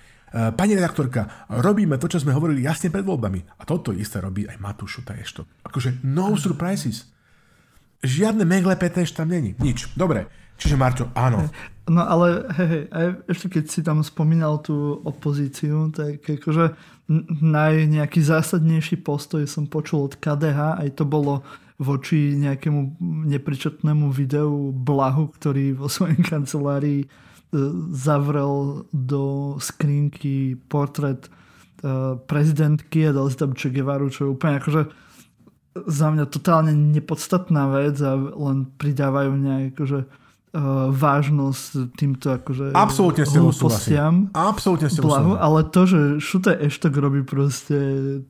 Pani 0.54 0.78
redaktorka, 0.78 1.50
robíme 1.50 1.98
to, 1.98 2.06
čo 2.06 2.22
sme 2.22 2.36
hovorili 2.36 2.62
jasne 2.62 2.94
pred 2.94 3.02
voľbami. 3.02 3.58
A 3.58 3.62
toto 3.66 3.90
isté 3.90 4.22
robí 4.22 4.46
aj 4.46 4.60
Matúš 4.62 5.02
Šuta 5.02 5.18
ešto. 5.18 5.46
Akože 5.66 5.98
no 6.06 6.38
surprises. 6.38 7.10
Žiadne 7.98 8.46
meglepetéž 8.46 9.10
tam 9.10 9.34
není. 9.34 9.58
Nič. 9.58 9.90
Dobre. 9.98 10.30
Čiže 10.58 10.74
Marťo, 10.74 11.04
áno. 11.14 11.46
No 11.88 12.04
ale 12.04 12.44
hej, 12.58 12.68
hej, 12.68 12.84
aj 12.92 13.06
ešte 13.32 13.46
keď 13.48 13.64
si 13.70 13.80
tam 13.80 14.04
spomínal 14.04 14.60
tú 14.60 15.00
opozíciu, 15.08 15.88
tak 15.88 16.20
akože 16.20 16.76
naj 17.40 17.88
nejaký 17.88 18.20
zásadnejší 18.20 19.00
postoj 19.00 19.48
som 19.48 19.64
počul 19.64 20.12
od 20.12 20.14
KDH, 20.20 20.84
aj 20.84 21.00
to 21.00 21.08
bolo 21.08 21.40
voči 21.80 22.36
nejakému 22.36 23.00
nepričetnému 23.32 24.10
videu 24.12 24.74
Blahu, 24.74 25.32
ktorý 25.38 25.78
vo 25.78 25.86
svojej 25.88 26.20
kancelárii 26.20 27.06
e, 27.06 27.08
zavrel 27.94 28.84
do 28.90 29.56
skrinky 29.62 30.58
portrét 30.68 31.24
e, 31.24 31.30
prezidentky 32.18 33.08
a 33.08 33.14
dal 33.14 33.30
si 33.30 33.38
tam 33.38 33.54
Che 33.54 33.70
Guevaru, 33.70 34.10
čo 34.10 34.28
je 34.28 34.34
úplne 34.34 34.58
akože 34.58 34.82
za 35.86 36.10
mňa 36.10 36.26
totálne 36.26 36.74
nepodstatná 36.74 37.70
vec 37.70 37.94
a 38.02 38.18
len 38.18 38.66
pridávajú 38.76 39.32
nejak 39.38 39.78
akože 39.78 40.00
uh, 40.52 40.88
vážnosť 40.92 41.94
týmto 41.96 42.34
akože 42.36 42.72
Absolutne 42.72 43.24
s 43.24 43.32
hlúpostiam. 43.36 44.32
Absolutne 44.32 44.88
s 44.88 44.98
blahu, 44.98 45.36
Ale 45.36 45.66
to, 45.68 45.84
že 45.84 46.00
Šute 46.18 46.52
Eštok 46.56 46.94
robí 46.98 47.20
proste 47.22 47.76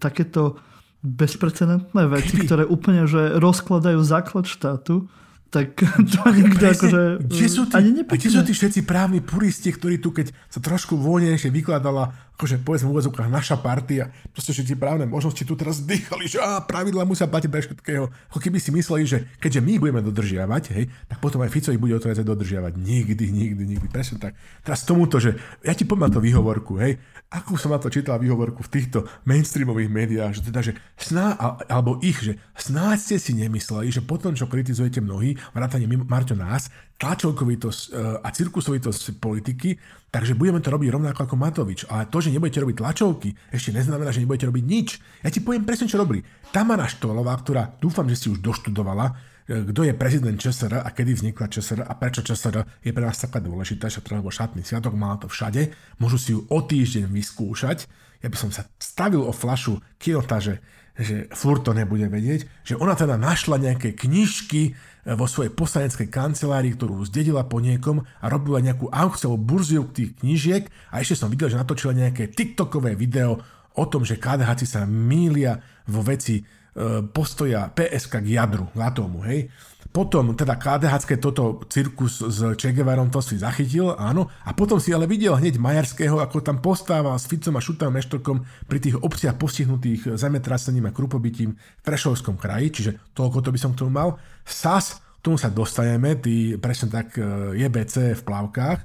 takéto 0.02 0.58
bezprecedentné 1.02 2.02
veci, 2.10 2.34
Keby... 2.34 2.46
ktoré 2.46 2.62
úplne 2.66 3.06
že 3.06 3.38
rozkladajú 3.38 4.00
základ 4.02 4.50
štátu, 4.50 5.06
tak 5.48 5.80
to 6.12 6.20
nikto 6.28 6.64
akože 6.64 7.02
kde 7.24 7.48
sú 7.48 7.62
tí, 7.70 7.74
ani 7.78 7.90
nepekne. 8.04 8.20
Kde 8.20 8.28
sú 8.28 8.40
tí 8.44 8.52
všetci 8.52 8.80
právni 8.84 9.24
puristi, 9.24 9.72
ktorí 9.72 10.02
tu, 10.02 10.12
keď 10.12 10.34
sa 10.52 10.60
trošku 10.60 10.98
voľnejšie 10.98 11.48
vykladala, 11.48 12.12
akože 12.38 12.62
povedzme 12.62 12.86
v 12.86 12.94
úvodzovkách 12.94 13.34
naša 13.34 13.58
partia, 13.58 14.14
proste 14.30 14.54
všetci 14.54 14.78
právne 14.78 15.10
možnosti 15.10 15.42
tu 15.42 15.58
teraz 15.58 15.82
dýchali, 15.82 16.30
že 16.30 16.38
á, 16.38 16.62
pravidla 16.62 17.02
musia 17.02 17.26
platiť 17.26 17.50
pre 17.50 17.66
všetkého. 17.66 18.06
Ako 18.30 18.38
keby 18.38 18.62
si 18.62 18.70
mysleli, 18.70 19.02
že 19.10 19.26
keďže 19.42 19.58
my 19.58 19.74
budeme 19.82 20.06
dodržiavať, 20.06 20.64
hej, 20.78 20.86
tak 21.10 21.18
potom 21.18 21.42
aj 21.42 21.50
Fico 21.50 21.74
ich 21.74 21.82
bude 21.82 21.98
odvádzať 21.98 22.22
dodržiavať. 22.22 22.78
Nikdy, 22.78 23.26
nikdy, 23.34 23.62
nikdy. 23.74 23.86
Presne 23.90 24.22
tak. 24.22 24.38
Teraz 24.62 24.86
tomuto, 24.86 25.18
že 25.18 25.34
ja 25.66 25.74
ti 25.74 25.82
poviem 25.82 26.06
na 26.06 26.14
to 26.14 26.22
výhovorku, 26.22 26.78
hej, 26.78 27.02
ako 27.26 27.58
som 27.58 27.74
na 27.74 27.82
to 27.82 27.90
čítal 27.90 28.22
výhovorku 28.22 28.62
v 28.62 28.70
týchto 28.70 29.10
mainstreamových 29.26 29.90
médiách, 29.90 30.32
že 30.38 30.42
teda, 30.46 30.60
že 30.62 30.72
sná, 30.94 31.34
alebo 31.66 31.98
ich, 32.06 32.22
že 32.22 32.38
snáď 32.54 32.96
ste 33.02 33.16
si 33.18 33.32
nemysleli, 33.34 33.90
že 33.90 33.98
potom, 33.98 34.38
čo 34.38 34.46
kritizujete 34.46 35.02
mnohí, 35.02 35.34
vrátane 35.50 35.90
Marťo 35.90 36.38
nás, 36.38 36.70
tlačovkovitosť 36.98 37.80
e, 37.80 37.88
a 38.20 38.28
cirkusovitosť 38.28 39.22
politiky, 39.22 39.78
takže 40.10 40.34
budeme 40.34 40.58
to 40.58 40.74
robiť 40.74 40.90
rovnako 40.90 41.20
ako 41.24 41.36
Matovič. 41.38 41.86
Ale 41.86 42.10
to, 42.10 42.18
že 42.18 42.34
nebudete 42.34 42.58
robiť 42.58 42.76
tlačovky, 42.82 43.30
ešte 43.54 43.70
neznamená, 43.70 44.10
že 44.10 44.20
nebudete 44.20 44.50
robiť 44.50 44.64
nič. 44.66 44.88
Ja 45.22 45.30
ti 45.30 45.38
poviem 45.38 45.62
presne, 45.62 45.86
čo 45.86 46.02
robí. 46.02 46.26
Tamara 46.50 46.90
Štolová, 46.90 47.38
ktorá 47.38 47.78
dúfam, 47.78 48.10
že 48.10 48.18
si 48.18 48.26
už 48.28 48.42
doštudovala, 48.42 49.14
kto 49.48 49.80
je 49.80 49.96
prezident 49.96 50.36
ČSR 50.36 50.84
a 50.84 50.88
kedy 50.92 51.16
vznikla 51.16 51.48
ČSR 51.48 51.80
a 51.88 51.92
prečo 51.96 52.20
ČSR 52.20 52.84
je 52.84 52.92
pre 52.92 53.00
nás 53.00 53.16
taká 53.16 53.40
dôležitá, 53.40 53.88
že 53.88 54.04
bol 54.04 54.28
šatný 54.28 54.60
sviatok, 54.60 54.92
mala 54.92 55.16
to 55.16 55.24
všade, 55.24 55.72
môžu 55.96 56.18
si 56.20 56.36
ju 56.36 56.44
o 56.52 56.58
týždeň 56.60 57.08
vyskúšať. 57.08 57.88
Ja 58.20 58.28
by 58.28 58.36
som 58.36 58.52
sa 58.52 58.68
stavil 58.76 59.24
o 59.24 59.32
flašu 59.32 59.80
Kiota, 59.96 60.36
že, 60.36 60.60
že 61.00 61.32
furt 61.32 61.64
to 61.64 61.72
nebude 61.72 62.12
vedieť, 62.12 62.44
že 62.60 62.76
ona 62.76 62.92
teda 62.92 63.16
našla 63.16 63.56
nejaké 63.56 63.96
knižky 63.96 64.76
vo 65.16 65.24
svojej 65.24 65.54
poslaneckej 65.54 66.12
kancelárii, 66.12 66.76
ktorú 66.76 67.00
zdedila 67.08 67.48
po 67.48 67.64
niekom 67.64 68.04
a 68.04 68.26
robila 68.28 68.60
nejakú 68.60 68.92
aukciu 68.92 69.38
burziu 69.40 69.88
tých 69.88 70.18
knižiek 70.20 70.68
a 70.92 71.00
ešte 71.00 71.24
som 71.24 71.32
videl, 71.32 71.48
že 71.48 71.60
natočila 71.60 71.96
nejaké 71.96 72.28
TikTokové 72.28 72.92
video 72.92 73.40
o 73.78 73.84
tom, 73.88 74.04
že 74.04 74.20
KDH 74.20 74.68
sa 74.68 74.84
mília 74.84 75.62
vo 75.88 76.04
veci 76.04 76.44
E, 76.78 77.02
postoja 77.02 77.66
PSK 77.74 78.22
k 78.22 78.38
jadru, 78.38 78.70
k 78.70 78.78
atómu, 78.78 79.26
hej. 79.26 79.50
Potom 79.88 80.36
teda 80.36 80.60
KDH 80.60 81.16
toto 81.16 81.64
cirkus 81.64 82.20
s 82.20 82.44
Che 82.60 82.76
Guevarom 82.76 83.08
to 83.08 83.24
si 83.24 83.40
zachytil, 83.40 83.96
áno, 83.96 84.28
a 84.44 84.52
potom 84.52 84.76
si 84.76 84.92
ale 84.92 85.08
videl 85.08 85.32
hneď 85.32 85.56
Majerského, 85.56 86.20
ako 86.20 86.44
tam 86.44 86.60
postával 86.60 87.16
s 87.16 87.24
Ficom 87.24 87.56
a 87.56 87.64
Šutom 87.64 87.88
Meštokom 87.88 88.44
pri 88.68 88.78
tých 88.84 89.00
obciach 89.00 89.40
postihnutých 89.40 90.20
zemetrasením 90.20 90.92
a 90.92 90.94
krupobytím 90.94 91.56
v 91.56 91.82
Prešovskom 91.82 92.36
kraji, 92.36 92.68
čiže 92.68 92.90
toľko 93.16 93.38
to 93.40 93.48
by 93.48 93.58
som 93.58 93.72
k 93.72 93.80
tomu 93.80 93.92
mal. 93.96 94.20
SAS, 94.44 95.00
tomu 95.24 95.40
sa 95.40 95.48
dostaneme, 95.48 96.20
tí 96.20 96.60
presne 96.60 96.92
tak 96.92 97.16
e, 97.16 97.56
JBC 97.56 98.20
v 98.20 98.22
plavkách. 98.22 98.80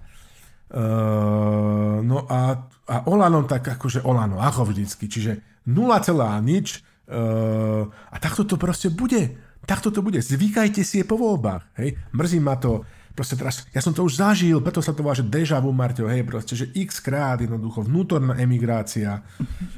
Uh, 0.74 2.02
no 2.02 2.26
a, 2.26 2.66
a 2.90 2.96
Olano 3.06 3.46
tak 3.46 3.78
akože 3.78 4.02
Olano, 4.10 4.42
ako 4.42 4.74
vždycky, 4.74 5.06
čiže 5.06 5.62
0, 5.70 6.02
nič, 6.42 6.82
Uh, 7.04 7.92
a 8.10 8.16
takto 8.16 8.48
to 8.48 8.56
proste 8.56 8.88
bude. 8.88 9.36
Takto 9.64 9.90
to 9.92 10.04
bude. 10.04 10.20
Zvykajte 10.20 10.84
si 10.84 11.00
je 11.02 11.06
po 11.08 11.16
voľbách. 11.16 11.64
Hej? 11.80 11.96
Mrzí 12.12 12.40
ma 12.44 12.60
to. 12.60 12.84
Proste 13.14 13.38
teraz, 13.38 13.70
ja 13.70 13.78
som 13.78 13.94
to 13.94 14.02
už 14.02 14.18
zažil, 14.18 14.58
preto 14.58 14.82
sa 14.82 14.90
to 14.90 15.06
volá, 15.06 15.14
že 15.14 15.22
deja 15.22 15.62
vu, 15.62 15.70
Marťo, 15.70 16.10
hej, 16.10 16.26
proste, 16.26 16.58
že 16.58 16.74
x 16.74 16.98
krát 16.98 17.38
jednoducho 17.38 17.86
vnútorná 17.86 18.34
emigrácia, 18.42 19.22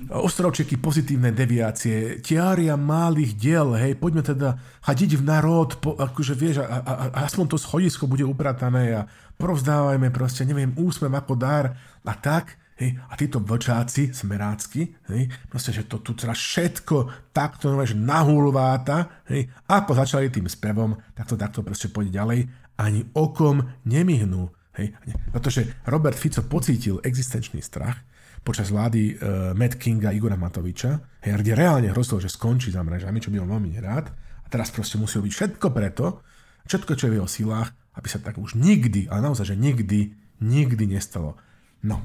ostrovčeky 0.08 0.80
pozitívne 0.80 1.36
deviácie, 1.36 2.24
tiária 2.24 2.80
malých 2.80 3.36
diel, 3.36 3.76
hej, 3.76 4.00
poďme 4.00 4.24
teda 4.24 4.56
chadiť 4.88 5.20
v 5.20 5.24
národ, 5.28 5.68
po, 5.84 6.00
akože 6.00 6.32
vieš, 6.32 6.64
a, 6.64 6.80
a, 6.80 6.92
a 7.12 7.18
aspoň 7.28 7.52
to 7.52 7.58
schodisko 7.60 8.08
bude 8.08 8.24
upratané 8.24 9.04
a 9.04 9.12
provzdávajme 9.36 10.16
proste, 10.16 10.48
neviem, 10.48 10.72
úsmev 10.72 11.12
ako 11.12 11.36
dar 11.36 11.76
a 12.08 12.14
tak, 12.16 12.56
Hej, 12.76 13.00
a 13.08 13.16
títo 13.16 13.40
vlčáci, 13.40 14.12
smerácky, 14.12 14.92
hej, 15.08 15.32
proste, 15.48 15.72
že 15.72 15.88
to 15.88 16.04
tu 16.04 16.12
teraz 16.12 16.36
všetko 16.36 17.32
takto 17.32 17.72
že 17.88 17.96
nahulváta, 17.96 19.24
hej, 19.32 19.48
ako 19.72 19.96
začali 19.96 20.28
tým 20.28 20.52
spevom, 20.52 20.92
tak 21.16 21.24
to 21.24 21.40
takto 21.40 21.64
proste 21.64 21.88
pôjde 21.88 22.12
ďalej, 22.12 22.52
ani 22.76 23.08
okom 23.16 23.64
nemihnú. 23.88 24.52
Hej, 24.76 24.92
pretože 25.32 25.88
Robert 25.88 26.20
Fico 26.20 26.44
pocítil 26.44 27.00
existenčný 27.00 27.64
strach 27.64 27.96
počas 28.44 28.76
vlády 28.76 29.16
uh, 29.16 29.56
Matt 29.56 29.80
Kinga 29.80 30.12
Igora 30.12 30.36
Matoviča, 30.36 31.24
hej, 31.24 31.32
kde 31.32 31.56
reálne 31.56 31.88
hrozilo, 31.96 32.20
že 32.20 32.28
skončí 32.28 32.76
za 32.76 32.84
mrežami, 32.84 33.24
čo 33.24 33.32
by 33.32 33.40
on 33.40 33.56
veľmi 33.56 33.72
nerád, 33.72 34.12
a 34.44 34.48
teraz 34.52 34.76
proste 34.76 35.00
musí 35.00 35.16
robiť 35.16 35.32
všetko 35.32 35.68
preto, 35.72 36.20
všetko, 36.68 36.92
čo 37.00 37.08
je 37.08 37.12
v 37.16 37.18
jeho 37.24 37.30
silách, 37.32 37.72
aby 37.96 38.08
sa 38.12 38.20
tak 38.20 38.36
už 38.36 38.60
nikdy, 38.60 39.08
ale 39.08 39.32
naozaj, 39.32 39.56
že 39.56 39.56
nikdy, 39.56 40.12
nikdy 40.44 40.84
nestalo. 40.92 41.40
No, 41.88 42.04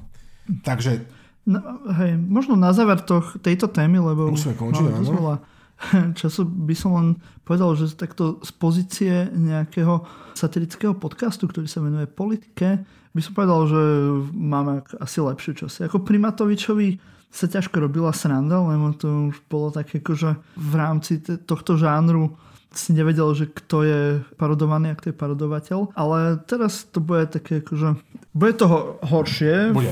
Takže... 0.63 1.07
No, 1.49 1.59
hej, 1.97 2.21
možno 2.21 2.55
na 2.55 2.71
záver 2.71 3.01
to, 3.01 3.25
tejto 3.41 3.73
témy, 3.73 3.99
lebo 3.99 4.29
musíme 4.31 4.55
končiť, 4.55 4.85
áno. 4.87 5.41
času 6.21 6.45
by 6.45 6.75
som 6.77 6.91
len 6.97 7.09
povedal, 7.45 7.73
že 7.77 7.97
takto 7.97 8.39
z 8.45 8.51
pozície 8.53 9.15
nejakého 9.33 10.05
satirického 10.37 10.93
podcastu, 10.93 11.49
ktorý 11.49 11.67
sa 11.67 11.81
venuje 11.81 12.05
politike, 12.05 12.85
by 13.11 13.21
som 13.25 13.33
povedal, 13.35 13.67
že 13.67 13.83
máme 14.31 14.87
asi 15.03 15.19
lepšie 15.19 15.53
časy. 15.59 15.89
Ako 15.89 16.05
pri 16.07 16.23
Matovičovi 16.23 17.01
sa 17.31 17.51
ťažko 17.51 17.83
robila 17.83 18.15
sranda, 18.15 18.63
lebo 18.63 18.95
to 18.95 19.35
už 19.35 19.37
bolo 19.51 19.75
také, 19.75 19.99
že 20.03 20.39
v 20.55 20.75
rámci 20.75 21.19
tohto 21.47 21.75
žánru 21.75 22.39
si 22.71 22.95
nevedel, 22.95 23.35
že 23.35 23.51
kto 23.51 23.83
je 23.83 24.03
parodovaný 24.39 24.95
a 24.95 24.99
kto 24.99 25.11
je 25.11 25.17
parodovateľ. 25.19 25.79
Ale 25.99 26.39
teraz 26.47 26.87
to 26.87 27.03
bude 27.03 27.35
také, 27.35 27.67
akože... 27.67 27.99
Bude 28.31 28.55
toho 28.55 29.03
horšie. 29.03 29.75
Bude 29.75 29.91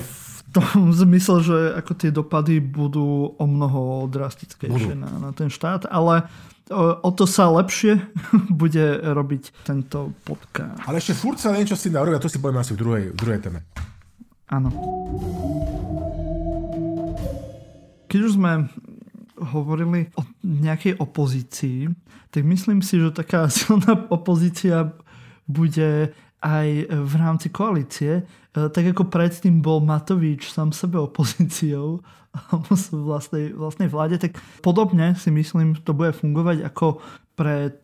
tom 0.52 0.92
zmysle, 0.92 1.44
že 1.44 1.58
ako 1.76 1.92
tie 1.94 2.10
dopady 2.10 2.60
budú 2.60 3.36
o 3.36 3.44
mnoho 3.44 4.08
drastickejšie 4.08 4.96
na, 4.96 5.10
na 5.20 5.30
ten 5.36 5.52
štát, 5.52 5.88
ale 5.88 6.24
o, 6.72 7.04
o 7.04 7.10
to 7.12 7.24
sa 7.28 7.48
lepšie 7.52 8.00
bude 8.62 9.00
robiť 9.02 9.64
tento 9.64 10.12
podcast. 10.24 10.80
Ale 10.88 11.00
ešte 11.00 11.16
furt 11.16 11.40
sa 11.40 11.52
niečo 11.52 11.76
si 11.76 11.92
a 11.92 12.22
to 12.22 12.32
si 12.32 12.40
povieme 12.40 12.60
asi 12.60 12.72
v 12.76 12.80
druhej, 12.80 13.04
v 13.12 13.16
druhej 13.16 13.40
téme. 13.44 13.60
Áno. 14.48 14.72
Keď 18.08 18.20
už 18.24 18.32
sme 18.40 18.72
hovorili 19.38 20.08
o 20.16 20.24
nejakej 20.42 20.96
opozícii, 20.98 21.92
tak 22.32 22.42
myslím 22.48 22.80
si, 22.80 22.96
že 22.96 23.12
taká 23.12 23.48
silná 23.52 24.08
opozícia 24.08 24.92
bude 25.48 26.12
aj 26.38 26.68
v 26.88 27.14
rámci 27.18 27.50
koalície, 27.50 28.22
tak 28.54 28.84
ako 28.94 29.10
predtým 29.10 29.58
bol 29.58 29.82
Matovič 29.82 30.50
sám 30.50 30.70
sebe 30.70 30.98
opozíciou 30.98 32.02
v 32.52 32.68
vlastnej, 32.92 33.50
vlastnej 33.56 33.88
vláde, 33.90 34.20
tak 34.20 34.38
podobne 34.62 35.18
si 35.18 35.32
myslím, 35.34 35.74
to 35.82 35.96
bude 35.96 36.14
fungovať 36.14 36.62
ako 36.62 37.02
pred, 37.34 37.82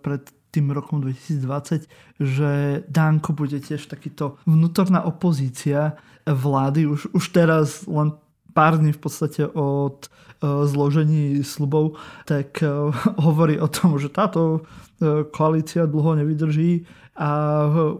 pred 0.00 0.22
tým 0.50 0.72
rokom 0.72 1.04
2020, 1.04 1.86
že 2.18 2.82
Danko 2.88 3.36
bude 3.36 3.60
tiež 3.60 3.86
takýto 3.86 4.40
vnútorná 4.48 5.04
opozícia 5.04 5.94
vlády. 6.26 6.90
Už, 6.90 7.12
už 7.14 7.24
teraz 7.30 7.84
len 7.86 8.16
pár 8.50 8.80
dní 8.80 8.90
v 8.96 9.00
podstate 9.00 9.46
od 9.46 10.08
zložení 10.42 11.44
slubov, 11.44 12.00
tak 12.24 12.64
hovorí 13.20 13.60
o 13.60 13.68
tom, 13.68 14.00
že 14.00 14.08
táto 14.08 14.64
koalícia 15.30 15.84
dlho 15.84 16.16
nevydrží 16.16 16.88
a 17.20 17.30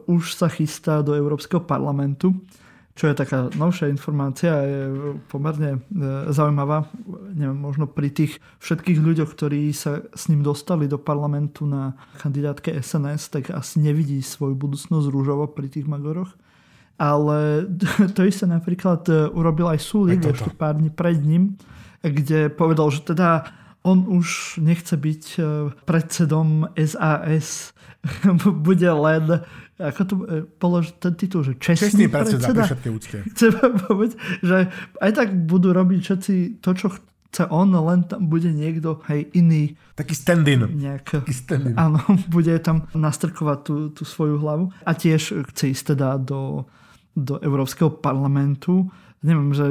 už 0.08 0.32
sa 0.32 0.48
chystá 0.48 1.04
do 1.04 1.12
Európskeho 1.12 1.60
parlamentu 1.60 2.32
čo 3.00 3.08
je 3.08 3.16
taká 3.16 3.48
novšia 3.56 3.88
informácia, 3.88 4.52
je 4.60 4.80
pomerne 5.32 5.80
e, 5.80 5.80
zaujímavá. 6.36 6.84
Neviem, 7.32 7.56
možno 7.56 7.88
pri 7.88 8.12
tých 8.12 8.44
všetkých 8.60 9.00
ľuďoch, 9.00 9.30
ktorí 9.32 9.72
sa 9.72 10.04
s 10.12 10.28
ním 10.28 10.44
dostali 10.44 10.84
do 10.84 11.00
parlamentu 11.00 11.64
na 11.64 11.96
kandidátke 12.20 12.76
SNS, 12.76 13.32
tak 13.32 13.56
asi 13.56 13.80
nevidí 13.80 14.20
svoju 14.20 14.52
budúcnosť 14.52 15.08
rúžovo 15.08 15.48
pri 15.48 15.72
tých 15.72 15.88
Magoroch. 15.88 16.34
Ale 17.00 17.64
to 18.16 18.20
isté 18.26 18.44
napríklad 18.44 19.08
e, 19.08 19.32
urobil 19.32 19.72
aj 19.72 19.80
Sulik 19.80 20.20
ešte 20.20 20.52
pár 20.52 20.76
dní 20.76 20.92
pred 20.92 21.24
ním, 21.24 21.56
kde 22.04 22.52
povedal, 22.52 22.92
že 22.92 23.00
teda 23.16 23.48
on 23.82 24.04
už 24.08 24.58
nechce 24.60 24.92
byť 24.92 25.24
e, 25.38 25.42
predsedom 25.88 26.68
SAS, 26.76 27.72
bude 28.66 28.90
len 28.90 29.44
ako 29.80 30.02
to 30.04 30.14
e, 30.20 30.24
polož 30.60 30.92
ten 31.00 31.16
titul, 31.16 31.40
že 31.40 31.56
čestný, 31.56 31.88
čestný 31.88 32.06
predseda. 32.12 32.52
predseda. 32.52 32.62
všetké 32.68 32.88
úcte. 32.92 33.16
Chcem 33.32 33.50
povedať, 33.88 34.16
že 34.44 34.56
aj 35.00 35.10
tak 35.16 35.28
budú 35.48 35.72
robiť 35.72 36.00
všetci 36.04 36.34
to, 36.60 36.70
čo 36.76 36.86
chce 37.30 37.48
on, 37.48 37.72
len 37.72 38.04
tam 38.04 38.28
bude 38.28 38.52
niekto, 38.52 39.00
hej, 39.08 39.32
iný. 39.32 39.78
Taký 39.96 40.12
stand-in. 40.12 40.66
Nejak, 40.66 41.24
Taký 41.24 41.32
stand-in. 41.32 41.74
Áno, 41.80 42.02
bude 42.34 42.52
tam 42.60 42.90
nastrkovať 42.92 43.58
tú, 43.64 43.74
tú 43.96 44.02
svoju 44.04 44.36
hlavu. 44.36 44.68
A 44.84 44.92
tiež 44.92 45.48
chce 45.54 45.72
ísť 45.72 45.96
teda 45.96 46.20
do, 46.20 46.68
do 47.16 47.40
Európskeho 47.40 47.88
parlamentu. 47.88 48.92
Neviem, 49.24 49.56
že 49.56 49.66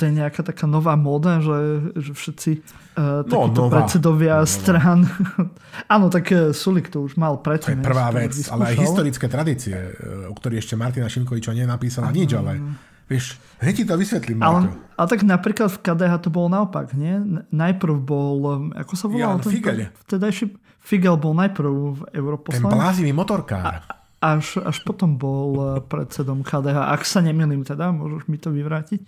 to 0.00 0.08
je 0.08 0.16
nejaká 0.16 0.40
taká 0.40 0.64
nová 0.64 0.96
móda, 0.96 1.44
že, 1.44 1.92
že 2.00 2.16
všetci 2.16 2.50
uh, 2.96 3.20
takíto 3.28 3.68
no, 3.68 3.68
predsedovia 3.68 4.40
nová. 4.40 4.48
strán... 4.48 5.04
Áno, 5.94 6.08
tak 6.08 6.24
uh, 6.32 6.56
Sulik 6.56 6.88
to 6.88 7.04
už 7.04 7.20
mal 7.20 7.36
predtým. 7.44 7.76
To 7.76 7.84
je 7.84 7.88
prvá 7.92 8.08
vec, 8.08 8.32
ale 8.48 8.72
aj 8.72 8.74
historické 8.80 9.28
tradície, 9.28 9.76
uh, 9.76 10.32
o 10.32 10.34
ktorých 10.34 10.64
ešte 10.64 10.74
Martina 10.80 11.04
Šimkoviča 11.12 11.52
nenapísala 11.52 12.08
uh, 12.08 12.16
nič, 12.16 12.32
ale 12.32 12.64
vieš, 13.12 13.36
hneď 13.60 13.74
ti 13.76 13.84
to 13.84 14.00
vysvetlím. 14.00 14.40
Ale, 14.40 14.72
ale 14.96 15.06
tak 15.12 15.20
napríklad 15.20 15.68
v 15.68 15.78
KDH 15.84 16.12
to 16.24 16.28
bolo 16.32 16.48
naopak, 16.48 16.96
nie? 16.96 17.44
Najprv 17.52 17.94
bol, 18.00 18.72
ako 18.72 18.92
sa 18.96 19.04
volal? 19.04 19.36
Jan 19.36 19.44
Figel. 19.44 19.92
Vtedajší 20.08 20.44
Figel 20.80 21.20
bol 21.20 21.36
najprv 21.36 21.68
v 21.68 22.00
europoslanec. 22.16 22.72
Ten 22.72 22.80
blázivý 22.80 23.12
motorkár. 23.12 23.84
A, 23.84 24.00
až, 24.24 24.56
až 24.64 24.80
potom 24.80 25.20
bol 25.20 25.82
predsedom 25.84 26.40
KDH. 26.40 26.96
Ak 26.96 27.04
sa 27.04 27.20
nemýlim 27.20 27.68
teda, 27.68 27.92
môžeš 27.92 28.32
mi 28.32 28.40
to 28.40 28.48
vyvrátiť. 28.48 29.04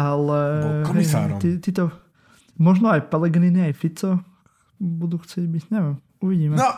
Ale... 0.00 0.38
Bol 0.64 0.74
komisárom. 0.88 1.36
Hej, 1.36 1.60
ty, 1.60 1.68
ty 1.68 1.70
to, 1.76 1.92
možno 2.56 2.88
aj 2.88 3.12
Pellegrini, 3.12 3.68
aj 3.68 3.76
Fico 3.76 4.24
budú 4.80 5.20
chcieť 5.20 5.44
byť, 5.44 5.64
neviem. 5.68 6.00
Uvidíme. 6.20 6.52
No, 6.52 6.68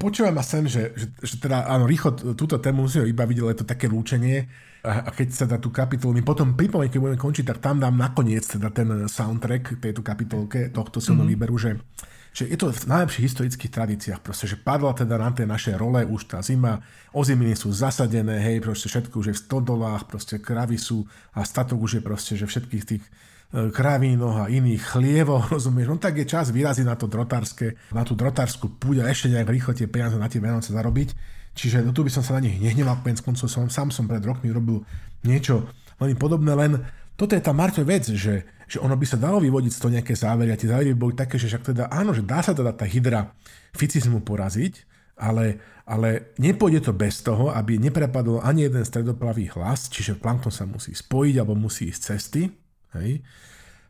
počúvam 0.00 0.32
ma 0.32 0.40
sem, 0.40 0.64
že, 0.64 0.96
že, 0.96 1.12
že 1.20 1.36
teda, 1.36 1.68
áno, 1.68 1.84
rýchlo 1.84 2.16
túto 2.32 2.56
tému 2.56 2.88
musíme 2.88 3.04
vybaviť, 3.12 3.36
ale 3.44 3.52
je 3.52 3.60
to 3.60 3.68
také 3.68 3.92
lúčenie. 3.92 4.48
A, 4.80 5.12
keď 5.12 5.28
sa 5.36 5.44
dá 5.44 5.60
tú 5.60 5.68
kapitolu, 5.68 6.16
my 6.16 6.24
potom 6.24 6.56
pripomeň, 6.56 6.88
keď 6.88 7.00
budeme 7.04 7.20
končiť, 7.20 7.44
tak 7.44 7.60
tam 7.60 7.76
dám 7.76 7.92
nakoniec 7.92 8.48
teda 8.48 8.72
ten 8.72 9.04
soundtrack 9.04 9.84
tejto 9.84 10.00
kapitolke, 10.00 10.72
tohto 10.72 11.04
silného 11.04 11.28
mm-hmm. 11.28 11.32
výberu, 11.36 11.56
že 11.60 11.70
že 12.36 12.44
je 12.44 12.56
to 12.60 12.68
v 12.68 12.92
najlepších 12.92 13.24
historických 13.32 13.72
tradíciách, 13.72 14.20
proste, 14.20 14.44
že 14.44 14.60
padla 14.60 14.92
teda 14.92 15.16
na 15.16 15.32
tie 15.32 15.48
naše 15.48 15.72
role 15.72 16.04
už 16.04 16.28
tá 16.28 16.44
zima, 16.44 16.84
oziminy 17.16 17.56
sú 17.56 17.72
zasadené, 17.72 18.44
hej, 18.44 18.60
proste 18.60 18.92
všetko 18.92 19.24
už 19.24 19.26
je 19.32 19.34
v 19.40 19.42
stodolách, 19.48 20.04
proste 20.04 20.36
kravy 20.36 20.76
sú 20.76 21.08
a 21.32 21.48
statok 21.48 21.80
už 21.80 21.96
je 21.96 22.02
proste, 22.04 22.36
že 22.36 22.44
všetkých 22.44 22.84
tých 22.84 23.00
e, 23.00 23.10
kravínoch 23.72 24.36
a 24.36 24.52
iných 24.52 24.84
chlievov, 24.84 25.48
rozumieš, 25.56 25.88
no 25.88 25.96
tak 25.96 26.20
je 26.20 26.28
čas 26.28 26.52
vyraziť 26.52 26.84
na 26.84 26.92
to 27.00 27.08
drotárske, 27.08 27.72
na 27.96 28.04
tú 28.04 28.12
drotárskú 28.12 28.68
púď 28.76 29.08
a 29.08 29.08
ešte 29.08 29.32
nejak 29.32 29.48
rýchlo 29.48 29.72
tie 29.72 29.88
peniaze 29.88 30.20
na 30.20 30.28
tie 30.28 30.36
Vianoce 30.36 30.76
zarobiť. 30.76 31.16
Čiže 31.56 31.88
no 31.88 31.96
tu 31.96 32.04
by 32.04 32.12
som 32.12 32.20
sa 32.20 32.36
na 32.36 32.44
nich 32.44 32.60
nehneval, 32.60 33.00
koniec 33.00 33.24
koncov 33.24 33.48
som, 33.48 33.72
sám 33.72 33.88
som 33.88 34.04
pred 34.04 34.20
rokmi 34.20 34.52
robil 34.52 34.84
niečo 35.24 35.64
veľmi 35.96 36.20
podobné, 36.20 36.52
len 36.52 36.84
toto 37.16 37.32
je 37.32 37.40
tá 37.40 37.56
Marťo 37.56 37.80
vec, 37.80 38.04
že 38.12 38.44
že 38.66 38.82
ono 38.82 38.98
by 38.98 39.06
sa 39.06 39.18
dalo 39.18 39.38
vyvodiť 39.38 39.72
z 39.72 39.80
toho 39.80 39.94
nejaké 39.94 40.14
závery 40.18 40.50
a 40.50 40.58
tie 40.58 40.70
závery 40.70 40.90
by 40.94 40.98
boli 40.98 41.14
také, 41.14 41.38
že 41.38 41.46
však 41.46 41.74
teda 41.74 41.84
áno, 41.86 42.10
že 42.10 42.26
dá 42.26 42.42
sa 42.42 42.50
teda 42.50 42.74
tá 42.74 42.82
hydra 42.82 43.30
ficizmu 43.74 44.26
poraziť, 44.26 44.82
ale, 45.16 45.62
ale 45.86 46.34
nepôjde 46.36 46.90
to 46.90 46.92
bez 46.92 47.22
toho, 47.22 47.54
aby 47.54 47.78
neprepadol 47.78 48.42
ani 48.42 48.68
jeden 48.68 48.84
stredoplavý 48.84 49.48
hlas, 49.54 49.88
čiže 49.88 50.18
plankton 50.18 50.52
sa 50.52 50.66
musí 50.68 50.92
spojiť 50.92 51.34
alebo 51.40 51.54
musí 51.56 51.88
ísť 51.88 52.02
cesty. 52.02 52.50
Hej. 52.98 53.22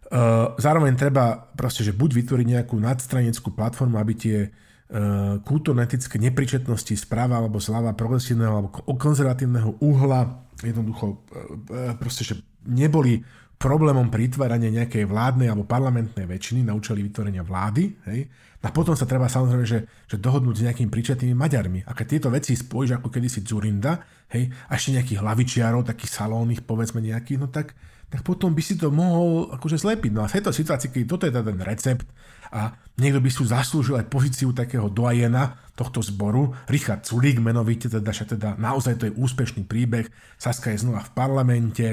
Uh, 0.06 0.54
zároveň 0.62 0.94
treba 0.94 1.50
proste, 1.58 1.82
že 1.82 1.90
buď 1.90 2.22
vytvoriť 2.22 2.46
nejakú 2.46 2.78
nadstranickú 2.78 3.50
platformu, 3.50 3.98
aby 3.98 4.14
tie 4.14 4.38
uh, 4.46 5.42
kultúrno-etické 5.42 6.22
nepričetnosti 6.22 6.94
správa 6.94 7.42
alebo 7.42 7.58
zľava 7.58 7.90
progresívneho 7.98 8.52
alebo 8.54 8.70
konzervatívneho 8.94 9.82
uhla 9.82 10.46
jednoducho 10.62 11.06
uh, 11.10 11.98
proste, 11.98 12.22
že 12.22 12.34
neboli 12.70 13.26
problémom 13.56 14.12
pri 14.12 14.28
vytvárania 14.28 14.84
nejakej 14.84 15.08
vládnej 15.08 15.48
alebo 15.48 15.64
parlamentnej 15.64 16.28
väčšiny 16.28 16.68
na 16.68 16.76
účely 16.76 17.00
vytvorenia 17.04 17.40
vlády. 17.40 17.96
Hej? 18.08 18.20
A 18.66 18.74
potom 18.74 18.98
sa 18.98 19.06
treba 19.06 19.30
samozrejme, 19.30 19.62
že, 19.62 19.86
že 20.10 20.18
dohodnúť 20.18 20.54
s 20.58 20.64
nejakými 20.66 20.90
príčetnými 20.90 21.38
Maďarmi. 21.38 21.86
A 21.86 21.94
keď 21.94 22.06
tieto 22.18 22.28
veci 22.34 22.58
spojíš 22.58 22.98
ako 22.98 23.14
kedysi 23.14 23.46
Zurinda, 23.46 24.02
hej, 24.34 24.50
a 24.66 24.74
ešte 24.74 24.98
nejakých 24.98 25.22
hlavičiarov, 25.22 25.86
takých 25.86 26.10
salónnych, 26.10 26.66
povedzme 26.66 26.98
nejakých, 26.98 27.38
no 27.38 27.46
tak, 27.46 27.78
tak 28.10 28.26
potom 28.26 28.50
by 28.50 28.62
si 28.62 28.74
to 28.74 28.90
mohol 28.90 29.54
akože 29.54 29.78
zlepiť. 29.78 30.10
No 30.10 30.26
a 30.26 30.30
v 30.30 30.42
tejto 30.42 30.50
situácii, 30.50 30.90
keď 30.90 31.02
toto 31.06 31.30
je 31.30 31.34
ten 31.34 31.62
recept 31.62 32.06
a 32.50 32.74
niekto 32.98 33.22
by 33.22 33.30
si 33.30 33.46
zaslúžil 33.46 34.02
aj 34.02 34.10
pozíciu 34.10 34.50
takého 34.50 34.90
doajena 34.90 35.58
tohto 35.78 36.02
zboru, 36.02 36.50
Richard 36.66 37.06
Sulík 37.06 37.38
menovite, 37.38 37.86
teda, 37.86 38.10
teda 38.10 38.58
naozaj 38.58 38.98
to 38.98 39.06
je 39.10 39.14
úspešný 39.14 39.62
príbeh, 39.66 40.10
Saska 40.38 40.74
je 40.74 40.82
znova 40.82 41.06
v 41.06 41.14
parlamente, 41.14 41.86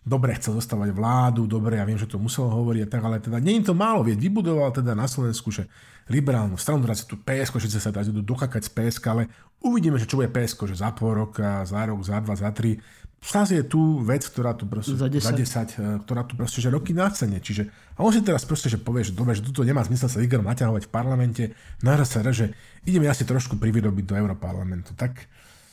dobre 0.00 0.32
chcel 0.40 0.56
zostávať 0.56 0.96
vládu, 0.96 1.44
dobre, 1.44 1.76
ja 1.76 1.84
viem, 1.84 2.00
že 2.00 2.08
to 2.08 2.16
musel 2.16 2.48
hovoriť, 2.48 2.88
tak, 2.88 3.04
ale 3.04 3.20
teda 3.20 3.36
nie 3.36 3.60
je 3.60 3.68
to 3.68 3.74
málo, 3.76 4.00
vieť, 4.00 4.16
vybudoval 4.16 4.72
teda 4.72 4.96
na 4.96 5.04
Slovensku, 5.04 5.52
že 5.52 5.68
liberálnu 6.10 6.56
stranu, 6.56 6.82
teraz 6.88 7.04
tu 7.04 7.20
PSK, 7.20 7.60
že 7.62 7.78
sa 7.78 7.92
teraz 7.92 8.08
idú 8.10 8.24
dokakať 8.24 8.66
z 8.66 8.70
PSK, 8.72 9.04
ale 9.12 9.22
uvidíme, 9.60 10.00
že 10.00 10.08
čo 10.08 10.18
bude 10.18 10.32
PSK, 10.32 10.72
že 10.72 10.80
za 10.80 10.90
pol 10.90 11.14
roka, 11.14 11.62
za 11.68 11.84
rok, 11.86 12.00
za 12.02 12.18
dva, 12.18 12.34
za 12.34 12.50
tri. 12.50 12.80
Stále 13.20 13.60
je 13.60 13.64
tu 13.68 14.00
vec, 14.00 14.24
ktorá 14.24 14.56
tu 14.56 14.64
proste, 14.64 14.96
za 14.96 15.04
10. 15.04 15.20
za 15.20 15.36
10 15.36 15.44
e, 15.44 16.00
ktorá 16.08 16.24
tu 16.24 16.40
proste, 16.40 16.64
že 16.64 16.72
roky 16.72 16.96
na 16.96 17.12
cene. 17.12 17.36
Čiže, 17.36 17.68
a 17.68 18.00
on 18.00 18.16
si 18.16 18.24
teraz 18.24 18.48
proste, 18.48 18.72
že 18.72 18.80
povie, 18.80 19.04
že 19.04 19.12
dobre, 19.12 19.36
že 19.36 19.44
tuto 19.44 19.60
nemá 19.60 19.84
zmysel 19.84 20.08
sa 20.08 20.24
Igor 20.24 20.40
naťahovať 20.40 20.88
v 20.88 20.90
parlamente, 20.90 21.44
naraz 21.84 22.16
sa 22.16 22.24
že 22.32 22.56
ideme 22.88 23.12
asi 23.12 23.28
trošku 23.28 23.60
privyrobiť 23.60 24.04
do 24.08 24.16
Europarlamentu. 24.16 24.96
Tak 24.96 25.28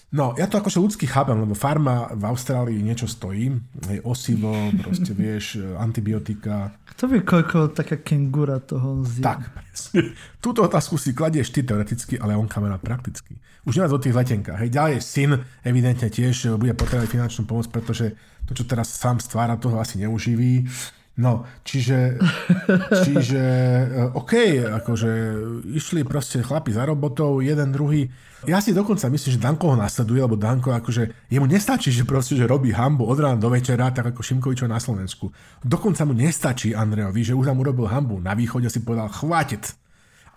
No, 0.08 0.32
ja 0.40 0.48
to 0.48 0.56
akože 0.56 0.80
ľudský 0.80 1.04
chápem, 1.04 1.36
lebo 1.36 1.52
farma 1.52 2.08
v 2.16 2.24
Austrálii 2.32 2.80
niečo 2.80 3.12
stojí, 3.12 3.52
hej, 3.92 4.00
osivo, 4.08 4.56
proste 4.80 5.12
vieš, 5.20 5.60
antibiotika. 5.76 6.72
Kto 6.96 7.12
vie, 7.12 7.28
koľko 7.28 7.76
taká 7.76 8.00
kengura 8.00 8.64
toho 8.64 9.04
zje? 9.04 9.28
Tak, 9.28 9.52
Túto 10.40 10.64
otázku 10.64 10.96
si 10.96 11.12
kladieš 11.12 11.52
ty 11.52 11.60
teoreticky, 11.60 12.16
ale 12.16 12.40
on 12.40 12.48
kamera 12.48 12.80
prakticky. 12.80 13.36
Už 13.68 13.76
nie 13.76 13.84
o 13.84 14.00
tých 14.00 14.16
letenkách. 14.16 14.64
Hej, 14.64 14.72
ďalej 14.72 14.98
syn 15.04 15.44
evidentne 15.68 16.08
tiež 16.08 16.56
bude 16.56 16.72
potrebovať 16.72 17.12
finančnú 17.12 17.44
pomoc, 17.44 17.68
pretože 17.68 18.16
to, 18.48 18.56
čo 18.56 18.64
teraz 18.64 18.88
sám 18.96 19.20
stvára, 19.20 19.60
toho 19.60 19.76
asi 19.84 20.00
neuživí. 20.00 20.64
No, 21.18 21.50
čiže, 21.66 22.22
čiže 23.06 23.42
eh, 23.90 24.18
OK, 24.18 24.62
akože 24.70 25.12
išli 25.74 26.06
proste 26.06 26.46
chlapi 26.46 26.70
za 26.70 26.86
robotou, 26.86 27.42
jeden, 27.42 27.74
druhý. 27.74 28.06
Ja 28.46 28.62
si 28.62 28.70
dokonca 28.70 29.10
myslím, 29.10 29.32
že 29.34 29.42
Danko 29.42 29.74
ho 29.74 29.78
nasleduje, 29.82 30.22
lebo 30.22 30.38
Danko 30.38 30.78
akože, 30.78 31.28
jemu 31.34 31.50
nestačí, 31.50 31.90
že 31.90 32.06
proste, 32.06 32.38
že 32.38 32.46
robí 32.46 32.70
hambu 32.70 33.10
od 33.10 33.18
rána 33.18 33.42
do 33.42 33.50
večera, 33.50 33.90
tak 33.90 34.14
ako 34.14 34.22
Šimkovičov 34.22 34.70
na 34.70 34.78
Slovensku. 34.78 35.34
Dokonca 35.66 36.06
mu 36.06 36.14
nestačí 36.14 36.78
Andrejovi, 36.78 37.26
že 37.26 37.34
už 37.34 37.50
tam 37.50 37.66
urobil 37.66 37.90
hambu. 37.90 38.22
Na 38.22 38.38
východe 38.38 38.70
si 38.70 38.86
povedal, 38.86 39.10
chvátit. 39.10 39.74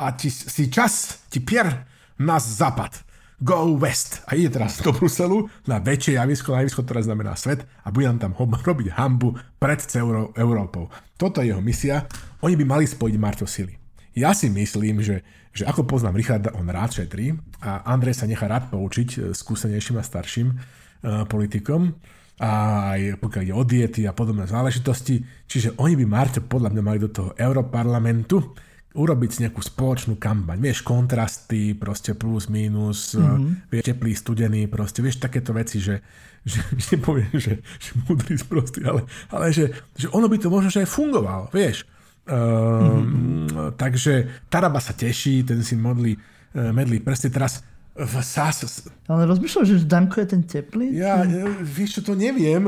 A 0.01 0.16
ti, 0.16 0.33
si 0.33 0.72
čas, 0.72 1.20
ti 1.28 1.45
pier 1.45 1.85
nás 2.16 2.41
zapad 2.57 3.05
go 3.41 3.72
west 3.80 4.20
a 4.28 4.36
ide 4.36 4.53
teraz 4.53 4.84
do 4.84 4.93
Bruselu 4.93 5.49
na 5.64 5.80
väčšie 5.80 6.20
javisko, 6.20 6.53
javisko, 6.53 6.84
ktoré 6.84 7.01
znamená 7.01 7.32
svet 7.41 7.64
a 7.80 7.88
bude 7.88 8.05
nám 8.05 8.20
tam 8.20 8.32
robiť 8.36 8.93
hambu 9.01 9.32
pred 9.57 9.80
celou 9.80 10.36
Európou. 10.36 10.93
Toto 11.16 11.41
je 11.41 11.49
jeho 11.49 11.64
misia. 11.64 12.05
Oni 12.45 12.55
by 12.57 12.64
mali 12.68 12.84
spojiť 12.84 13.16
Marto 13.16 13.49
sily. 13.49 13.80
Ja 14.12 14.36
si 14.36 14.53
myslím, 14.53 15.01
že, 15.01 15.24
že 15.57 15.64
ako 15.64 15.88
poznám 15.88 16.20
Richarda, 16.20 16.53
on 16.53 16.68
rád 16.68 17.01
šetrí 17.01 17.32
a 17.64 17.88
Andrej 17.88 18.20
sa 18.20 18.28
nechá 18.28 18.45
rád 18.45 18.68
poučiť 18.68 19.09
e, 19.09 19.18
skúsenejším 19.32 19.97
a 19.97 20.05
starším 20.05 20.49
uh, 20.51 21.24
politikom 21.30 21.95
a 22.41 22.53
aj 22.97 23.20
pokiaľ 23.20 23.43
ide 23.45 23.55
o 23.55 23.62
diety 23.68 24.03
a 24.09 24.16
podobné 24.16 24.49
záležitosti. 24.49 25.20
Čiže 25.45 25.76
oni 25.76 25.95
by 26.01 26.05
Marťo 26.09 26.41
podľa 26.49 26.72
mňa 26.72 26.82
mali 26.82 26.99
do 26.99 27.12
toho 27.12 27.30
Europarlamentu 27.36 28.57
urobiť 28.91 29.30
si 29.30 29.38
nejakú 29.47 29.62
spoločnú 29.62 30.18
kampaň. 30.18 30.59
Vieš, 30.59 30.82
kontrasty, 30.82 31.78
proste 31.78 32.18
plus, 32.18 32.51
minus, 32.51 33.14
mm-hmm. 33.14 33.70
vieš, 33.70 33.84
teplý, 33.86 34.12
studený, 34.18 34.66
proste, 34.66 34.99
vieš, 34.99 35.22
takéto 35.22 35.55
veci, 35.55 35.78
že, 35.78 36.03
že, 36.43 36.59
že 36.80 36.86
nepoviem, 36.99 37.30
že, 37.38 37.62
že 37.62 37.91
múdry, 38.07 38.34
sprostý, 38.34 38.82
ale, 38.82 39.07
ale 39.30 39.55
že, 39.55 39.70
že 39.95 40.11
ono 40.11 40.26
by 40.26 40.36
to 40.43 40.51
možno, 40.51 40.74
že 40.74 40.82
aj 40.82 40.91
fungovalo, 40.91 41.47
vieš. 41.55 41.86
Um, 42.26 42.36
mm-hmm. 42.36 43.78
Takže 43.78 44.47
Taraba 44.51 44.78
sa 44.82 44.95
teší, 44.95 45.47
ten 45.47 45.62
si 45.62 45.78
modlí, 45.78 46.14
uh, 46.14 46.70
medlí 46.74 46.99
prsty. 46.99 47.30
Teraz 47.30 47.62
v 47.95 48.14
SAS... 48.22 48.86
Ale 49.11 49.26
rozmýšľam, 49.26 49.66
že 49.66 49.86
Danko 49.86 50.22
je 50.22 50.28
ten 50.30 50.43
teplý? 50.47 50.95
Ja, 50.95 51.26
hm. 51.26 51.62
vieš 51.66 52.01
čo, 52.01 52.12
to 52.12 52.14
neviem. 52.14 52.64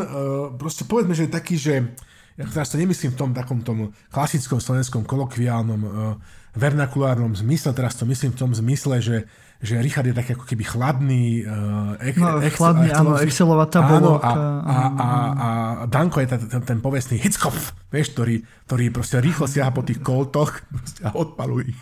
Proste 0.59 0.85
povedzme, 0.85 1.15
že 1.15 1.31
je 1.31 1.33
taký, 1.33 1.57
že 1.57 1.95
ja 2.43 2.51
teraz 2.51 2.75
to 2.75 2.77
nemyslím 2.83 3.15
v 3.15 3.19
tom 3.23 3.31
takom 3.31 3.63
tom 3.63 3.95
klasickom 4.11 4.59
slovenskom 4.59 5.07
kolokviálnom 5.07 5.81
uh, 5.87 6.19
vernakulárnom 6.53 7.33
zmysle, 7.33 7.73
teraz 7.73 7.97
to 7.97 8.05
myslím 8.05 8.37
v 8.37 8.39
tom 8.43 8.53
zmysle, 8.53 9.01
že, 9.01 9.25
že 9.65 9.81
Richard 9.81 10.05
je 10.05 10.13
taký 10.13 10.37
ako 10.37 10.45
keby 10.45 10.65
chladný 10.69 11.49
uh, 11.49 11.97
ex, 12.03 12.21
no, 12.21 12.45
ex, 12.45 12.53
chladný, 12.61 12.93
ex, 12.93 12.99
áno, 12.99 13.11
Excelová 13.17 13.65
tabulka. 13.73 14.21
Áno, 14.21 14.21
a, 14.21 14.33
a, 14.61 14.77
a, 14.77 15.09
a 15.41 15.49
Danko 15.89 16.21
je 16.21 16.29
ten, 16.29 16.61
ten 16.61 16.79
povestný 16.85 17.17
Hickhoff, 17.17 17.73
vieš, 17.89 18.13
ktorý, 18.13 18.45
ktorý 18.69 18.85
proste 18.93 19.17
rýchlo 19.23 19.49
siaha 19.49 19.73
po 19.73 19.81
tých 19.81 20.05
koltoch 20.05 20.61
a 21.07 21.17
odpaluje 21.17 21.73
ich. 21.73 21.81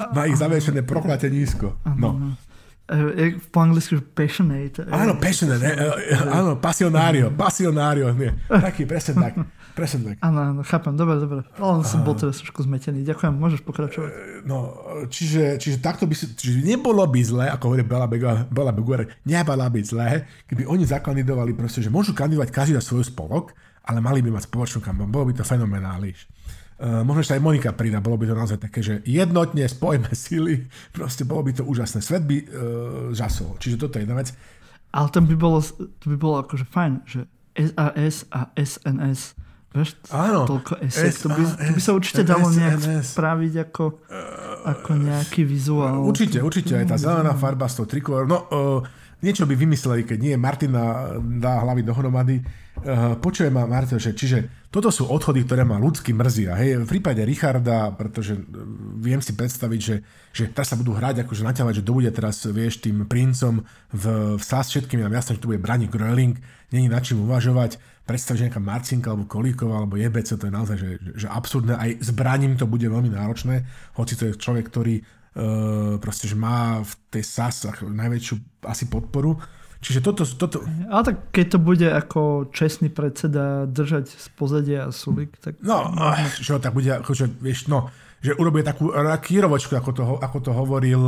Má 0.00 0.26
ich 0.26 0.40
zavešené 0.40 0.82
proklate 0.82 1.28
nízko. 1.30 1.76
No. 1.94 2.34
Je 2.90 3.38
po 3.54 3.62
anglicky 3.62 4.02
passionate. 4.02 4.82
Áno, 4.90 5.14
passionate, 5.22 5.70
áno, 6.26 6.58
pasionário, 6.58 7.30
pasionário, 7.30 8.10
nie, 8.18 8.34
taký, 8.50 8.82
presne 8.82 9.30
tak. 9.30 9.38
Presne 9.74 9.98
tak. 10.12 10.16
Áno, 10.20 10.38
áno, 10.42 10.60
chápem, 10.66 10.94
dobre, 10.98 11.16
dobre. 11.22 11.40
Len 11.46 11.82
som 11.86 12.02
bol 12.02 12.18
teraz 12.18 12.42
trošku 12.42 12.66
zmetený. 12.66 13.06
Ďakujem, 13.06 13.32
môžeš 13.34 13.60
pokračovať. 13.62 14.10
E, 14.10 14.18
no, 14.44 14.74
čiže, 15.06 15.56
čiže 15.56 15.78
takto 15.78 16.04
by 16.10 16.14
si, 16.14 16.30
čiže 16.34 16.66
nebolo 16.66 17.06
by 17.06 17.20
zle, 17.22 17.46
ako 17.48 17.72
hovorí 17.72 17.84
Bela, 17.86 18.06
Bela 18.50 18.72
Beguer, 18.74 19.06
nebolo 19.24 19.64
by 19.64 19.80
zle, 19.80 20.26
keby 20.50 20.66
oni 20.66 20.84
zakandidovali 20.84 21.54
proste, 21.54 21.80
že 21.80 21.92
môžu 21.92 22.12
kandidovať 22.12 22.50
každý 22.50 22.72
za 22.76 22.84
svoj 22.84 23.06
spolok, 23.06 23.54
ale 23.86 23.98
mali 24.02 24.20
by 24.20 24.34
mať 24.34 24.50
spoločnú 24.50 24.84
kampaň. 24.84 25.08
Bolo 25.08 25.30
by 25.30 25.40
to 25.40 25.44
fenomenáliš. 25.46 26.28
Uh, 26.80 27.04
možno 27.04 27.20
ešte 27.20 27.36
aj 27.36 27.44
Monika 27.44 27.76
prída, 27.76 28.00
bolo 28.00 28.16
by 28.16 28.24
to 28.24 28.32
naozaj 28.32 28.56
také, 28.56 28.80
že 28.80 29.04
jednotne 29.04 29.68
spojme 29.68 30.08
sily, 30.16 30.64
proste 30.96 31.28
bolo 31.28 31.44
by 31.44 31.52
to 31.56 31.62
úžasné. 31.64 32.00
Svet 32.00 32.24
by 32.24 32.36
uh, 32.40 32.46
žasol. 33.12 33.60
Čiže 33.60 33.76
toto 33.76 34.00
je 34.00 34.08
jedna 34.08 34.16
vec. 34.16 34.32
Ale 34.90 35.06
to 35.12 35.20
by 35.22 35.36
bolo, 35.36 35.60
to 36.00 36.06
by 36.10 36.16
bolo 36.16 36.36
akože 36.42 36.66
fajn, 36.66 36.92
že 37.06 37.20
SAS 37.54 38.26
a 38.32 38.50
SNS 38.56 39.39
Vieš, 39.70 40.02
Áno. 40.10 40.50
toľko 40.50 40.82
esek, 40.82 41.14
to 41.14 41.30
by, 41.30 41.42
to 41.46 41.72
by 41.78 41.82
sa 41.82 41.92
určite 41.94 42.22
dalo 42.26 42.50
nejak 42.50 43.06
spraviť 43.06 43.54
ako, 43.70 43.84
ako 44.66 44.90
nejaký 44.98 45.46
vizuál. 45.46 46.02
Určite, 46.02 46.42
určite, 46.42 46.74
aj 46.74 46.86
tá 46.90 46.96
zelená 46.98 47.38
farba 47.38 47.70
s 47.70 47.78
tou 47.78 47.86
trikolor. 47.86 48.26
No, 48.26 48.50
niečo 49.22 49.46
by 49.46 49.54
vymysleli, 49.54 50.02
keď 50.02 50.18
nie 50.18 50.34
Martina 50.34 51.14
dá 51.22 51.62
hlavy 51.62 51.86
dohromady. 51.86 52.42
Uh, 52.80 53.12
počujem 53.20 53.52
ma, 53.52 53.68
Marto, 53.68 54.00
že 54.00 54.16
čiže 54.16 54.64
toto 54.72 54.88
sú 54.88 55.04
odchody, 55.04 55.44
ktoré 55.44 55.68
ma 55.68 55.76
ľudsky 55.76 56.16
mrzia. 56.16 56.56
Hej, 56.56 56.88
v 56.88 56.88
prípade 56.88 57.20
Richarda, 57.20 57.92
pretože 57.92 58.40
viem 58.96 59.20
si 59.20 59.36
predstaviť, 59.36 59.80
že, 59.82 59.96
že 60.32 60.48
teraz 60.48 60.72
sa 60.72 60.80
budú 60.80 60.96
hrať, 60.96 61.28
akože 61.28 61.44
naťahovať, 61.44 61.74
že 61.76 61.84
to 61.84 61.92
bude 61.92 62.08
teraz, 62.08 62.40
vieš, 62.48 62.80
tým 62.80 63.04
princom 63.04 63.60
v, 63.92 64.04
v 64.34 64.42
SAS 64.42 64.72
všetkým, 64.72 65.04
nám 65.04 65.12
jasné, 65.12 65.36
že 65.36 65.42
to 65.44 65.50
bude 65.52 65.60
Brani 65.60 65.92
Gröling, 65.92 66.40
není 66.72 66.88
na 66.88 67.04
čím 67.04 67.20
uvažovať 67.28 67.76
predstav, 68.06 68.34
že 68.36 68.50
nejaká 68.50 68.62
Marcinka 68.62 69.10
alebo 69.12 69.30
Kolíková 69.30 69.82
alebo 69.82 69.94
Jebece, 69.94 70.34
to 70.34 70.48
je 70.48 70.54
naozaj 70.54 70.76
že, 70.76 70.90
že 71.14 71.26
absurdné. 71.30 71.74
Aj 71.78 71.90
zbraním 72.02 72.58
to 72.58 72.66
bude 72.66 72.84
veľmi 72.84 73.12
náročné, 73.12 73.64
hoci 73.94 74.18
to 74.18 74.30
je 74.30 74.38
človek, 74.38 74.66
ktorý 74.66 75.00
uh, 75.00 75.96
proste, 76.02 76.26
že 76.26 76.34
má 76.34 76.82
v 76.82 76.92
tej 77.12 77.22
SAS 77.22 77.66
najväčšiu 77.80 78.66
asi 78.66 78.90
podporu. 78.90 79.38
Čiže 79.80 80.04
toto, 80.04 80.28
toto... 80.28 80.60
Ale 80.92 81.02
tak 81.08 81.16
keď 81.32 81.46
to 81.56 81.58
bude 81.58 81.88
ako 81.88 82.52
čestný 82.52 82.92
predseda 82.92 83.64
držať 83.64 84.12
z 84.12 84.26
pozadia 84.36 84.92
Sulik, 84.92 85.40
tak... 85.40 85.56
No, 85.64 85.88
že 86.36 86.60
tak 86.60 86.76
bude, 86.76 87.00
akože, 87.00 87.40
vieš, 87.40 87.72
no, 87.72 87.88
že 88.20 88.36
urobí 88.36 88.60
takú 88.60 88.92
kýrovočku, 88.92 89.72
ako 89.80 89.90
to, 89.96 90.02
ako 90.20 90.38
to 90.44 90.52
hovoril, 90.52 91.00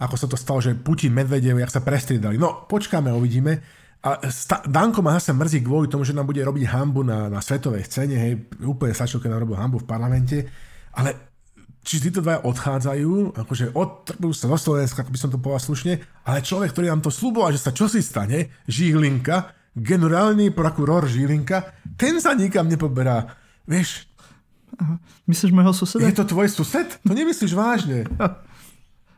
ako 0.00 0.16
sa 0.16 0.24
to 0.24 0.40
stalo, 0.40 0.64
že 0.64 0.72
Putin, 0.72 1.12
Medvedev, 1.12 1.60
jak 1.60 1.68
sa 1.68 1.84
prestriedali. 1.84 2.40
No, 2.40 2.64
počkáme, 2.64 3.12
uvidíme. 3.12 3.60
A 4.04 4.20
sta- 4.28 4.60
Danko 4.68 5.00
ma 5.00 5.16
zase 5.16 5.32
mrzí 5.32 5.64
kvôli 5.64 5.88
tomu, 5.88 6.04
že 6.04 6.12
nám 6.12 6.28
bude 6.28 6.44
robiť 6.44 6.68
hambu 6.68 7.00
na, 7.00 7.32
na 7.32 7.40
svetovej 7.40 7.88
scéne, 7.88 8.20
hej, 8.20 8.36
úplne 8.60 8.92
stačilo, 8.92 9.16
keď 9.16 9.32
nám 9.32 9.42
robil 9.48 9.56
hambu 9.56 9.80
v 9.80 9.88
parlamente, 9.88 10.44
ale 10.92 11.32
či 11.80 12.04
títo 12.04 12.20
dvaja 12.20 12.44
odchádzajú, 12.44 13.32
akože 13.32 13.72
odtrbujú 13.72 14.32
sa 14.36 14.48
do 14.48 14.56
Slovenska, 14.60 15.00
ako 15.04 15.12
by 15.12 15.18
som 15.20 15.30
to 15.32 15.40
povedal 15.40 15.60
slušne, 15.64 15.92
ale 16.24 16.44
človek, 16.44 16.76
ktorý 16.76 16.92
nám 16.92 17.00
to 17.00 17.08
slúboval, 17.08 17.48
že 17.48 17.64
sa 17.64 17.72
čosi 17.72 18.04
stane, 18.04 18.52
Žihlinka, 18.68 19.52
generálny 19.72 20.52
prokuror 20.52 21.08
Žilinka, 21.08 21.72
ten 21.96 22.20
sa 22.20 22.36
nikam 22.36 22.68
nepoberá. 22.68 23.24
Vieš, 23.64 24.04
Aha. 24.74 24.98
Myslíš 25.30 25.54
môjho 25.54 25.70
suseda? 25.70 26.02
Je 26.02 26.18
to 26.18 26.26
tvoj 26.26 26.50
sused? 26.50 26.98
To 27.06 27.12
nemyslíš 27.14 27.54
vážne. 27.54 28.04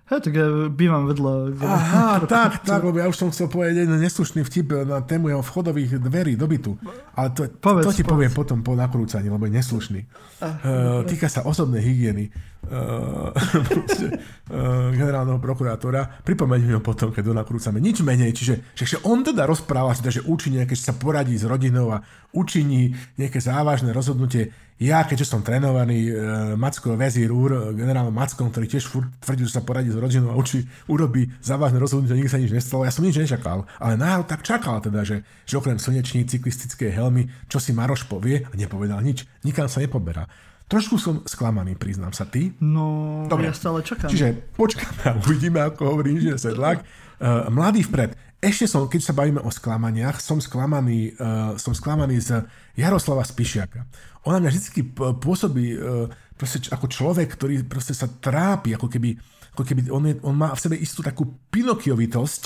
Hej, 0.06 0.22
tak 0.22 0.38
ja 0.38 0.46
bývam 0.70 1.10
vedľa. 1.10 1.58
Aha, 1.66 2.22
tak, 2.30 2.62
tak, 2.62 2.78
lebo 2.78 3.02
ja 3.02 3.10
už 3.10 3.18
som 3.18 3.28
chcel 3.34 3.50
povedať 3.50 3.82
jeden 3.82 3.98
neslušný 3.98 4.46
vtip 4.46 4.86
na 4.86 5.02
tému 5.02 5.34
jeho 5.34 5.42
vchodových 5.42 5.98
dverí 5.98 6.38
do 6.38 6.46
bytu. 6.46 6.78
Ale 7.18 7.34
to, 7.34 7.50
povedz, 7.58 7.90
to 7.90 7.98
ti 7.98 8.06
povedz. 8.06 8.14
poviem 8.14 8.32
potom 8.32 8.58
po 8.62 8.78
nakrúcaní, 8.78 9.26
lebo 9.26 9.50
je 9.50 9.58
neslušný. 9.58 10.00
Uh, 10.38 11.02
týka 11.10 11.26
sa 11.26 11.42
osobnej 11.42 11.82
hygieny 11.82 12.30
uh, 12.70 13.34
uh, 13.34 14.94
generálneho 15.02 15.42
prokurátora. 15.42 16.22
Pripomeňme 16.22 16.78
ho 16.78 16.82
potom, 16.86 17.10
keď 17.10 17.26
ho 17.26 17.34
nakrúcame. 17.34 17.82
Nič 17.82 18.06
menej, 18.06 18.30
čiže 18.30 18.62
že 18.78 19.02
on 19.02 19.26
teda 19.26 19.42
rozpráva, 19.42 19.90
teda, 19.98 20.22
že 20.22 20.22
učí 20.22 20.54
nejaké, 20.54 20.78
že 20.78 20.86
sa 20.86 20.94
poradí 20.94 21.34
s 21.34 21.42
rodinou 21.42 21.90
a 21.90 22.06
učiní 22.30 22.94
nejaké 23.18 23.42
závažné 23.42 23.90
rozhodnutie 23.90 24.54
ja, 24.76 25.00
keďže 25.08 25.32
som 25.32 25.40
trénovaný 25.40 26.12
e, 26.12 26.12
Macko 26.52 27.00
Vezír 27.00 27.32
Úr, 27.32 27.72
generálom 27.72 28.12
Mackom, 28.12 28.52
ktorý 28.52 28.68
tiež 28.68 28.84
furt 28.84 29.08
tvrdí, 29.24 29.48
že 29.48 29.56
sa 29.56 29.64
poradí 29.64 29.88
s 29.88 29.96
rodinou 29.96 30.32
a 30.32 30.36
učí, 30.36 30.68
urobí 30.84 31.32
závažné 31.40 31.80
rozhodnutie, 31.80 32.12
nikdy 32.12 32.28
sa 32.28 32.36
nič 32.36 32.52
nestalo, 32.52 32.84
ja 32.84 32.92
som 32.92 33.00
nič 33.00 33.16
nečakal. 33.16 33.64
Ale 33.80 33.96
náhodou 33.96 34.28
tak 34.28 34.44
čakal 34.44 34.84
teda, 34.84 35.00
že, 35.00 35.24
že 35.48 35.56
okrem 35.56 35.80
slnečný 35.80 36.28
cyklistické 36.28 36.92
helmy, 36.92 37.32
čo 37.48 37.56
si 37.56 37.72
Maroš 37.72 38.04
povie 38.04 38.44
a 38.44 38.52
nepovedal 38.52 39.00
nič, 39.00 39.24
nikam 39.48 39.64
sa 39.64 39.80
nepoberá. 39.80 40.28
Trošku 40.66 40.98
som 40.98 41.22
sklamaný, 41.22 41.78
priznám 41.78 42.10
sa. 42.10 42.26
Ty? 42.26 42.50
No, 42.58 43.22
Dobre. 43.30 43.48
ja 43.48 43.54
stále 43.54 43.86
čakám. 43.86 44.10
Čiže 44.10 44.34
počkáme 44.58 45.02
a 45.08 45.12
uvidíme, 45.22 45.62
ako 45.62 45.94
hovorí 45.94 46.18
inžinier 46.18 46.42
Sedlák. 46.42 46.82
Uh, 47.16 47.46
mladý 47.54 47.86
vpred. 47.86 48.18
Ešte 48.42 48.68
som, 48.68 48.84
keď 48.90 49.00
sa 49.00 49.14
bavíme 49.14 49.40
o 49.40 49.48
sklamaniach, 49.48 50.18
som 50.18 50.42
sklamaný, 50.42 51.14
uh, 51.16 51.54
som 51.56 51.70
sklamaný 51.70 52.18
z 52.18 52.44
Jaroslava 52.74 53.22
Spišiaka. 53.22 53.86
Ona 54.26 54.42
mňa 54.42 54.50
vždy 54.50 54.82
pôsobí 55.22 55.78
uh, 55.78 56.10
proste 56.36 56.68
ako 56.68 56.86
človek, 56.90 57.32
ktorý 57.32 57.64
proste 57.64 57.94
sa 57.96 58.10
trápi, 58.10 58.76
ako 58.76 58.90
keby, 58.90 59.16
ako 59.56 59.62
keby 59.64 59.80
on, 59.88 60.04
je, 60.06 60.14
on 60.26 60.36
má 60.36 60.52
v 60.52 60.62
sebe 60.62 60.76
istú 60.76 61.00
takú 61.00 61.46
pinokiovitosť, 61.48 62.42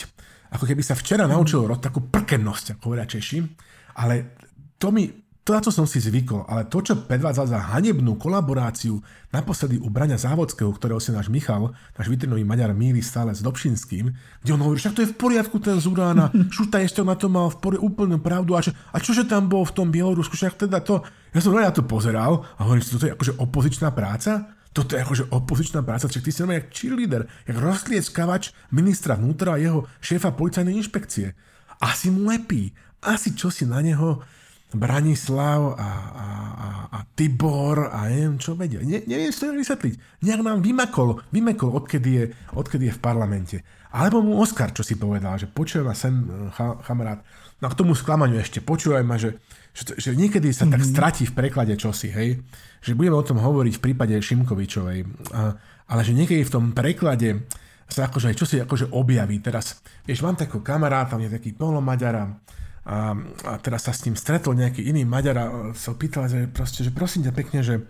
ako 0.54 0.64
keby 0.66 0.82
sa 0.84 0.94
včera 0.94 1.26
naučil 1.26 1.66
rod, 1.66 1.82
takú 1.82 2.06
prkennosť, 2.06 2.76
ako 2.76 2.82
hovoria 2.90 3.06
Češi, 3.08 3.38
ale 3.98 4.36
to 4.78 4.94
mi 4.94 5.10
to, 5.40 5.56
na 5.56 5.64
to 5.64 5.72
som 5.72 5.88
si 5.88 6.04
zvykol, 6.04 6.44
ale 6.44 6.68
to, 6.68 6.84
čo 6.84 7.00
predvádzal 7.08 7.48
za 7.48 7.58
hanebnú 7.72 8.20
kolaboráciu 8.20 9.00
naposledy 9.32 9.80
u 9.80 9.88
Braňa 9.88 10.20
Závodského, 10.20 10.68
ktorého 10.68 11.00
si 11.00 11.16
náš 11.16 11.32
Michal, 11.32 11.72
náš 11.96 12.06
vitrinový 12.12 12.44
Maďar, 12.44 12.76
míli 12.76 13.00
stále 13.00 13.32
s 13.32 13.40
Dobšinským, 13.40 14.12
kde 14.44 14.50
on 14.52 14.60
hovorí, 14.60 14.76
že 14.76 14.92
to 14.92 15.00
je 15.00 15.08
v 15.08 15.16
poriadku 15.16 15.56
ten 15.56 15.80
Zurána, 15.80 16.28
Šuta 16.52 16.84
ešte 16.84 17.00
na 17.00 17.16
to 17.16 17.32
mal 17.32 17.48
v 17.48 17.56
pori- 17.56 17.80
úplnú 17.80 18.20
pravdu 18.20 18.52
a, 18.52 18.60
čo, 18.60 18.76
a 18.92 19.00
čože 19.00 19.24
tam 19.24 19.48
bol 19.48 19.64
v 19.64 19.72
tom 19.72 19.88
Bielorusku, 19.88 20.36
však 20.36 20.68
teda 20.68 20.84
to, 20.84 21.00
ja 21.32 21.40
som 21.40 21.56
na 21.56 21.72
to 21.72 21.88
pozeral 21.88 22.44
a 22.60 22.68
hovorím 22.68 22.84
si, 22.84 22.92
toto 22.92 23.08
je 23.08 23.14
akože 23.16 23.32
opozičná 23.40 23.88
práca? 23.96 24.54
Toto 24.70 24.94
je 24.94 25.02
akože 25.02 25.34
opozičná 25.34 25.82
práca, 25.82 26.06
čiže 26.06 26.22
ty 26.22 26.30
si 26.30 26.46
jak 26.46 26.70
cheerleader, 26.70 27.26
jak 27.42 27.58
rozklieskavač 27.58 28.54
ministra 28.70 29.18
vnútra 29.18 29.56
a 29.56 29.58
jeho 29.58 29.90
šéfa 29.98 30.30
policajnej 30.30 30.78
inšpekcie. 30.78 31.34
Asi 31.82 32.12
mu 32.12 32.30
lepí, 32.30 32.70
asi 33.02 33.34
čo 33.34 33.50
si 33.50 33.66
na 33.66 33.82
neho 33.82 34.22
Branislav 34.70 35.74
a, 35.74 35.90
a, 36.14 36.26
a, 36.54 36.68
a 36.94 36.98
Tibor 37.18 37.90
a 37.90 38.06
neviem 38.06 38.38
čo 38.38 38.54
vedia. 38.54 38.78
Ne, 38.82 39.02
neviem 39.02 39.34
si 39.34 39.42
to 39.42 39.50
vysvetliť. 39.50 40.22
Nejak 40.22 40.40
nám 40.46 40.62
vymakol, 40.62 41.18
vymekol, 41.34 41.74
odkedy 41.74 42.10
je, 42.14 42.24
odkedy 42.54 42.86
je 42.90 42.94
v 42.94 43.00
parlamente. 43.02 43.56
Alebo 43.90 44.22
mu 44.22 44.38
Oskar, 44.38 44.70
čo 44.70 44.86
si 44.86 44.94
povedal, 44.94 45.34
že 45.34 45.50
počujem 45.50 45.82
ma 45.82 45.98
sem, 45.98 46.14
cha, 46.54 46.78
kamarát. 46.86 47.26
No 47.58 47.66
a 47.66 47.72
k 47.74 47.78
tomu 47.82 47.98
sklamaniu 47.98 48.38
ešte, 48.38 48.62
počujem 48.62 49.02
ma, 49.02 49.18
že, 49.18 49.42
že, 49.74 49.98
že 49.98 50.10
niekedy 50.14 50.54
sa 50.54 50.64
mm-hmm. 50.64 50.74
tak 50.78 50.82
mhm. 50.86 50.90
stratí 50.94 51.24
v 51.26 51.34
preklade 51.34 51.74
čosi, 51.74 52.08
hej. 52.14 52.38
Že 52.80 52.94
budeme 52.94 53.18
o 53.18 53.26
tom 53.26 53.42
hovoriť 53.42 53.74
v 53.76 53.84
prípade 53.90 54.14
Šimkovičovej. 54.14 54.98
A, 55.34 55.58
ale 55.90 56.00
že 56.06 56.14
niekedy 56.14 56.46
v 56.46 56.54
tom 56.54 56.70
preklade 56.70 57.50
sa 57.90 58.06
akože 58.06 58.38
čo 58.38 58.46
si 58.46 58.62
akože 58.62 58.94
objaví. 58.94 59.42
Teraz, 59.42 59.82
vieš, 60.06 60.22
mám 60.22 60.38
takého 60.38 60.62
kamaráta, 60.62 61.18
on 61.18 61.26
je 61.26 61.34
taký 61.34 61.58
polomaďara, 61.58 62.30
a, 62.80 63.12
a 63.44 63.52
teraz 63.60 63.84
sa 63.84 63.92
s 63.92 64.08
ním 64.08 64.16
stretol 64.16 64.56
nejaký 64.56 64.80
iný 64.80 65.04
Maďar 65.04 65.36
a 65.36 65.46
sa 65.76 65.92
pýtal, 65.92 66.32
že, 66.32 66.48
proste, 66.48 66.80
že 66.80 66.88
prosím 66.88 67.28
ťa 67.28 67.32
pekne, 67.36 67.60
že, 67.60 67.84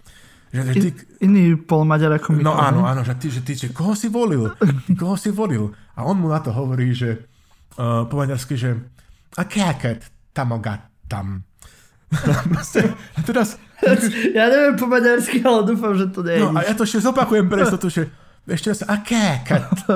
že, 0.51 0.61
že 0.66 0.72
ty... 0.74 0.88
In, 1.22 1.30
iný 1.30 1.45
pol 1.62 1.86
Maďar 1.86 2.18
ako 2.18 2.34
my. 2.34 2.43
No 2.43 2.59
áno, 2.59 2.82
áno, 2.82 3.07
že 3.07 3.14
ty, 3.14 3.30
že 3.30 3.41
ty, 3.47 3.55
že 3.55 3.70
koho 3.70 3.95
si 3.95 4.11
volil? 4.11 4.51
Ty, 4.59 4.93
koho 5.01 5.14
si 5.14 5.30
volil? 5.30 5.70
A 5.95 6.03
on 6.03 6.18
mu 6.18 6.26
na 6.26 6.43
to 6.43 6.51
hovorí, 6.51 6.91
že 6.91 7.22
uh, 7.78 8.03
po 8.11 8.18
maďarsky, 8.18 8.59
že 8.59 8.82
a 9.38 9.47
keket 9.47 10.11
tamogat 10.34 10.91
tam. 11.12 11.47
a 12.11 13.20
teraz... 13.22 13.57
Ja 14.36 14.53
neviem 14.53 14.76
po 14.76 14.84
maďarsky, 14.84 15.41
ale 15.41 15.64
dúfam, 15.64 15.97
že 15.97 16.12
to 16.12 16.20
nie 16.20 16.36
je 16.36 16.45
No 16.45 16.53
a 16.53 16.68
ja 16.68 16.76
to 16.76 16.84
ešte 16.84 17.01
zopakujem 17.01 17.49
pre 17.49 17.64
istotu, 17.64 17.88
že 17.88 18.12
ešte 18.45 18.76
raz, 18.76 18.84
a 18.84 19.01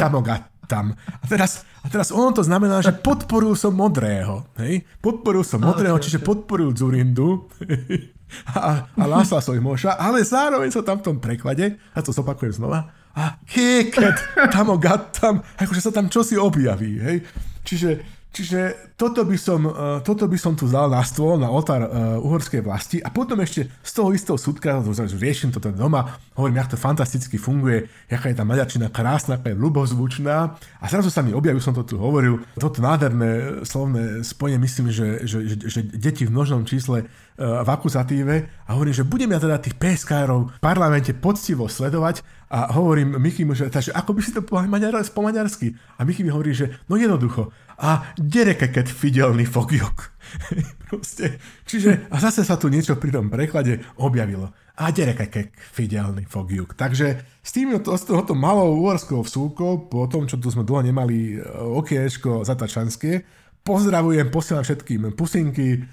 tamogat 0.01 0.54
tam. 0.65 0.97
A 0.97 1.25
teraz, 1.29 1.65
a 1.85 1.87
teraz 1.89 2.13
ono 2.13 2.33
to 2.33 2.43
znamená, 2.43 2.81
že 2.81 2.93
podporil 2.93 3.55
som 3.55 3.73
modrého. 3.77 4.49
Hej? 4.61 4.85
Podporil 4.99 5.45
som 5.45 5.61
modrého, 5.61 5.97
okay, 5.97 6.05
čiže 6.09 6.19
okay. 6.21 6.29
podporil 6.29 6.71
Zurindu 6.73 7.49
a, 8.57 8.89
a 8.89 9.05
Lásla 9.05 9.41
Sojmoša, 9.45 10.01
ale 10.01 10.25
zároveň 10.25 10.73
sa 10.73 10.83
tam 10.83 11.01
v 11.01 11.07
tom 11.13 11.17
preklade, 11.21 11.77
a 11.95 11.99
to 12.01 12.11
zopakujem 12.11 12.57
znova, 12.57 12.91
a 13.15 13.39
keket, 13.47 14.51
tam 14.51 14.75
o 14.75 14.79
tam, 15.15 15.39
akože 15.55 15.81
sa 15.87 15.95
tam 15.95 16.11
čosi 16.11 16.35
objaví. 16.35 16.99
Hej? 16.99 17.17
Čiže 17.63 17.89
Čiže 18.35 18.91
toto 18.99 19.23
by, 19.23 19.39
som, 19.39 19.63
uh, 19.63 20.03
toto 20.03 20.27
by 20.27 20.35
som 20.35 20.59
tu 20.59 20.67
dal 20.67 20.91
na 20.91 21.07
stôl, 21.07 21.39
na 21.39 21.47
oltár 21.47 21.87
uh, 21.87 22.19
uhorskej 22.19 22.67
vlasti 22.67 22.99
a 22.99 23.07
potom 23.15 23.39
ešte 23.39 23.71
z 23.79 23.91
toho 23.95 24.11
istého 24.11 24.35
súdka, 24.35 24.83
riešim 25.15 25.55
toto 25.55 25.71
doma, 25.71 26.19
hovorím, 26.35 26.59
jak 26.59 26.75
to 26.75 26.79
fantasticky 26.79 27.39
funguje, 27.39 27.87
jaká 28.11 28.35
je 28.35 28.37
tá 28.37 28.43
maďarčina 28.43 28.91
krásna, 28.91 29.39
aká 29.39 29.55
je 29.55 29.63
ľubozvučná 29.63 30.51
a 30.59 30.85
zrazu 30.91 31.15
sa 31.15 31.23
mi 31.23 31.31
objavil, 31.31 31.63
som 31.63 31.79
to 31.79 31.87
tu 31.87 31.95
hovoril, 31.95 32.43
toto 32.59 32.83
nádherné 32.83 33.63
slovné 33.63 34.27
spojenie, 34.27 34.59
myslím, 34.67 34.91
že, 34.91 35.23
že, 35.31 35.39
že, 35.55 35.57
že 35.71 35.81
deti 35.95 36.27
v 36.27 36.35
množnom 36.35 36.67
čísle 36.67 37.07
uh, 37.07 37.63
v 37.63 37.69
akuzatíve 37.71 38.35
a 38.67 38.71
hovorím, 38.75 38.99
že 38.99 39.07
budem 39.07 39.31
ja 39.31 39.39
teda 39.39 39.63
tých 39.63 39.79
PSK-rov 39.79 40.59
v 40.59 40.59
parlamente 40.59 41.15
poctivo 41.15 41.71
sledovať 41.71 42.27
a 42.55 42.71
hovorím 42.71 43.19
Michimu, 43.19 43.59
že 43.59 43.67
takže 43.67 43.91
ako 43.91 44.11
by 44.15 44.21
si 44.23 44.31
to 44.31 44.47
povedal 44.47 45.03
po 45.11 45.23
maďarsky? 45.27 45.75
A 45.99 46.07
Michy 46.07 46.23
mi 46.23 46.31
hovorí, 46.31 46.55
že 46.55 46.71
no 46.87 46.95
jednoducho, 46.95 47.51
a 47.85 48.17
derekeket 48.17 48.89
fidelný 48.89 49.45
fogiok. 49.45 50.17
Proste. 50.89 51.37
Čiže 51.69 52.09
a 52.09 52.17
zase 52.17 52.41
sa 52.41 52.57
tu 52.57 52.73
niečo 52.73 52.97
pri 52.97 53.13
tom 53.13 53.29
preklade 53.29 53.85
objavilo. 54.01 54.57
A 54.81 54.89
derekeket 54.89 55.53
fidelný 55.53 56.25
fogiuk. 56.25 56.73
Takže 56.73 57.21
s 57.45 57.51
tým 57.53 57.77
to, 57.85 57.93
z 58.01 58.09
tohoto 58.09 58.33
malou 58.33 58.81
úorskou 58.81 59.21
vsúkou, 59.21 59.93
po 59.93 60.09
tom, 60.09 60.25
čo 60.25 60.41
tu 60.41 60.49
sme 60.49 60.65
dlho 60.65 60.81
nemali 60.81 61.37
e, 61.37 61.45
okiečko 61.53 62.43
zatačanské, 62.43 63.21
pozdravujem, 63.61 64.33
posielam 64.33 64.65
všetkým 64.65 65.13
pusinky, 65.13 65.85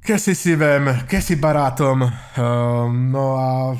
kesi 0.00 0.38
si 0.38 0.54
vem, 0.54 1.04
kesi 1.10 1.34
barátom, 1.36 1.98
um, 1.98 2.10
no 3.10 3.24
a 3.34 3.74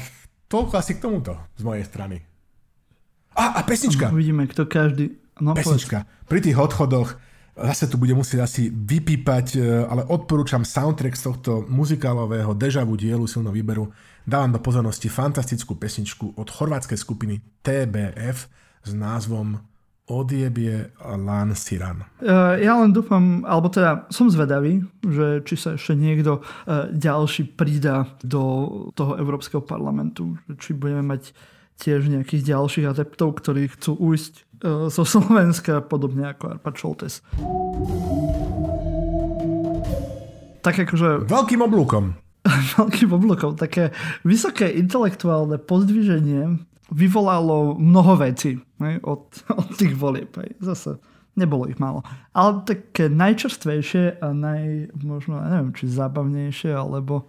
toľko 0.50 0.74
asi 0.74 0.98
k 0.98 1.02
tomuto 1.06 1.54
z 1.54 1.62
mojej 1.62 1.86
strany. 1.86 2.18
A, 3.38 3.58
a 3.58 3.60
pesnička. 3.62 4.10
Uvidíme, 4.10 4.46
kto 4.50 4.66
každý 4.66 5.25
No, 5.40 5.52
pesnička. 5.52 6.08
Pri 6.24 6.40
tých 6.40 6.56
odchodoch 6.56 7.20
zase 7.56 7.88
tu 7.88 7.96
bude 7.96 8.12
musieť 8.12 8.44
asi 8.44 8.68
vypípať, 8.68 9.46
e, 9.56 9.60
ale 9.88 10.04
odporúčam 10.04 10.64
soundtrack 10.64 11.16
z 11.16 11.22
tohto 11.32 11.52
muzikálového 11.68 12.52
dežavu 12.52 12.96
dielu 13.00 13.24
silno 13.24 13.48
výberu. 13.48 13.88
Dávam 14.28 14.52
do 14.52 14.60
pozornosti 14.60 15.08
fantastickú 15.08 15.76
pesničku 15.76 16.36
od 16.36 16.48
chorvátskej 16.48 16.98
skupiny 17.00 17.40
TBF 17.64 18.38
s 18.84 18.90
názvom 18.92 19.60
Odiebie 20.06 20.94
Lan 21.02 21.50
Siran. 21.56 22.06
E, 22.22 22.62
ja 22.62 22.78
len 22.78 22.94
dúfam, 22.94 23.42
alebo 23.42 23.72
teda 23.72 24.06
som 24.12 24.30
zvedavý, 24.30 24.84
že 25.02 25.42
či 25.42 25.54
sa 25.58 25.74
ešte 25.74 25.96
niekto 25.96 26.40
e, 26.40 26.92
ďalší 26.92 27.56
pridá 27.56 28.06
do 28.20 28.42
toho 28.92 29.18
Európskeho 29.18 29.64
parlamentu, 29.64 30.38
či 30.60 30.76
budeme 30.76 31.02
mať 31.02 31.32
tiež 31.76 32.08
nejakých 32.08 32.56
ďalších 32.56 32.86
adeptov, 32.88 33.36
ktorí 33.40 33.68
chcú 33.68 34.00
ujsť 34.00 34.55
zo 34.64 35.04
Slovenska, 35.04 35.84
podobne 35.84 36.32
ako 36.32 36.56
Arpad 36.56 36.74
Šoltes. 36.76 37.20
Tak 40.64 40.82
akože... 40.82 41.30
Veľkým 41.30 41.62
oblúkom. 41.62 42.18
Veľkým 42.78 43.10
oblúkom. 43.14 43.54
Také 43.54 43.94
vysoké 44.26 44.72
intelektuálne 44.74 45.62
pozdviženie 45.62 46.58
vyvolalo 46.90 47.78
mnoho 47.78 48.18
vecí 48.18 48.62
ne, 48.78 48.98
od, 49.02 49.30
od 49.60 49.70
tých 49.78 49.94
volieb. 49.94 50.34
Hej. 50.38 50.58
Zase 50.58 50.98
nebolo 51.36 51.68
ich 51.68 51.78
málo. 51.78 52.02
Ale 52.32 52.64
také 52.64 53.12
najčerstvejšie 53.12 54.24
a 54.24 54.32
naj, 54.32 54.90
možno, 55.04 55.38
ja 55.38 55.48
neviem, 55.52 55.76
či 55.76 55.86
zábavnejšie, 55.86 56.72
alebo 56.72 57.28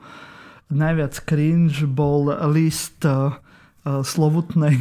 najviac 0.72 1.14
cringe 1.28 1.84
bol 1.88 2.32
list 2.52 3.04
uh, 3.04 3.36
slovutnej 3.84 4.80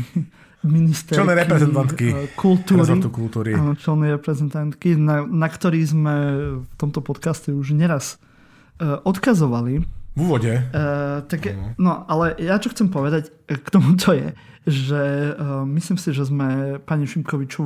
ministerky 0.69 1.19
čelnej 1.23 1.37
reprezentantky 1.43 2.07
eh, 2.11 2.29
kultúry, 2.35 2.99
kultúry. 3.09 3.51
Áno, 3.55 3.79
čelnej 3.79 4.19
reprezentantky, 4.19 4.99
na, 4.99 5.25
na 5.25 5.49
ktorý 5.49 5.81
sme 5.87 6.15
v 6.63 6.75
tomto 6.77 7.01
podcaste 7.01 7.55
už 7.55 7.73
neraz 7.73 8.19
uh, 8.83 9.01
odkazovali. 9.07 9.87
V 10.17 10.21
úvode. 10.21 10.49
Uh, 10.73 11.23
tak, 11.29 11.49
uh-huh. 11.49 11.77
No, 11.77 12.05
ale 12.09 12.37
ja 12.41 12.57
čo 12.57 12.73
chcem 12.73 12.89
povedať 12.89 13.31
k 13.47 13.69
tomu 13.69 13.95
to 14.01 14.17
je, 14.17 14.29
že 14.67 15.03
uh, 15.37 15.63
myslím 15.69 15.97
si, 15.97 16.11
že 16.11 16.27
sme 16.27 16.81
pani 16.83 17.07
Šimkoviču 17.07 17.63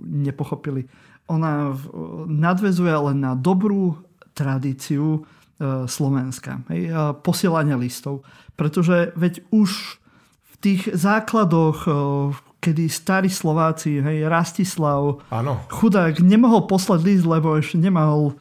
nepochopili. 0.00 0.88
Ona 1.28 1.76
v, 1.76 1.82
nadvezuje 2.26 2.92
len 2.92 3.20
na 3.20 3.36
dobrú 3.36 4.00
tradíciu 4.32 5.22
uh, 5.22 5.84
Slovenska. 5.84 6.64
Hej, 6.72 6.88
uh, 6.88 7.12
posielania 7.12 7.76
listov. 7.76 8.24
Pretože 8.56 9.12
veď 9.16 9.44
už 9.52 10.01
tých 10.62 10.94
základoch, 10.94 11.90
kedy 12.62 12.86
starí 12.86 13.26
Slováci, 13.26 13.98
hej, 13.98 14.30
Rastislav, 14.30 15.18
Áno. 15.34 15.58
chudák, 15.66 16.22
nemohol 16.22 16.70
poslať 16.70 17.00
list, 17.02 17.26
lebo 17.26 17.58
ešte 17.58 17.82
nemal 17.82 18.38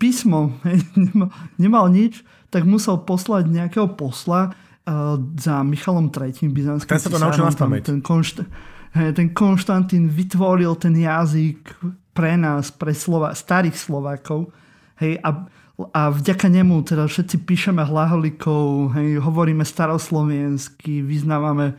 písmo, 0.00 0.56
hej, 0.66 0.80
nemal, 0.96 1.28
nemal 1.60 1.86
nič, 1.92 2.24
tak 2.48 2.64
musel 2.64 3.04
poslať 3.04 3.52
nejakého 3.52 3.92
posla 3.94 4.50
uh, 4.50 5.20
za 5.36 5.60
Michalom 5.60 6.08
III. 6.08 6.48
byzantským 6.48 6.96
Ten 6.96 7.04
sa 7.04 7.12
to 7.12 7.20
naučil 7.20 7.44
na 7.44 7.52
ten, 7.84 8.00
konšt, 8.00 8.48
hej, 8.96 9.12
ten 9.12 9.28
Konštantín 9.36 10.08
vytvoril 10.08 10.72
ten 10.80 10.96
jazyk 10.96 11.76
pre 12.16 12.40
nás, 12.40 12.72
pre 12.72 12.96
Slova, 12.96 13.36
starých 13.36 13.76
Slovákov. 13.76 14.50
Hej, 14.98 15.20
a 15.20 15.46
a 15.94 16.12
vďaka 16.12 16.52
nemu 16.52 16.84
teda 16.84 17.08
všetci 17.08 17.46
píšeme 17.48 17.80
hlaholikov, 17.80 18.92
hej, 18.98 19.22
hovoríme 19.22 19.64
staroslovensky, 19.64 21.00
vyznávame 21.00 21.72
e, 21.72 21.74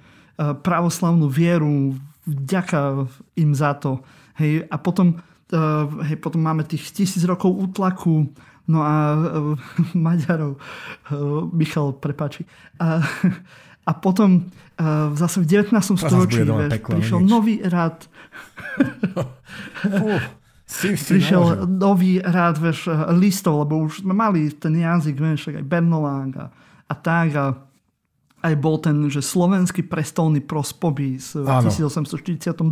pravoslavnú 0.57 1.29
vieru, 1.29 1.93
vďaka 2.25 3.05
im 3.37 3.51
za 3.53 3.77
to. 3.77 4.01
Hej, 4.41 4.65
a 4.65 4.75
potom, 4.81 5.21
e, 5.51 5.57
hej, 6.09 6.17
potom 6.17 6.41
máme 6.41 6.65
tých 6.65 6.89
tisíc 6.95 7.21
rokov 7.27 7.53
útlaku, 7.53 8.31
no 8.71 8.79
a 8.81 8.95
uh, 9.13 9.57
Maďarov, 10.07 10.55
Michal, 11.51 11.97
prepáči. 11.97 12.47
A, 12.79 13.03
a 13.89 13.91
potom 13.97 14.47
zase 15.13 15.43
v 15.43 15.67
19. 15.67 15.77
storočí 15.99 16.41
prišiel 16.81 17.19
nový 17.21 17.61
rad. 17.61 18.07
Si, 20.71 20.95
si 20.95 21.19
prišiel 21.19 21.67
nový 21.67 22.23
rád 22.23 22.55
vieš, 22.55 22.87
listov, 23.19 23.67
lebo 23.67 23.91
už 23.91 24.07
sme 24.07 24.15
mali 24.15 24.47
ten 24.55 24.71
jazyk, 24.71 25.19
vieš, 25.19 25.51
aj 25.51 25.67
Bernoláng 25.67 26.31
a, 26.39 26.47
a 26.87 26.93
tak 26.95 27.35
a 27.35 27.45
aj 28.41 28.53
bol 28.57 28.79
ten, 28.79 28.95
že 29.11 29.21
slovenský 29.21 29.85
prestolný 29.85 30.39
prospobis 30.41 31.35
v 31.35 31.43
1842 31.43 32.63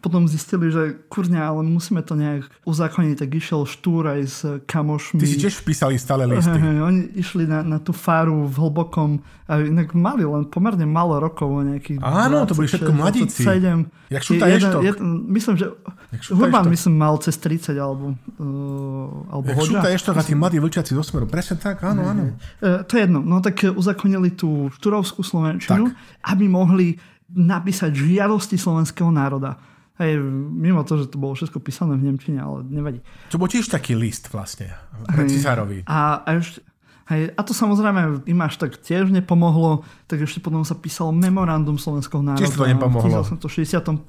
potom 0.00 0.28
zistili, 0.28 0.68
že 0.70 0.96
kurňa, 1.08 1.50
ale 1.50 1.60
musíme 1.64 2.04
to 2.04 2.14
nejak 2.14 2.46
uzákoniť, 2.68 3.14
tak 3.16 3.30
išiel 3.32 3.64
Štúr 3.64 4.12
aj 4.12 4.20
s 4.26 4.38
kamošmi. 4.68 5.18
Ty 5.18 5.26
si 5.26 5.38
tiež 5.40 5.56
vpísali 5.64 5.96
stále 5.96 6.28
listy. 6.28 6.52
Hej, 6.52 6.78
oni 6.84 7.00
išli 7.16 7.48
na, 7.48 7.64
na 7.64 7.78
tú 7.80 7.96
faru 7.96 8.46
v 8.46 8.56
hlbokom, 8.56 9.24
a 9.46 9.62
inak 9.62 9.94
mali 9.94 10.26
len 10.26 10.50
pomerne 10.50 10.82
málo 10.82 11.22
rokov, 11.22 11.46
nejakých 11.62 12.02
Áno, 12.02 12.42
to 12.50 12.58
boli 12.58 12.66
všetko 12.66 12.90
mladíci. 12.90 13.46
27. 13.46 14.10
Jak 14.10 14.22
Šuta 14.26 14.46
Eštok. 14.50 14.82
Myslím, 15.30 15.54
že 15.54 15.66
Hurban 16.34 16.66
myslím 16.66 16.94
mal 16.98 17.14
cez 17.22 17.38
30 17.38 17.78
alebo, 17.78 18.18
uh, 18.42 19.30
alebo 19.30 19.46
Jak 19.54 19.58
Šuta 19.62 19.88
Eštok 19.94 20.18
a 20.18 20.22
tí 20.26 20.34
mladí 20.34 20.58
vlčiaci 20.58 20.98
zo 20.98 21.02
smeru. 21.06 21.30
Presne 21.30 21.62
tak, 21.62 21.78
áno, 21.86 22.10
áno. 22.10 22.34
Uh, 22.58 22.82
to 22.90 22.98
je 22.98 23.06
jedno. 23.06 23.22
No 23.22 23.38
tak 23.38 23.62
uzakonili 23.70 24.34
tú 24.34 24.66
štúrovskú 24.74 25.22
slovenčinu, 25.22 25.94
tak. 25.94 25.98
aby 26.26 26.44
mohli 26.50 26.98
napísať 27.30 27.94
žiadosti 27.94 28.58
slovenského 28.58 29.14
národa. 29.14 29.58
Hej, 29.96 30.20
mimo 30.52 30.84
to, 30.84 31.00
že 31.00 31.08
to 31.08 31.16
bolo 31.16 31.32
všetko 31.32 31.56
písané 31.64 31.96
v 31.96 32.12
Nemčine, 32.12 32.36
ale 32.44 32.68
nevadí. 32.68 33.00
To 33.32 33.40
bol 33.40 33.48
tiež 33.48 33.72
taký 33.72 33.96
list 33.96 34.28
vlastne 34.28 34.76
pre 35.08 35.24
cisárovi. 35.24 35.88
A, 35.88 36.20
a, 36.20 36.28
ešte, 36.36 36.60
hej, 37.08 37.32
a 37.32 37.40
to 37.40 37.56
samozrejme 37.56 38.28
im 38.28 38.40
až 38.44 38.60
tak 38.60 38.76
tiež 38.76 39.08
nepomohlo, 39.08 39.88
tak 40.04 40.20
ešte 40.20 40.44
potom 40.44 40.68
sa 40.68 40.76
písalo 40.76 41.16
memorandum 41.16 41.80
slovenského 41.80 42.20
národa. 42.20 42.44
Tiež 42.44 42.52
to 42.52 42.68
nepomohlo. 42.68 43.24
V 43.24 43.40
1961 43.40 44.04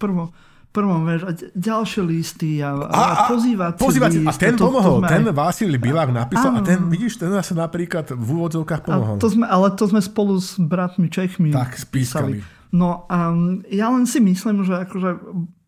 prvom, 0.76 1.02
vieš, 1.08 1.22
a 1.26 1.32
ďalšie 1.56 2.02
listy 2.06 2.62
a, 2.62 2.76
a, 2.76 3.26
a 3.26 3.32
pozývací, 3.32 3.80
pozývací 3.82 4.20
list. 4.22 4.38
A 4.38 4.38
ten 4.38 4.54
to, 4.54 4.70
pomohol, 4.70 5.02
to, 5.02 5.08
to 5.08 5.10
ten 5.10 5.24
aj... 5.26 5.80
Bilák 5.80 6.10
napísal 6.14 6.52
áno. 6.54 6.62
a 6.62 6.68
ten, 6.68 6.80
vidíš, 6.92 7.18
ten 7.18 7.32
sa 7.34 7.56
napríklad 7.56 8.14
v 8.14 8.28
úvodzovkách 8.28 8.82
pomohol. 8.86 9.18
A 9.18 9.22
to 9.24 9.30
sme, 9.32 9.46
ale 9.48 9.74
to 9.74 9.88
sme 9.90 10.04
spolu 10.04 10.38
s 10.38 10.60
bratmi 10.62 11.10
Čechmi 11.10 11.50
tak, 11.50 11.80
spísali. 11.80 12.46
No 12.70 13.08
a 13.08 13.32
ja 13.72 13.88
len 13.90 14.04
si 14.06 14.20
myslím, 14.20 14.68
že 14.68 14.86
akože 14.86 15.10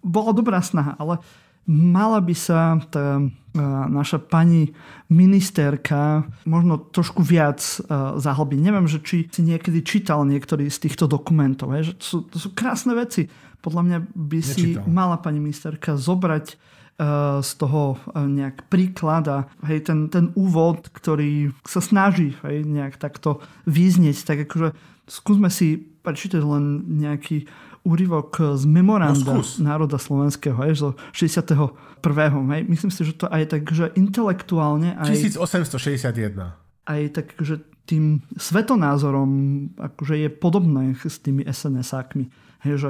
bola 0.05 0.31
dobrá 0.31 0.59
snaha, 0.63 0.95
ale 0.99 1.19
mala 1.69 2.17
by 2.17 2.35
sa 2.35 2.81
tá 2.89 3.21
naša 3.89 4.17
pani 4.21 4.73
ministerka 5.09 6.25
možno 6.45 6.81
trošku 6.81 7.21
viac 7.21 7.61
zahlbiť. 8.17 8.59
Neviem, 8.61 8.89
že 8.89 9.01
či 9.01 9.29
si 9.29 9.41
niekedy 9.45 9.85
čítal 9.85 10.25
niektorý 10.25 10.69
z 10.69 10.89
týchto 10.89 11.05
dokumentov. 11.05 11.73
Že 11.73 11.93
to, 11.97 12.05
sú, 12.05 12.17
to 12.29 12.37
sú 12.41 12.49
krásne 12.57 12.97
veci. 12.97 13.29
Podľa 13.59 13.81
mňa 13.85 13.97
by 14.15 14.39
Nečítal. 14.39 14.85
si 14.85 14.89
mala 14.89 15.17
pani 15.19 15.43
ministerka 15.43 15.99
zobrať 15.99 16.57
z 17.39 17.51
toho 17.55 17.95
nejak 18.11 18.67
príklad 18.67 19.23
a 19.31 19.37
hej, 19.63 19.87
ten, 19.87 20.11
ten 20.11 20.35
úvod, 20.35 20.91
ktorý 20.91 21.55
sa 21.63 21.79
snaží 21.79 22.35
hej, 22.43 22.67
nejak 22.67 22.99
takto 22.99 23.39
vyznieť, 23.63 24.27
tak 24.27 24.43
akože 24.43 24.75
skúsme 25.07 25.47
si 25.47 25.79
prečítať 25.79 26.43
len 26.43 26.83
nejaký 26.99 27.47
úryvok 27.89 28.53
z 28.53 28.63
memoranda 28.69 29.33
no, 29.33 29.41
národa 29.65 29.97
slovenského, 29.97 30.61
hej, 30.61 30.77
zo 30.77 30.89
61. 31.17 31.65
Hej. 32.53 32.61
Myslím 32.69 32.91
si, 32.93 33.01
že 33.01 33.17
to 33.17 33.25
aj 33.25 33.49
tak, 33.49 33.65
že 33.73 33.89
intelektuálne... 33.97 34.93
Aj, 34.93 35.09
1861. 35.09 36.53
Aj 36.85 37.01
tak, 37.09 37.33
že 37.41 37.65
tým 37.89 38.21
svetonázorom 38.37 39.31
akože 39.81 40.15
je 40.21 40.29
podobné 40.29 40.93
s 40.93 41.17
tými 41.17 41.41
SNS-ákmi. 41.49 42.29
Hej, 42.61 42.73
že 42.77 42.89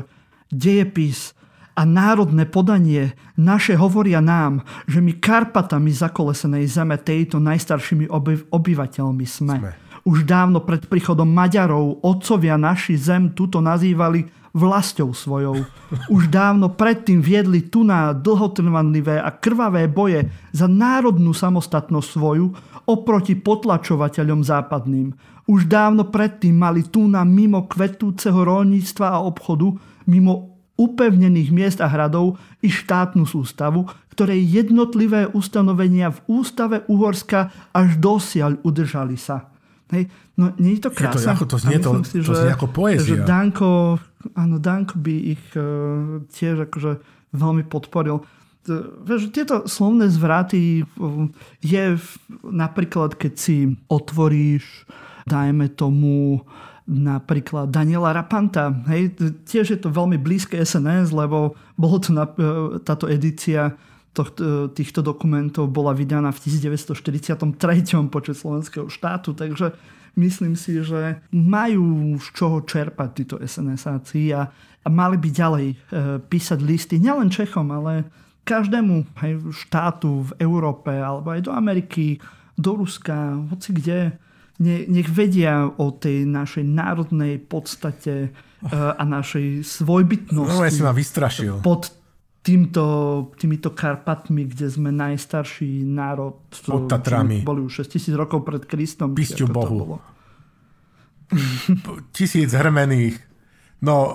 dejepis 0.52 1.32
a 1.80 1.88
národné 1.88 2.44
podanie 2.44 3.16
naše 3.40 3.80
hovoria 3.80 4.20
nám, 4.20 4.68
že 4.84 5.00
my 5.00 5.16
Karpatami 5.16 5.96
zakolesenej 5.96 6.68
zeme 6.68 7.00
tejto 7.00 7.40
najstaršími 7.40 8.12
oby, 8.12 8.44
obyvateľmi 8.52 9.24
sme. 9.24 9.56
sme. 9.64 9.72
Už 10.08 10.24
dávno 10.24 10.64
pred 10.64 10.88
príchodom 10.88 11.28
Maďarov 11.28 12.04
otcovia 12.04 12.56
naši 12.56 12.96
zem 12.96 13.36
tuto 13.36 13.60
nazývali 13.60 14.28
vlastou 14.54 15.14
svojou. 15.14 15.62
Už 16.16 16.30
dávno 16.32 16.74
predtým 16.74 17.22
viedli 17.22 17.68
tu 17.68 17.86
na 17.86 18.16
dlhotrvanlivé 18.16 19.22
a 19.22 19.30
krvavé 19.34 19.86
boje 19.86 20.30
za 20.56 20.66
národnú 20.66 21.36
samostatnosť 21.36 22.08
svoju 22.10 22.46
oproti 22.90 23.38
potlačovateľom 23.38 24.42
západným. 24.42 25.14
Už 25.50 25.66
dávno 25.66 26.10
predtým 26.10 26.54
mali 26.54 26.86
tu 26.86 27.10
na 27.10 27.26
mimo 27.26 27.66
kvetúceho 27.66 28.38
rolníctva 28.38 29.18
a 29.18 29.24
obchodu, 29.26 29.74
mimo 30.06 30.58
upevnených 30.80 31.50
miest 31.52 31.80
a 31.84 31.92
hradov 31.92 32.40
i 32.64 32.72
štátnu 32.72 33.28
sústavu, 33.28 33.84
ktorej 34.16 34.40
jednotlivé 34.40 35.28
ustanovenia 35.28 36.16
v 36.16 36.40
ústave 36.40 36.88
Uhorska 36.88 37.52
až 37.76 38.00
dosiaľ 38.00 38.64
udržali 38.64 39.20
sa. 39.20 39.52
Hej. 39.90 40.04
No 40.38 40.54
nie 40.62 40.78
je 40.78 40.86
to 40.86 40.92
krásne. 40.94 41.34
Je 41.34 41.44
to, 41.44 41.48
to, 41.50 41.58
znie, 41.58 41.78
to, 41.82 41.92
si, 42.06 42.22
to 42.22 42.34
znie 42.38 42.54
ako 42.54 42.68
poézia. 42.70 43.18
Že 43.18 43.26
Danko, 43.26 43.98
áno, 44.38 44.56
Danko 44.62 44.96
by 45.02 45.16
ich 45.34 45.44
uh, 45.58 46.22
tiež 46.30 46.70
akože 46.70 47.02
veľmi 47.34 47.66
podporil. 47.66 48.22
Vieš, 49.06 49.34
tieto 49.34 49.66
slovné 49.66 50.14
zvraty 50.14 50.86
uh, 50.86 51.26
je 51.66 51.98
napríklad, 52.46 53.18
keď 53.18 53.34
si 53.34 53.74
otvoríš, 53.90 54.86
dajme 55.26 55.74
tomu, 55.74 56.46
napríklad 56.90 57.70
Daniela 57.70 58.14
Rapanta. 58.14 58.74
Hej, 58.90 59.18
tiež 59.46 59.74
je 59.74 59.80
to 59.82 59.90
veľmi 59.90 60.22
blízke 60.22 60.58
SNS, 60.58 61.14
lebo 61.14 61.58
bolo 61.78 61.98
to 61.98 62.14
na, 62.14 62.30
uh, 62.30 62.78
táto 62.82 63.10
edícia 63.10 63.74
tohto, 64.20 64.68
týchto 64.76 65.00
dokumentov 65.00 65.72
bola 65.72 65.96
vydaná 65.96 66.36
v 66.36 66.44
1943. 66.44 67.56
počet 68.12 68.36
slovenského 68.36 68.92
štátu, 68.92 69.32
takže 69.32 69.72
myslím 70.20 70.60
si, 70.60 70.84
že 70.84 71.24
majú 71.32 72.20
z 72.20 72.28
čoho 72.36 72.68
čerpať 72.68 73.10
títo 73.16 73.36
SNSáci 73.40 74.36
a, 74.36 74.52
a 74.84 74.88
mali 74.92 75.16
by 75.16 75.30
ďalej 75.32 75.68
e, 75.72 75.76
písať 76.20 76.60
listy 76.60 77.00
nielen 77.00 77.32
Čechom, 77.32 77.72
ale 77.72 78.12
každému 78.44 79.08
hej, 79.24 79.34
štátu 79.56 80.28
v 80.28 80.32
Európe 80.44 80.92
alebo 80.92 81.32
aj 81.32 81.48
do 81.48 81.52
Ameriky, 81.56 82.20
do 82.60 82.76
Ruska, 82.76 83.40
hoci 83.48 83.72
kde, 83.72 84.20
ne, 84.60 84.84
nech 84.92 85.08
vedia 85.08 85.64
o 85.70 85.96
tej 85.96 86.28
našej 86.28 86.66
národnej 86.68 87.40
podstate 87.40 88.28
e, 88.28 88.30
a 88.76 89.04
našej 89.08 89.64
svojbytnosti. 89.64 90.60
No, 90.60 90.68
ja 90.68 90.74
si 90.74 90.84
ma 90.84 90.92
vystrašil. 90.92 91.64
Pod 91.64 91.99
týmto, 92.42 92.84
týmito 93.38 93.70
Karpatmi, 93.72 94.50
kde 94.50 94.68
sme 94.72 94.90
najstarší 94.90 95.86
národ. 95.86 96.40
Pod 96.50 96.90
Tatrami. 96.90 97.46
Boli 97.46 97.62
už 97.62 97.86
6000 97.86 98.16
rokov 98.18 98.48
pred 98.48 98.64
Kristom. 98.66 99.14
Pisťu 99.14 99.46
Bohu. 99.52 100.02
Tisíc 102.16 102.50
hrmených 102.50 103.29
No, 103.80 104.12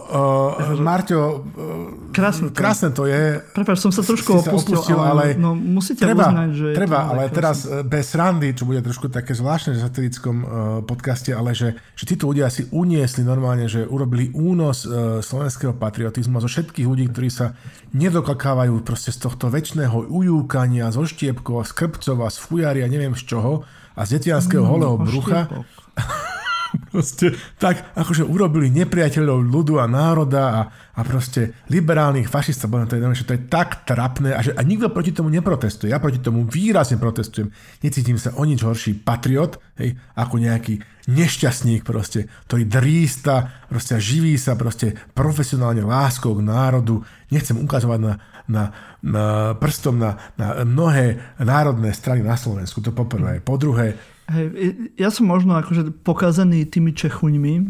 uh, 0.61 0.77
Marťo, 0.77 1.41
uh, 1.41 2.13
krásne, 2.13 2.53
to. 2.53 2.57
krásne 2.61 2.93
to 2.93 3.09
je. 3.09 3.41
Prepač, 3.57 3.81
som 3.81 3.89
sa 3.89 4.05
trošku 4.05 4.45
opustil, 4.45 4.77
opustil, 4.77 5.01
ale, 5.01 5.33
ale 5.33 5.41
no, 5.41 5.57
musíte 5.57 6.05
treba, 6.05 6.29
uznať, 6.29 6.51
že... 6.53 6.69
Treba, 6.77 6.99
ale 7.09 7.33
krásne. 7.33 7.33
teraz 7.33 7.57
eh, 7.65 7.81
bez 7.81 8.13
randy, 8.13 8.53
čo 8.53 8.69
bude 8.69 8.85
trošku 8.85 9.09
také 9.09 9.33
zvláštne 9.33 9.73
v 9.73 9.81
satirickom 9.81 10.37
uh, 10.37 10.49
podcaste, 10.85 11.33
ale 11.33 11.57
že, 11.57 11.81
že 11.97 12.05
títo 12.05 12.29
ľudia 12.29 12.53
si 12.53 12.69
uniesli 12.77 13.25
normálne, 13.25 13.65
že 13.65 13.89
urobili 13.89 14.29
únos 14.37 14.85
uh, 14.85 15.25
slovenského 15.25 15.73
patriotizmu 15.73 16.37
a 16.37 16.45
zo 16.45 16.51
všetkých 16.53 16.85
ľudí, 16.85 17.09
ktorí 17.09 17.33
sa 17.33 17.57
nedokakávajú 17.97 18.85
proste 18.85 19.17
z 19.17 19.25
tohto 19.25 19.49
väčšného 19.49 20.13
ujúkania, 20.13 20.93
zo 20.93 21.09
štiepkov, 21.09 21.65
z 21.65 21.73
krpcov 21.73 22.21
a 22.21 22.29
z 22.29 22.37
fujári 22.37 22.85
a 22.85 22.93
neviem 22.93 23.17
z 23.17 23.33
čoho 23.33 23.65
a 23.97 24.05
z 24.05 24.21
detianského 24.21 24.61
mm, 24.61 24.69
holého 24.69 24.97
brucha. 25.01 25.49
proste 26.91 27.35
tak 27.59 27.95
akože 27.95 28.27
urobili 28.27 28.71
nepriateľov 28.71 29.39
ľudu 29.43 29.83
a 29.83 29.87
národa 29.87 30.43
a, 30.43 30.61
a 30.95 31.01
proste 31.03 31.55
liberálnych 31.71 32.31
fašistov, 32.31 32.75
to 32.87 32.97
je, 32.97 33.03
že 33.19 33.27
to 33.27 33.35
je 33.35 33.43
tak 33.51 33.87
trapné 33.87 34.35
a, 34.35 34.41
že, 34.43 34.55
a 34.55 34.63
nikto 34.63 34.91
proti 34.91 35.15
tomu 35.15 35.31
neprotestuje. 35.31 35.91
Ja 35.91 36.03
proti 36.03 36.23
tomu 36.23 36.47
výrazne 36.47 36.99
protestujem. 36.99 37.51
Necítim 37.83 38.19
sa 38.19 38.35
o 38.35 38.43
nič 38.47 38.63
horší 38.63 39.03
patriot, 39.03 39.59
hej, 39.79 39.99
ako 40.15 40.35
nejaký 40.39 40.83
nešťastník 41.05 41.85
proste, 41.85 42.31
ktorý 42.49 42.65
drísta, 42.65 43.67
proste 43.69 44.01
živí 44.01 44.41
sa 44.41 44.57
proste 44.57 44.97
profesionálne 45.13 45.85
láskou 45.85 46.33
k 46.39 46.47
národu. 46.47 47.05
Nechcem 47.29 47.61
ukazovať 47.61 48.01
na, 48.01 48.13
na, 48.49 48.63
na 49.05 49.25
prstom 49.59 50.01
na, 50.01 50.17
na 50.41 50.65
mnohé 50.65 51.37
národné 51.37 51.93
strany 51.93 52.25
na 52.25 52.41
Slovensku, 52.41 52.81
to 52.81 52.97
poprvé. 52.97 53.45
Po 53.45 53.61
druhé, 53.61 54.14
Hej, 54.25 54.47
ja 54.97 55.13
som 55.13 55.29
možno 55.29 55.53
akože 55.53 56.01
pokazaný 56.01 56.65
tými 56.65 56.97
Čechuňmi. 56.97 57.61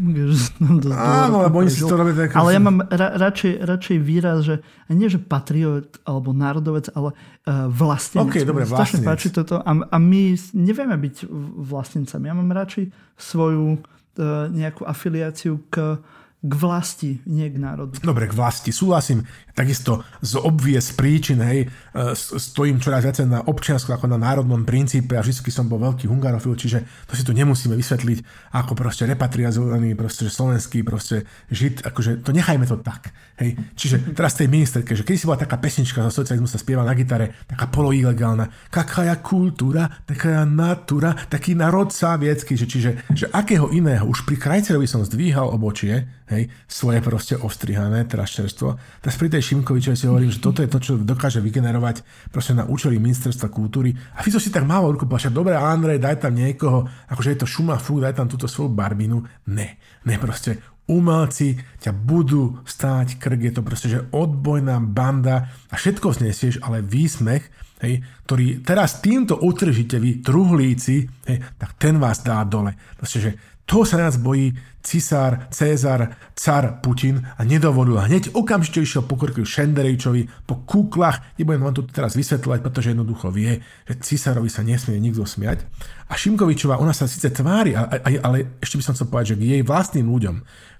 Áno, 0.95 1.43
lebo 1.43 1.59
oni 1.59 1.67
si 1.67 1.83
to 1.83 1.99
robia 1.99 2.15
tak... 2.15 2.31
Ale 2.31 2.55
ja 2.55 2.61
mám 2.63 2.79
ra, 2.87 3.11
radšej, 3.19 3.59
radšej 3.59 3.97
výraz, 3.99 4.47
že 4.47 4.63
nie 4.87 5.11
že 5.11 5.19
patriot 5.19 5.99
alebo 6.07 6.31
národovec, 6.31 6.87
ale 6.95 7.11
uh, 7.11 7.67
vlastenec. 7.67 8.31
OK, 8.31 8.47
dobre, 8.47 8.63
vlastenec. 8.63 9.03
páči 9.03 9.35
toto. 9.35 9.59
A, 9.59 9.71
a 9.83 9.97
my 9.99 10.31
nevieme 10.55 10.95
byť 10.95 11.27
vlastencami. 11.59 12.23
Ja 12.31 12.35
mám 12.39 12.47
radšej 12.47 12.87
svoju 13.19 13.75
uh, 13.75 14.47
nejakú 14.47 14.87
afiliáciu 14.87 15.59
k 15.67 15.99
k 16.45 16.53
vlasti, 16.53 17.11
nie 17.25 17.49
k 17.49 17.57
národu. 17.57 17.97
Dobre, 18.05 18.29
k 18.29 18.37
vlasti, 18.37 18.69
súhlasím. 18.69 19.25
Takisto 19.55 20.03
z 20.19 20.35
obvies 20.35 20.91
príčin, 20.91 21.39
hej, 21.39 21.65
e, 21.65 21.67
stojím 22.15 22.83
čoraz 22.83 23.07
viac 23.07 23.23
na 23.23 23.39
občiansku 23.39 23.87
ako 23.95 24.11
na 24.11 24.19
národnom 24.19 24.67
princípe 24.67 25.15
a 25.15 25.23
vždy 25.23 25.47
som 25.47 25.71
bol 25.71 25.79
veľký 25.79 26.11
hungarofil, 26.11 26.59
čiže 26.59 26.83
to 27.07 27.15
si 27.15 27.23
tu 27.23 27.31
nemusíme 27.31 27.71
vysvetliť 27.71 28.51
ako 28.51 28.75
proste 28.75 29.07
repatriazovaný, 29.07 29.95
proste 29.95 30.27
slovenský 30.27 30.83
proste 30.83 31.23
žid, 31.47 31.79
akože 31.87 32.19
to 32.21 32.35
nechajme 32.35 32.67
to 32.67 32.75
tak. 32.83 33.15
Hej. 33.39 33.55
Čiže 33.79 34.11
teraz 34.11 34.35
tej 34.35 34.51
ministerke, 34.51 34.91
že 34.91 35.07
keď 35.07 35.15
si 35.15 35.27
bola 35.27 35.39
taká 35.39 35.55
pesnička 35.55 36.03
za 36.03 36.11
socializmu 36.11 36.51
sa 36.51 36.59
spieva 36.59 36.83
na 36.83 36.91
gitare, 36.91 37.39
taká 37.47 37.71
poloilegálna, 37.71 38.51
kaká 38.67 39.07
kultúra, 39.23 39.87
taká 40.03 40.43
natura, 40.43 41.15
taký 41.31 41.55
národ 41.55 41.87
viecky, 42.19 42.59
že 42.59 42.67
čiže 42.67 42.89
že 43.15 43.25
akého 43.31 43.71
iného, 43.71 44.03
už 44.03 44.27
pri 44.27 44.35
Krajcerovi 44.35 44.87
som 44.89 45.05
zdvíhal 45.05 45.47
obočie, 45.47 46.07
hej, 46.29 46.49
svoje 46.65 46.99
proste 47.05 47.35
ostrihané, 47.37 48.05
teraz 48.09 48.33
čerstvo. 48.33 48.75
Teraz 49.01 49.15
pri 49.15 49.29
tej 49.29 49.44
Šimkovičovi 49.45 49.93
si 49.93 50.09
hovorím, 50.09 50.33
že 50.33 50.41
toto 50.41 50.65
je 50.65 50.69
to, 50.71 50.81
čo 50.81 50.97
dokáže 50.97 51.37
vygenerovať 51.37 52.01
proste 52.33 52.57
na 52.57 52.65
účely 52.65 52.97
ministerstva 52.97 53.53
kultúry. 53.53 53.93
A 54.17 54.25
Fico 54.25 54.41
si 54.41 54.49
tak 54.49 54.65
málo 54.65 54.89
ruku 54.89 55.05
povedal, 55.05 55.29
dobre, 55.29 55.53
Andrej, 55.53 56.01
daj 56.01 56.25
tam 56.25 56.33
niekoho, 56.33 56.89
akože 57.13 57.37
je 57.37 57.39
to 57.45 57.47
šuma, 57.47 57.77
fú, 57.77 58.01
daj 58.01 58.17
tam 58.17 58.25
túto 58.25 58.49
svoju 58.49 58.73
barbinu. 58.73 59.21
Ne, 59.53 59.77
ne, 60.09 60.15
proste 60.17 60.57
umelci 60.85 61.57
ťa 61.81 61.91
budú 61.93 62.61
stáť 62.65 63.17
krk, 63.17 63.41
je 63.41 63.53
to 63.53 63.61
proste, 63.65 63.87
že 63.89 64.05
odbojná 64.13 64.77
banda 64.81 65.49
a 65.69 65.75
všetko 65.77 66.13
znesieš, 66.13 66.61
ale 66.61 66.85
výsmech, 66.85 67.49
hej, 67.81 68.05
ktorý 68.29 68.61
teraz 68.61 69.01
týmto 69.01 69.41
utržíte 69.41 69.97
vy, 69.97 70.21
truhlíci, 70.21 71.05
hej, 71.25 71.37
tak 71.57 71.77
ten 71.81 71.97
vás 71.97 72.21
dá 72.21 72.41
dole. 72.45 72.77
Proste, 72.97 73.17
že 73.21 73.31
toho 73.65 73.81
sa 73.81 73.97
nás 73.97 74.21
bojí 74.21 74.53
cisár, 74.85 75.49
Cezar, 75.49 76.13
car 76.37 76.77
Putin 76.85 77.25
a 77.25 77.41
nedovolil. 77.41 77.97
Hneď 77.97 78.37
okamžite 78.37 78.85
išiel 78.85 79.01
po 79.09 79.17
Šenderejčovi, 79.17 80.45
po 80.45 80.61
kuklách, 80.61 81.41
nebudem 81.41 81.65
vám 81.65 81.73
to 81.73 81.81
teraz 81.89 82.13
vysvetľovať, 82.13 82.59
pretože 82.61 82.93
jednoducho 82.93 83.33
vie, 83.33 83.65
že 83.89 83.93
cisárovi 83.97 84.53
sa 84.53 84.61
nesmie 84.61 85.01
nikto 85.01 85.25
smiať. 85.25 85.65
A 86.05 86.13
Šimkovičová, 86.13 86.77
ona 86.77 86.93
sa 86.93 87.09
síce 87.09 87.33
tvári, 87.33 87.73
ale 87.73 88.61
ešte 88.61 88.77
by 88.77 88.83
som 88.85 88.93
chcel 88.93 89.09
povedať, 89.09 89.27
že 89.33 89.37
k 89.41 89.43
jej 89.57 89.61
vlastným 89.65 90.05
ľuďom, 90.05 90.35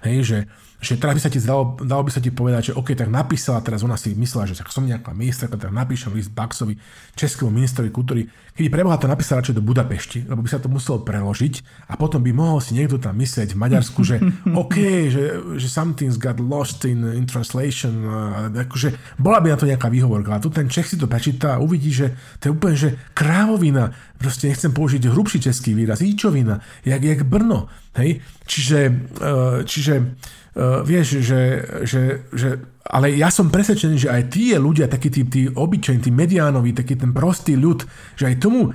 hej, 0.05 0.17
že 0.21 0.37
že 0.85 1.01
teraz 1.01 1.17
by 1.17 1.21
sa 1.23 1.31
ti 1.33 1.39
zdalo, 1.41 1.79
dalo 1.81 2.05
by 2.05 2.11
sa 2.13 2.21
ti 2.21 2.29
povedať, 2.29 2.71
že 2.71 2.77
OK, 2.77 2.93
tak 2.93 3.09
napísala, 3.09 3.63
teraz 3.65 3.81
ona 3.81 3.97
si 3.97 4.13
myslela, 4.13 4.45
že 4.45 4.59
tak 4.59 4.69
som 4.69 4.85
nejaká 4.85 5.15
ministerka, 5.17 5.57
tak 5.57 5.73
napíšem 5.73 6.13
list 6.13 6.29
Baxovi, 6.29 6.77
českému 7.17 7.49
ministrovi 7.49 7.89
kultúry. 7.89 8.29
Keby 8.53 8.69
preboha 8.69 9.01
to 9.01 9.09
napísala 9.09 9.41
radšej 9.41 9.57
do 9.57 9.65
Budapešti, 9.65 10.29
lebo 10.29 10.45
by 10.45 10.49
sa 10.51 10.61
to 10.61 10.69
muselo 10.69 11.01
preložiť 11.01 11.65
a 11.89 11.97
potom 11.97 12.21
by 12.21 12.31
mohol 12.35 12.61
si 12.61 12.77
niekto 12.77 13.01
tam 13.01 13.17
myslieť 13.17 13.55
v 13.55 13.61
Maďarsku, 13.65 13.99
že 14.05 14.21
OK, 14.61 14.75
že, 15.09 15.23
že 15.57 15.67
something's 15.67 16.21
got 16.21 16.37
lost 16.37 16.85
in, 16.85 17.01
in 17.17 17.25
translation, 17.25 18.05
a 18.05 18.51
akože 18.53 19.17
bola 19.17 19.41
by 19.41 19.55
na 19.55 19.57
to 19.57 19.65
nejaká 19.65 19.89
výhovorka. 19.89 20.37
A 20.37 20.43
tu 20.43 20.53
ten 20.53 20.69
Čech 20.69 20.91
si 20.91 20.99
to 20.99 21.09
prečíta 21.09 21.57
a 21.57 21.63
uvidí, 21.63 21.89
že 21.89 22.13
to 22.37 22.51
je 22.51 22.51
úplne, 22.51 22.75
že 22.77 22.89
krávovina, 23.15 23.95
proste 24.21 24.51
nechcem 24.51 24.71
použiť 24.71 25.07
hrubší 25.15 25.39
český 25.39 25.71
výraz, 25.73 26.03
íčovina, 26.03 26.59
jak, 26.85 27.03
jak 27.03 27.23
Brno. 27.23 27.71
Hej? 27.95 28.19
Čiže, 28.45 28.79
eh, 29.23 29.63
čiže 29.63 29.93
uh, 29.99 30.83
vieš, 30.83 31.23
že, 31.23 31.41
že, 31.87 32.27
že 32.35 32.49
ale 32.85 33.17
ja 33.17 33.33
som 33.33 33.49
presvedčený, 33.49 33.95
že 33.97 34.13
aj 34.13 34.23
tí 34.29 34.53
ľudia, 34.53 34.85
takí 34.85 35.09
tí, 35.09 35.25
tí 35.25 35.49
obyčajní, 35.49 36.05
tí 36.05 36.11
mediánoví, 36.13 36.69
taký 36.69 36.93
ten 36.93 37.17
prostý 37.17 37.57
ľud, 37.57 37.81
že 38.13 38.29
aj 38.29 38.35
tomu 38.37 38.69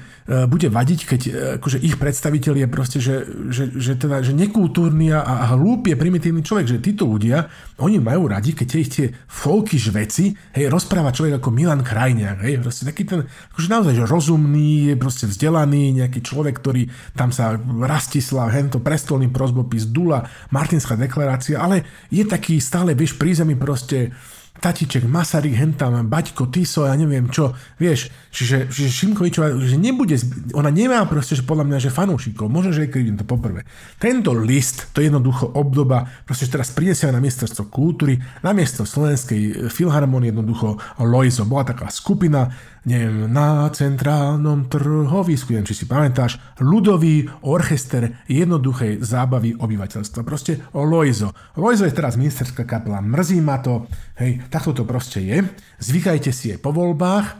bude 0.46 0.68
vadiť, 0.68 1.00
keď 1.06 1.20
uh, 1.26 1.32
akože 1.60 1.78
ich 1.80 1.96
predstaviteľ 1.96 2.54
je 2.64 2.66
proste, 2.66 2.98
že, 2.98 3.24
že, 3.50 3.70
že, 3.72 3.94
teda, 3.96 4.20
že 4.20 4.36
nekultúrny 4.36 5.14
a, 5.14 5.22
a 5.22 5.34
hlúpy 5.56 5.96
primitívny 5.96 6.44
človek, 6.44 6.66
že 6.66 6.84
títo 6.84 7.06
ľudia, 7.06 7.50
oni 7.80 7.98
majú 7.98 8.28
radi, 8.28 8.52
keď 8.52 8.68
ich 8.76 8.90
tie 8.90 9.06
folky 9.26 9.80
žveci, 9.80 10.32
hej, 10.56 10.68
rozpráva 10.68 11.14
človek 11.14 11.40
ako 11.40 11.48
Milan 11.52 11.84
Krajniak, 11.84 12.44
hej, 12.44 12.60
proste 12.60 12.88
taký 12.88 13.04
ten, 13.04 13.26
akože 13.26 13.68
naozaj, 13.68 13.94
že 13.96 14.04
rozumný, 14.04 14.92
je 14.92 14.94
proste 15.00 15.24
vzdelaný, 15.26 16.00
nejaký 16.00 16.20
človek, 16.24 16.60
ktorý 16.60 16.88
tam 17.16 17.34
sa 17.34 17.56
Rastislav, 17.60 18.52
hento 18.52 18.80
prestolný 18.80 19.28
prozbopis, 19.28 19.88
Dula, 19.90 20.24
Martinská 20.54 20.96
deklarácia, 20.96 21.60
ale 21.60 22.06
je 22.08 22.22
taký 22.24 22.60
stále, 22.60 22.96
vieš, 22.96 23.16
prízemí 23.16 23.56
proste 23.56 24.12
Tatiček, 24.61 25.08
Masaryk, 25.08 25.56
hentam, 25.56 25.96
Baťko, 26.04 26.52
Tiso, 26.52 26.84
ja 26.84 26.92
neviem 26.92 27.32
čo, 27.32 27.56
vieš, 27.80 28.12
čiže, 28.28 28.68
čiže 28.68 28.88
Šimkovičová, 28.92 29.56
že 29.56 29.80
nebude, 29.80 30.20
ona 30.52 30.68
nemá 30.68 31.00
proste, 31.08 31.32
že 31.32 31.48
podľa 31.48 31.64
mňa, 31.64 31.78
že 31.80 31.90
fanúšikov, 31.90 32.52
možno, 32.52 32.76
že 32.76 32.84
je 32.86 32.92
krivím 32.92 33.16
to 33.16 33.24
poprvé. 33.24 33.64
Tento 33.96 34.36
list, 34.36 34.92
to 34.92 35.00
je 35.00 35.08
jednoducho 35.08 35.48
obdoba, 35.56 36.04
proste, 36.28 36.44
že 36.44 36.61
teraz 36.61 36.76
prinesie 36.76 37.08
na 37.08 37.24
ministerstvo 37.24 37.72
kultúry, 37.72 38.20
na 38.44 38.52
miesto 38.52 38.84
Slovenskej 38.84 39.72
filharmonie 39.72 40.28
jednoducho 40.28 40.76
Loizo, 41.00 41.48
bola 41.48 41.64
taká 41.64 41.88
skupina, 41.88 42.52
neviem, 42.85 43.28
na 43.28 43.68
centrálnom 43.68 44.68
trhovisku, 44.70 45.53
neviem, 45.53 45.68
či 45.68 45.85
si 45.85 45.85
pamätáš, 45.85 46.41
ľudový 46.62 47.28
orchester 47.45 48.24
jednoduchej 48.24 49.05
zábavy 49.05 49.57
obyvateľstva. 49.59 50.24
Proste 50.24 50.64
o 50.72 50.85
Loizo. 50.85 51.33
Loizo 51.57 51.85
je 51.85 51.97
teraz 51.97 52.16
ministerská 52.16 52.64
kapela, 52.64 53.05
mrzí 53.05 53.39
ma 53.45 53.61
to, 53.61 53.85
hej, 54.16 54.41
takto 54.49 54.72
to 54.72 54.85
proste 54.89 55.20
je. 55.20 55.39
Zvykajte 55.81 56.31
si 56.33 56.53
je 56.53 56.57
po 56.57 56.72
voľbách, 56.72 57.26
e, 57.28 57.35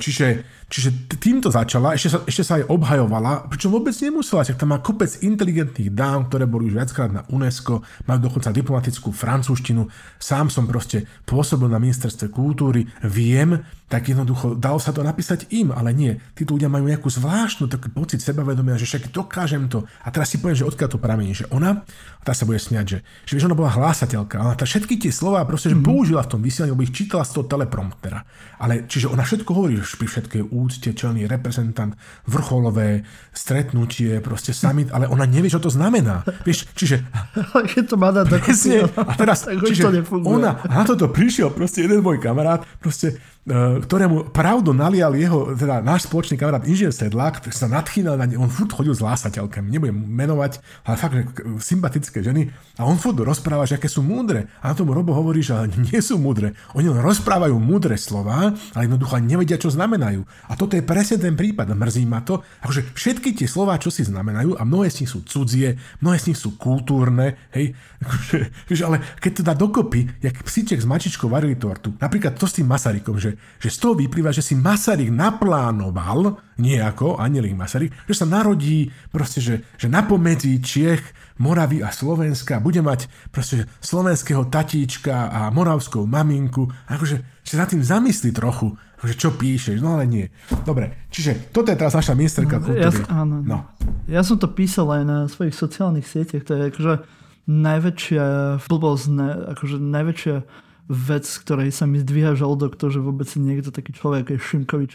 čiže 0.00 0.44
Čiže 0.72 1.20
týmto 1.20 1.52
začala, 1.52 1.92
ešte 1.92 2.08
sa, 2.08 2.18
ešte 2.24 2.42
sa 2.48 2.56
aj 2.56 2.72
obhajovala, 2.72 3.52
pričom 3.52 3.76
vôbec 3.76 3.92
nemusela, 4.00 4.40
však 4.40 4.56
tam 4.56 4.72
má 4.72 4.80
kopec 4.80 5.20
inteligentných 5.20 5.92
dám, 5.92 6.32
ktoré 6.32 6.48
boli 6.48 6.72
už 6.72 6.80
viackrát 6.80 7.12
na 7.12 7.28
UNESCO, 7.28 7.84
majú 8.08 8.24
dokonca 8.24 8.48
diplomatickú 8.48 9.12
francúzštinu. 9.12 9.84
Sám 10.16 10.48
som 10.48 10.64
proste 10.64 11.04
pôsobil 11.28 11.68
na 11.68 11.76
ministerstve 11.76 12.32
kultúry, 12.32 12.88
viem, 13.04 13.60
tak 13.92 14.08
jednoducho 14.08 14.56
dalo 14.56 14.80
sa 14.80 14.88
to 14.88 15.04
napísať 15.04 15.52
im, 15.52 15.68
ale 15.68 15.92
nie. 15.92 16.16
Títo 16.32 16.56
ľudia 16.56 16.72
majú 16.72 16.88
nejakú 16.88 17.12
zvláštnu 17.12 17.68
taký 17.68 17.92
pocit 17.92 18.24
sebavedomia, 18.24 18.80
že 18.80 18.88
však 18.88 19.12
dokážem 19.12 19.68
to. 19.68 19.84
A 20.00 20.08
teraz 20.08 20.32
si 20.32 20.40
poviem, 20.40 20.56
že 20.56 20.64
odkiaľ 20.64 20.88
to 20.88 20.96
pramení, 20.96 21.36
že 21.36 21.44
ona, 21.52 21.84
a 21.84 22.22
tá 22.24 22.32
sa 22.32 22.48
bude 22.48 22.56
smiať, 22.56 22.86
že, 22.88 22.98
že 23.28 23.32
vieš, 23.36 23.52
ona 23.52 23.58
bola 23.58 23.68
hlásateľka, 23.68 24.40
ona 24.40 24.56
tá 24.56 24.64
všetky 24.64 24.96
tie 24.96 25.12
slova 25.12 25.44
proste, 25.44 25.68
že 25.68 25.76
mm. 25.76 25.84
použila 25.84 26.24
v 26.24 26.30
tom 26.32 26.40
vysielaní, 26.40 26.72
lebo 26.72 26.88
ich 26.88 26.96
čítala 26.96 27.20
z 27.28 27.36
toho 27.36 27.44
telepromptera. 27.44 28.24
Ale 28.64 28.88
čiže 28.88 29.12
ona 29.12 29.28
všetko 29.28 29.50
hovorí, 29.52 29.76
že 29.76 30.00
pri 30.00 30.08
všetkej 30.08 30.42
úcte, 30.48 30.88
čelný 30.96 31.28
reprezentant, 31.28 31.92
vrcholové 32.24 33.04
stretnutie, 33.36 34.24
proste 34.24 34.56
summit, 34.56 34.88
ale 34.88 35.04
ona 35.04 35.28
nevie, 35.28 35.52
čo 35.52 35.60
to 35.60 35.68
znamená. 35.68 36.24
Vieš, 36.48 36.72
čiže... 36.72 37.04
Keď 37.76 37.84
to 37.92 37.96
má 38.00 38.08
dať 38.08 38.40
presne, 38.40 38.88
a 38.88 39.12
teraz, 39.20 39.44
čiže 39.68 40.00
ona, 40.16 40.64
a 40.64 40.80
na 40.80 40.84
toto 40.88 41.12
prišiel 41.12 41.52
proste 41.52 41.84
jeden 41.84 42.00
môj 42.00 42.22
kamarát, 42.22 42.64
proste 42.80 43.20
ktorému 43.42 44.30
pravdu 44.30 44.70
nalial 44.70 45.18
jeho, 45.18 45.58
teda 45.58 45.82
náš 45.82 46.06
spoločný 46.06 46.38
kamarát 46.38 46.62
inžinier 46.62 46.94
Sedlák, 46.94 47.42
ktorý 47.42 47.50
sa 47.50 47.66
nadchýnal 47.66 48.14
na 48.14 48.30
ne, 48.30 48.38
on 48.38 48.46
furt 48.46 48.70
chodil 48.70 48.94
s 48.94 49.02
lásateľkami, 49.02 49.66
nebudem 49.66 49.98
menovať, 49.98 50.62
ale 50.86 50.94
fakt, 50.94 51.14
že 51.18 51.26
sympatické 51.58 52.22
ženy 52.22 52.54
a 52.78 52.86
on 52.86 53.02
furt 53.02 53.18
rozpráva, 53.18 53.66
že 53.66 53.82
aké 53.82 53.90
sú 53.90 53.98
múdre. 54.06 54.46
A 54.62 54.70
na 54.70 54.78
tomu 54.78 54.94
Robo 54.94 55.10
hovorí, 55.10 55.42
že 55.42 55.58
nie 55.74 55.98
sú 55.98 56.22
múdre, 56.22 56.54
oni 56.78 56.86
len 56.86 57.02
rozprávajú 57.02 57.58
múdre 57.58 57.98
slova, 57.98 58.54
ale 58.78 58.86
jednoducho 58.86 59.18
nevedia, 59.18 59.58
čo 59.58 59.74
znamenajú. 59.74 60.22
A 60.46 60.54
toto 60.54 60.78
je 60.78 60.86
presne 60.86 61.18
ten 61.18 61.34
prípad, 61.34 61.66
mrzí 61.74 62.06
ma 62.06 62.22
to, 62.22 62.46
akože 62.62 62.94
všetky 62.94 63.34
tie 63.34 63.50
slova, 63.50 63.74
čo 63.82 63.90
si 63.90 64.06
znamenajú 64.06 64.54
a 64.54 64.62
mnohé 64.62 64.86
z 64.94 65.02
nich 65.02 65.10
sú 65.10 65.26
cudzie, 65.26 65.82
mnohé 65.98 66.22
z 66.22 66.30
nich 66.30 66.38
sú 66.38 66.54
kultúrne, 66.54 67.34
hej, 67.50 67.74
akože, 68.06 68.38
ale 68.86 69.02
keď 69.18 69.32
to 69.34 69.42
dá 69.42 69.54
dokopy, 69.58 70.06
jak 70.22 70.38
psíček 70.46 70.78
s 70.78 70.86
mačičkou 70.86 71.26
varili 71.26 71.58
tortu, 71.58 71.90
napríklad 71.98 72.38
to 72.38 72.46
s 72.46 72.62
tým 72.62 72.70
Masarykom, 72.70 73.18
že 73.18 73.31
že, 73.60 73.68
z 73.68 73.78
toho 73.78 73.94
vyplýva, 73.98 74.30
že 74.34 74.44
si 74.44 74.54
Masaryk 74.58 75.10
naplánoval, 75.12 76.40
nie 76.60 76.78
ako 76.78 77.18
Anelik 77.18 77.56
Masaryk, 77.56 77.92
že 78.06 78.14
sa 78.14 78.26
narodí 78.26 78.90
proste, 79.10 79.42
že, 79.42 79.54
že 79.76 79.86
napomedzi 79.90 80.58
Čiech, 80.62 81.02
Moravy 81.42 81.82
a 81.82 81.90
Slovenska 81.90 82.62
bude 82.62 82.84
mať 82.84 83.10
proste 83.34 83.66
slovenského 83.82 84.46
tatíčka 84.46 85.26
a 85.32 85.50
moravskú 85.50 86.06
maminku. 86.06 86.70
Akože 86.86 87.42
že 87.42 87.58
sa 87.58 87.66
tým 87.66 87.82
zamyslí 87.82 88.30
trochu, 88.30 88.70
že 89.02 89.18
čo 89.18 89.34
píšeš, 89.34 89.82
no 89.82 89.98
ale 89.98 90.06
nie. 90.06 90.26
Dobre, 90.62 91.10
čiže 91.10 91.50
toto 91.50 91.74
je 91.74 91.78
teraz 91.78 91.98
naša 91.98 92.14
ministerka 92.14 92.62
no, 92.62 92.70
kultúry. 92.70 93.02
Ja, 93.02 93.10
áno, 93.10 93.42
no. 93.42 93.66
ja 94.06 94.22
som 94.22 94.38
to 94.38 94.46
písal 94.46 94.86
aj 94.94 95.02
na 95.02 95.18
svojich 95.26 95.58
sociálnych 95.58 96.06
sieťach, 96.06 96.46
to 96.46 96.54
je 96.54 96.62
akože 96.70 96.94
najväčšia 97.50 98.26
blbosť, 98.70 99.04
akože 99.58 99.76
najväčšia 99.82 100.36
vec, 100.90 101.24
ktorej 101.24 101.70
sa 101.70 101.86
mi 101.86 102.02
zdvíha 102.02 102.34
žalúdok, 102.34 102.74
to, 102.74 102.90
že 102.90 102.98
vôbec 102.98 103.28
niekto 103.38 103.70
taký 103.70 103.94
človek, 103.94 104.34
ako 104.34 104.42
Šimkovič, 104.42 104.92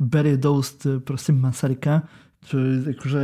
berie 0.00 0.40
do 0.40 0.56
úst 0.56 0.84
e, 0.88 0.98
proste 0.98 1.36
Masaryka, 1.36 2.08
čo 2.48 2.56
je 2.56 2.96
akože 2.96 3.22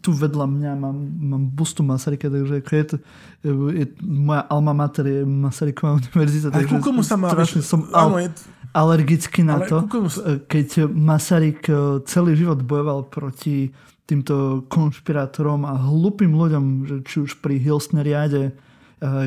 tu 0.00 0.16
vedľa 0.16 0.48
mňa 0.48 0.72
mám, 0.80 0.96
mám 1.20 1.44
bustu 1.52 1.84
Masaryka, 1.84 2.32
takže 2.32 2.64
ako 2.64 2.72
je 2.72 2.84
to, 2.88 2.96
e, 2.96 3.50
je, 3.82 3.86
moja 4.00 4.42
alma 4.48 4.72
mater 4.72 5.04
je 5.04 5.20
Masaryková 5.26 6.00
univerzita, 6.00 6.48
takže 6.54 6.80
komu 6.80 7.02
sa 7.04 7.20
má, 7.20 7.34
strašne 7.34 7.60
som 7.60 7.84
al, 7.92 8.08
áno, 8.08 8.16
je... 8.22 8.28
alergický 8.72 9.44
na 9.44 9.60
to, 9.66 9.84
komu... 9.90 10.08
E, 10.08 10.40
keď 10.46 10.88
Masaryk 10.88 11.68
celý 12.08 12.32
život 12.38 12.62
bojoval 12.62 13.10
proti 13.10 13.74
týmto 14.06 14.64
konšpirátorom 14.70 15.66
a 15.66 15.74
hlupým 15.82 16.30
ľuďom, 16.30 16.64
že 16.86 16.96
či 17.02 17.26
už 17.26 17.42
pri 17.42 17.58
Hilsner 17.58 18.06
riade 18.06 18.54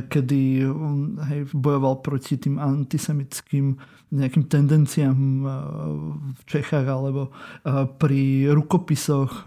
kedy 0.09 0.65
on 0.65 1.21
hej, 1.29 1.45
bojoval 1.53 2.01
proti 2.01 2.41
tým 2.41 2.57
antisemickým 2.57 3.77
nejakým 4.09 4.49
tendenciám 4.49 5.17
v 6.33 6.41
Čechách 6.49 6.81
alebo 6.89 7.29
pri 8.01 8.49
rukopisoch 8.49 9.45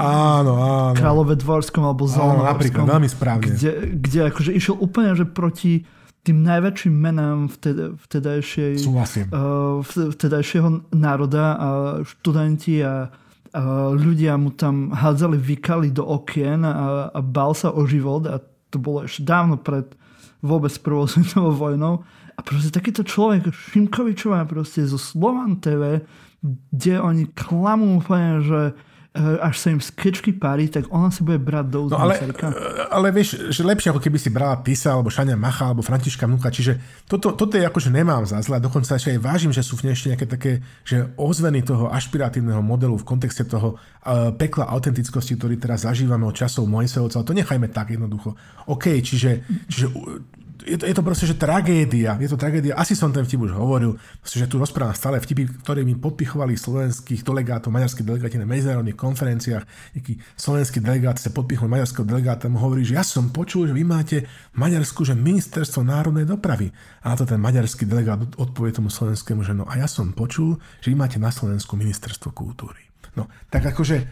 áno, 0.00 0.52
áno. 0.56 0.96
Kráľove 0.96 1.36
Dvorskom 1.36 1.84
alebo 1.84 2.08
napríklad, 2.08 2.88
veľmi 2.88 3.08
správne. 3.12 3.52
Kde, 3.52 3.92
kde 4.00 4.18
akože 4.32 4.56
išiel 4.56 4.80
úplne 4.80 5.12
že 5.12 5.28
proti 5.28 5.84
tým 6.22 6.40
najväčším 6.40 6.94
menám 6.94 7.52
vteda, 7.52 7.92
vtedajšej, 8.08 8.86
vtedajšieho 10.16 10.68
národa 10.96 11.44
a 11.60 11.68
študenti 12.06 12.80
a 12.80 13.12
ľudia 13.92 14.40
mu 14.40 14.56
tam 14.56 14.96
hádzali 14.96 15.36
vykali 15.36 15.92
do 15.92 16.08
okien 16.08 16.64
a, 16.64 17.12
a 17.12 17.20
bál 17.20 17.52
sa 17.52 17.76
o 17.76 17.84
život 17.84 18.24
a 18.24 18.40
to 18.72 18.80
bolo 18.80 19.04
ešte 19.04 19.28
dávno 19.28 19.60
pred 19.60 19.92
vôbec 20.40 20.72
prvou 20.80 21.04
svetovou 21.12 21.52
vojnou. 21.52 22.02
A 22.32 22.40
proste 22.40 22.72
takýto 22.72 23.04
človek, 23.04 23.52
Šimkovičová 23.52 24.48
proste 24.48 24.88
zo 24.88 24.96
Slovan 24.96 25.60
TV, 25.60 26.02
kde 26.42 26.98
oni 26.98 27.28
klamú 27.36 28.00
úplne, 28.00 28.40
že 28.42 28.60
až 29.20 29.60
sa 29.60 29.68
im 29.68 29.76
skečky 29.76 30.32
pári, 30.32 30.72
tak 30.72 30.88
ona 30.88 31.12
si 31.12 31.20
bude 31.20 31.36
brať 31.36 31.66
do 31.68 31.84
no, 31.92 32.00
ale, 32.00 32.16
eh, 32.16 32.32
ale 32.88 33.12
vieš, 33.12 33.52
že 33.52 33.60
lepšie 33.60 33.92
ako 33.92 34.00
keby 34.00 34.16
si 34.16 34.32
brala 34.32 34.56
Tisa, 34.64 34.96
alebo 34.96 35.12
Šania 35.12 35.36
Macha, 35.36 35.68
alebo 35.68 35.84
Františka 35.84 36.24
Vnúka, 36.24 36.48
čiže 36.48 36.80
toto, 37.04 37.36
toto 37.36 37.60
je 37.60 37.64
ako, 37.68 37.76
že 37.76 37.92
nemám 37.92 38.24
za 38.24 38.40
zle, 38.40 38.56
dokonca 38.56 38.96
ešte 38.96 39.12
aj 39.12 39.20
vážim, 39.20 39.52
že 39.52 39.60
sú 39.60 39.76
v 39.76 39.92
ešte 39.92 40.16
nejaké 40.16 40.24
také, 40.24 40.52
že 40.80 41.12
ozveny 41.20 41.60
toho 41.60 41.92
ašpiratívneho 41.92 42.64
modelu 42.64 42.96
v 42.96 43.04
kontexte 43.04 43.44
toho 43.44 43.76
uh, 43.76 44.32
pekla 44.32 44.64
autentickosti, 44.72 45.36
ktorý 45.36 45.60
teraz 45.60 45.84
zažívame 45.84 46.24
od 46.24 46.32
časov 46.32 46.64
Mojsejovca, 46.64 47.20
ale 47.20 47.28
to 47.28 47.36
nechajme 47.36 47.68
tak 47.68 47.92
jednoducho. 47.92 48.32
OK, 48.72 48.96
čiže, 49.04 49.44
čiže 49.68 49.92
je 50.62 50.76
to, 50.78 50.84
je 50.86 50.94
to 50.94 51.02
proste, 51.02 51.26
že 51.26 51.36
tragédia, 51.36 52.14
je 52.16 52.28
to 52.30 52.38
tragédia, 52.38 52.78
asi 52.78 52.94
som 52.94 53.10
ten 53.10 53.26
vtip 53.26 53.42
už 53.42 53.52
hovoril, 53.54 53.98
proste, 54.22 54.38
že 54.38 54.46
tu 54.46 54.56
rozprávam 54.62 54.94
stále 54.94 55.18
vtipy, 55.18 55.50
ktoré 55.66 55.82
mi 55.82 55.98
podpichovali 55.98 56.54
slovenských 56.54 57.26
delegátov, 57.26 57.74
maďarských 57.74 58.06
delegáti 58.06 58.38
na 58.38 58.46
medzinárodných 58.46 58.98
konferenciách, 58.98 59.64
nejaký 59.98 60.22
slovenský 60.38 60.78
delegát 60.78 61.18
sa 61.18 61.34
podpichol 61.34 61.66
maďarského 61.66 62.06
delegáta 62.06 62.46
mu 62.46 62.62
hovorí, 62.62 62.86
že 62.86 62.94
ja 62.94 63.04
som 63.06 63.34
počul, 63.34 63.66
že 63.66 63.74
vy 63.74 63.82
máte 63.82 64.28
v 64.52 64.56
Maďarsku, 64.60 65.02
že 65.02 65.18
ministerstvo 65.18 65.82
národnej 65.82 66.28
dopravy. 66.28 66.70
A 67.02 67.12
na 67.12 67.16
to 67.18 67.24
ten 67.24 67.40
maďarský 67.40 67.88
delegát 67.88 68.22
odpovie 68.36 68.70
tomu 68.70 68.92
slovenskému, 68.92 69.42
že 69.42 69.56
no 69.56 69.64
a 69.66 69.80
ja 69.80 69.88
som 69.88 70.12
počul, 70.12 70.60
že 70.84 70.92
vy 70.92 70.96
máte 70.96 71.16
na 71.16 71.32
Slovensku 71.32 71.74
ministerstvo 71.74 72.30
kultúry. 72.30 72.91
No, 73.12 73.28
tak 73.52 73.68
akože 73.68 74.08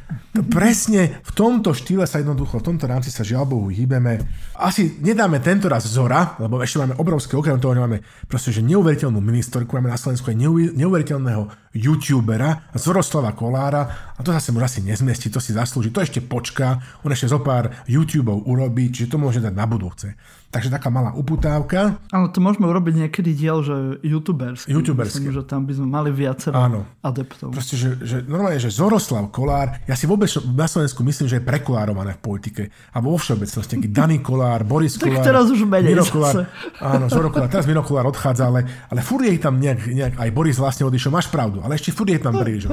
presne 0.52 1.24
v 1.24 1.32
tomto 1.32 1.72
štýle 1.72 2.04
sa 2.04 2.20
jednoducho, 2.20 2.60
v 2.60 2.68
tomto 2.68 2.84
rámci 2.84 3.08
sa 3.08 3.24
žiaľ 3.24 3.48
Bohu 3.48 3.72
hýbeme. 3.72 4.20
Asi 4.60 5.00
nedáme 5.00 5.40
tento 5.40 5.72
raz 5.72 5.88
Zora, 5.88 6.36
lebo 6.36 6.60
ešte 6.60 6.84
máme 6.84 7.00
obrovské, 7.00 7.32
okrem 7.32 7.56
toho, 7.56 7.72
máme 7.72 8.04
proste, 8.28 8.52
že 8.52 8.60
neuveriteľnú 8.60 9.16
ministerku, 9.16 9.72
máme 9.72 9.88
na 9.88 9.96
Slovensku 9.96 10.28
aj 10.28 10.36
neuveriteľného 10.76 11.48
youtubera 11.80 12.68
Zoroslava 12.76 13.32
Kolára 13.32 14.12
a 14.12 14.20
to 14.20 14.36
zase 14.36 14.52
môže 14.52 14.76
asi 14.76 14.80
nezmiestiť, 14.84 15.32
to 15.32 15.40
si 15.40 15.56
zaslúži, 15.56 15.88
to 15.88 16.04
ešte 16.04 16.20
počká, 16.20 17.00
on 17.00 17.08
ešte 17.08 17.32
zo 17.32 17.40
pár 17.40 17.72
YouTubeov 17.88 18.44
urobí, 18.52 18.92
čiže 18.92 19.16
to 19.16 19.22
môže 19.22 19.40
dať 19.40 19.56
na 19.56 19.64
budúce. 19.64 20.12
Takže 20.50 20.66
taká 20.66 20.90
malá 20.90 21.14
uputávka. 21.14 22.02
Áno, 22.10 22.26
to 22.26 22.42
môžeme 22.42 22.66
urobiť 22.66 23.06
niekedy 23.06 23.38
diel, 23.38 23.62
že 23.62 24.02
youtuberský. 24.02 24.66
Youtuberský. 24.66 25.22
Myslím, 25.22 25.38
že 25.38 25.42
tam 25.46 25.62
by 25.62 25.72
sme 25.78 25.86
mali 25.86 26.10
viacero 26.10 26.58
Áno. 26.58 26.90
adeptov. 27.06 27.54
Proste, 27.54 27.78
že, 27.78 27.94
že 28.02 28.26
normálne, 28.26 28.58
že 28.58 28.66
Zoroslav 28.66 29.30
Kolár, 29.30 29.78
ja 29.86 29.94
si 29.94 30.10
vôbec 30.10 30.26
na 30.50 30.66
Slovensku 30.66 31.06
myslím, 31.06 31.30
že 31.30 31.38
je 31.38 31.44
prekolárované 31.46 32.18
v 32.18 32.20
politike. 32.26 32.62
Alebo 32.90 33.14
vo 33.14 33.18
všeobecnosti, 33.22 33.78
taký 33.78 33.94
Daný 33.94 34.18
Kolár, 34.18 34.66
Boris 34.66 34.94
Kolár. 34.98 35.22
tak 35.22 35.30
teraz 35.30 35.46
už 35.54 35.62
menej 35.70 35.94
Miro 35.94 36.02
Kolár, 36.10 36.50
Áno, 36.82 37.06
Zoro 37.06 37.30
Kolár. 37.30 37.46
Teraz 37.54 37.70
Miro 37.70 37.86
Kolár 37.86 38.10
odchádza, 38.10 38.50
ale, 38.50 38.66
ale 38.90 39.00
furt 39.06 39.22
je 39.22 39.38
tam 39.38 39.54
nejak, 39.54 39.86
nejak, 39.86 40.14
aj 40.18 40.30
Boris 40.34 40.58
vlastne 40.58 40.82
odišiel, 40.82 41.14
máš 41.14 41.30
pravdu, 41.30 41.62
ale 41.62 41.78
ešte 41.78 41.94
furt 41.94 42.10
je 42.10 42.18
tam 42.18 42.34
príliš 42.34 42.66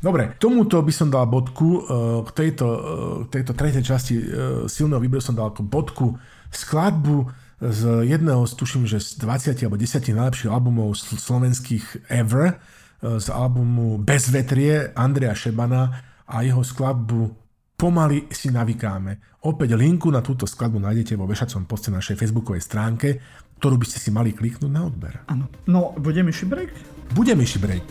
Dobre, 0.00 0.38
tomuto 0.40 0.80
by 0.80 0.92
som 0.96 1.12
dal 1.12 1.28
bodku, 1.28 1.84
eh, 1.84 2.24
k 2.24 2.28
tejto, 2.32 2.66
eh, 2.72 3.36
tejto 3.36 3.52
tretej 3.52 3.84
časti 3.84 4.14
eh, 4.16 4.24
silného 4.64 5.02
výberu 5.02 5.20
som 5.20 5.36
dal 5.36 5.52
bodku 5.52 6.16
skladbu 6.50 7.28
z 7.58 8.06
jedného, 8.06 8.46
tuším, 8.46 8.86
že 8.86 9.02
z 9.02 9.18
20 9.18 9.66
alebo 9.66 9.76
10 9.76 10.14
najlepších 10.14 10.50
albumov 10.50 10.94
slovenských 10.94 12.06
ever, 12.06 12.58
z 13.02 13.26
albumu 13.30 13.98
Bezvetrie 13.98 14.90
Andrea 14.94 15.34
Šebana 15.34 15.90
a 16.26 16.42
jeho 16.42 16.62
skladbu 16.62 17.30
Pomaly 17.78 18.26
si 18.34 18.50
navykáme. 18.50 19.38
Opäť 19.46 19.78
linku 19.78 20.10
na 20.10 20.18
túto 20.18 20.50
skladbu 20.50 20.82
nájdete 20.82 21.14
vo 21.14 21.30
vešacom 21.30 21.62
poste 21.70 21.94
našej 21.94 22.18
facebookovej 22.18 22.58
stránke, 22.58 23.22
ktorú 23.62 23.78
by 23.78 23.86
ste 23.86 24.02
si 24.02 24.10
mali 24.10 24.34
kliknúť 24.34 24.66
na 24.66 24.82
odber. 24.82 25.22
Áno. 25.30 25.46
No, 25.70 25.94
bude 25.94 26.18
myši 26.26 26.42
break? 26.50 26.74
Bude 27.14 27.38
myši 27.38 27.58
break. 27.62 27.86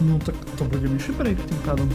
No 0.00 0.16
tak 0.24 0.32
to 0.56 0.64
bude 0.64 0.88
myši 0.88 1.12
break 1.12 1.36
tým 1.36 1.60
pádom. 1.60 1.88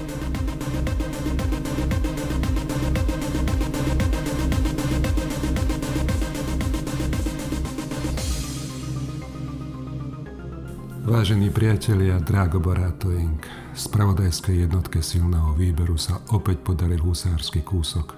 Vážení 11.06 11.54
priatelia, 11.54 12.18
Drago 12.18 12.58
Borátoing, 12.58 13.38
spravodajskej 13.78 14.66
jednotke 14.66 15.06
silného 15.06 15.54
výberu 15.54 16.02
sa 16.02 16.18
opäť 16.34 16.66
podaril 16.66 16.98
husársky 16.98 17.62
kúsok. 17.62 18.18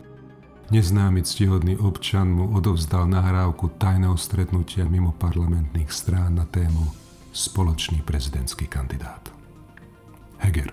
Neznámy 0.71 1.19
ctihodný 1.19 1.75
občan 1.83 2.31
mu 2.31 2.55
odovzdal 2.55 3.11
nahrávku 3.11 3.75
tajného 3.75 4.15
stretnutia 4.15 4.87
mimo 4.87 5.11
parlamentných 5.19 5.91
strán 5.91 6.39
na 6.39 6.47
tému 6.47 6.87
Spoločný 7.35 8.07
prezidentský 8.07 8.71
kandidát. 8.71 9.35
Heger. 10.39 10.71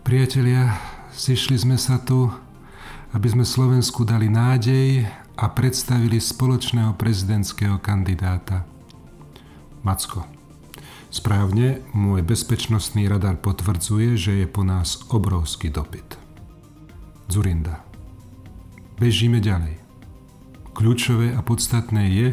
Priatelia, 0.00 0.80
zišli 1.12 1.60
sme 1.60 1.76
sa 1.76 2.00
tu, 2.00 2.32
aby 3.12 3.28
sme 3.28 3.44
Slovensku 3.44 4.08
dali 4.08 4.32
nádej 4.32 5.04
a 5.36 5.44
predstavili 5.52 6.16
spoločného 6.16 6.96
prezidentského 6.96 7.76
kandidáta. 7.84 8.64
Macko. 9.84 10.33
Správne, 11.14 11.78
môj 11.94 12.26
bezpečnostný 12.26 13.06
radar 13.06 13.38
potvrdzuje, 13.38 14.18
že 14.18 14.32
je 14.42 14.46
po 14.50 14.66
nás 14.66 14.98
obrovský 15.14 15.70
dopyt. 15.70 16.18
Zurinda. 17.30 17.86
Bežíme 18.98 19.38
ďalej. 19.38 19.78
Kľúčové 20.74 21.30
a 21.30 21.40
podstatné 21.46 22.10
je, 22.10 22.28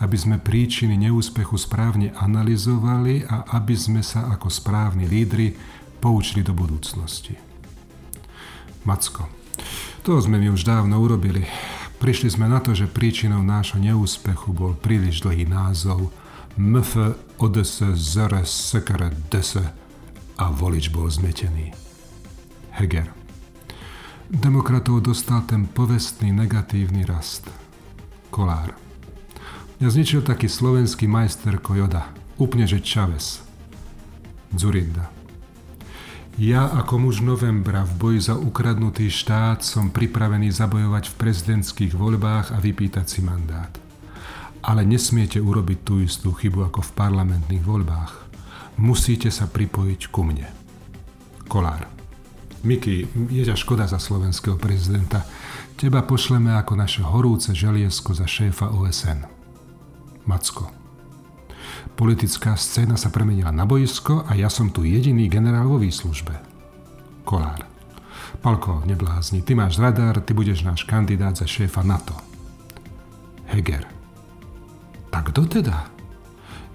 aby 0.00 0.16
sme 0.16 0.40
príčiny 0.40 0.96
neúspechu 0.96 1.60
správne 1.60 2.16
analyzovali 2.16 3.28
a 3.28 3.52
aby 3.60 3.76
sme 3.76 4.00
sa 4.00 4.24
ako 4.32 4.48
správni 4.48 5.04
lídry 5.04 5.52
poučili 6.00 6.40
do 6.40 6.56
budúcnosti. 6.56 7.36
Macko. 8.88 9.28
To 10.08 10.16
sme 10.24 10.40
mi 10.40 10.48
už 10.48 10.64
dávno 10.64 11.04
urobili. 11.04 11.44
Prišli 12.00 12.32
sme 12.32 12.48
na 12.48 12.64
to, 12.64 12.72
že 12.72 12.88
príčinou 12.88 13.44
nášho 13.44 13.76
neúspechu 13.76 14.56
bol 14.56 14.72
príliš 14.72 15.20
dlhý 15.20 15.44
názov 15.44 16.21
MF 16.52 16.96
ODS 17.40 17.80
ZR 17.96 18.44
SKR 18.44 19.08
DS 19.32 19.56
a 20.36 20.44
volič 20.52 20.92
bol 20.92 21.08
zmetený. 21.08 21.72
Heger. 22.76 23.08
Demokratov 24.28 25.00
dostal 25.00 25.48
ten 25.48 25.64
povestný 25.64 26.28
negatívny 26.28 27.08
rast. 27.08 27.48
Kolár. 28.28 28.76
Mňa 29.80 29.88
zničil 29.88 30.20
taký 30.20 30.44
slovenský 30.44 31.08
majster 31.08 31.56
Kojoda, 31.56 32.12
úplne 32.36 32.68
že 32.68 32.84
Čaves. 32.84 33.40
Zurinda. 34.52 35.08
Ja 36.36 36.68
ako 36.68 37.08
muž 37.08 37.24
novembra 37.24 37.88
v 37.88 37.92
boji 37.96 38.20
za 38.28 38.36
ukradnutý 38.36 39.08
štát 39.08 39.64
som 39.64 39.88
pripravený 39.88 40.52
zabojovať 40.52 41.12
v 41.12 41.16
prezidentských 41.16 41.92
voľbách 41.96 42.52
a 42.52 42.60
vypýtať 42.60 43.06
si 43.08 43.24
mandát 43.24 43.81
ale 44.62 44.86
nesmiete 44.86 45.42
urobiť 45.42 45.78
tú 45.82 45.98
istú 45.98 46.30
chybu 46.30 46.70
ako 46.70 46.80
v 46.86 46.94
parlamentných 46.94 47.66
voľbách. 47.66 48.12
Musíte 48.78 49.28
sa 49.28 49.50
pripojiť 49.50 50.00
ku 50.08 50.22
mne. 50.22 50.48
Kolár. 51.50 51.90
Miky, 52.62 53.10
je 53.28 53.42
ťa 53.42 53.58
škoda 53.58 53.90
za 53.90 53.98
slovenského 53.98 54.54
prezidenta. 54.54 55.26
Teba 55.74 56.06
pošleme 56.06 56.54
ako 56.54 56.78
naše 56.78 57.02
horúce 57.02 57.50
želiesko 57.50 58.14
za 58.14 58.24
šéfa 58.24 58.70
OSN. 58.70 59.26
Macko. 60.30 60.70
Politická 61.98 62.54
scéna 62.54 62.94
sa 62.94 63.10
premenila 63.10 63.50
na 63.50 63.66
boisko 63.66 64.22
a 64.24 64.38
ja 64.38 64.46
som 64.46 64.70
tu 64.70 64.86
jediný 64.86 65.26
generál 65.26 65.66
vo 65.66 65.82
výslužbe. 65.82 66.38
Kolár. 67.26 67.66
Palko, 68.40 68.82
neblázni, 68.86 69.42
ty 69.42 69.54
máš 69.54 69.78
radar, 69.78 70.22
ty 70.22 70.34
budeš 70.34 70.62
náš 70.62 70.86
kandidát 70.86 71.36
za 71.36 71.46
šéfa 71.46 71.82
NATO. 71.82 72.14
Heger. 73.46 73.91
Tak 75.12 75.28
kto 75.28 75.44
teda? 75.44 75.92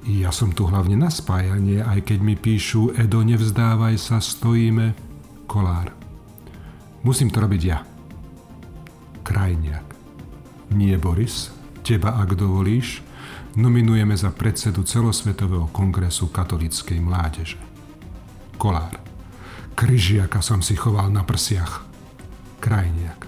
Ja 0.06 0.30
som 0.30 0.54
tu 0.54 0.70
hlavne 0.70 0.94
na 0.94 1.10
spájanie, 1.10 1.82
aj 1.82 2.06
keď 2.06 2.20
mi 2.22 2.38
píšu 2.38 2.94
Edo, 2.94 3.26
nevzdávaj 3.26 3.98
sa, 3.98 4.22
stojíme. 4.22 4.94
Kolár. 5.50 5.90
Musím 7.02 7.34
to 7.34 7.42
robiť 7.42 7.62
ja. 7.66 7.82
Krajniak. 9.26 9.84
Nie, 10.78 11.02
Boris, 11.02 11.50
teba, 11.82 12.20
ak 12.22 12.38
dovolíš, 12.38 13.02
nominujeme 13.58 14.14
za 14.14 14.30
predsedu 14.32 14.86
celosvetového 14.86 15.72
kongresu 15.74 16.30
katolíckej 16.30 17.00
mládeže. 17.02 17.60
Kolár. 18.62 19.00
Kryžiaka 19.74 20.44
som 20.44 20.60
si 20.60 20.78
choval 20.78 21.10
na 21.10 21.26
prsiach. 21.26 21.88
Krajniak. 22.60 23.28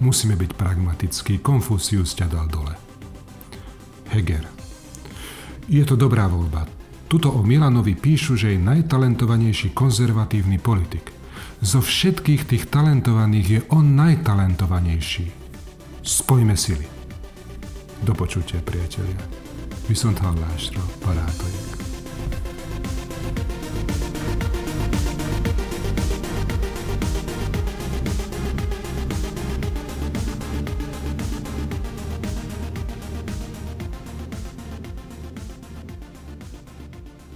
Musíme 0.00 0.34
byť 0.34 0.50
pragmatickí, 0.56 1.44
Konfucius 1.44 2.16
ťa 2.16 2.26
dal 2.28 2.48
dole. 2.48 2.79
Heger. 4.10 4.44
Je 5.70 5.82
to 5.86 5.94
dobrá 5.94 6.26
voľba. 6.26 6.66
Tuto 7.10 7.30
o 7.34 7.42
Milanovi 7.42 7.98
píšu, 7.98 8.38
že 8.38 8.54
je 8.54 8.58
najtalentovanejší 8.62 9.74
konzervatívny 9.74 10.62
politik. 10.62 11.10
Zo 11.62 11.82
všetkých 11.82 12.42
tých 12.46 12.64
talentovaných 12.70 13.46
je 13.50 13.60
on 13.74 13.98
najtalentovanejší. 13.98 15.26
Spojme 16.02 16.54
sily. 16.54 16.86
Do 18.00 18.14
počutia, 18.16 18.62
priatelia. 18.62 19.20
Viszonthallásra, 19.90 20.80
barátaim. 21.02 21.79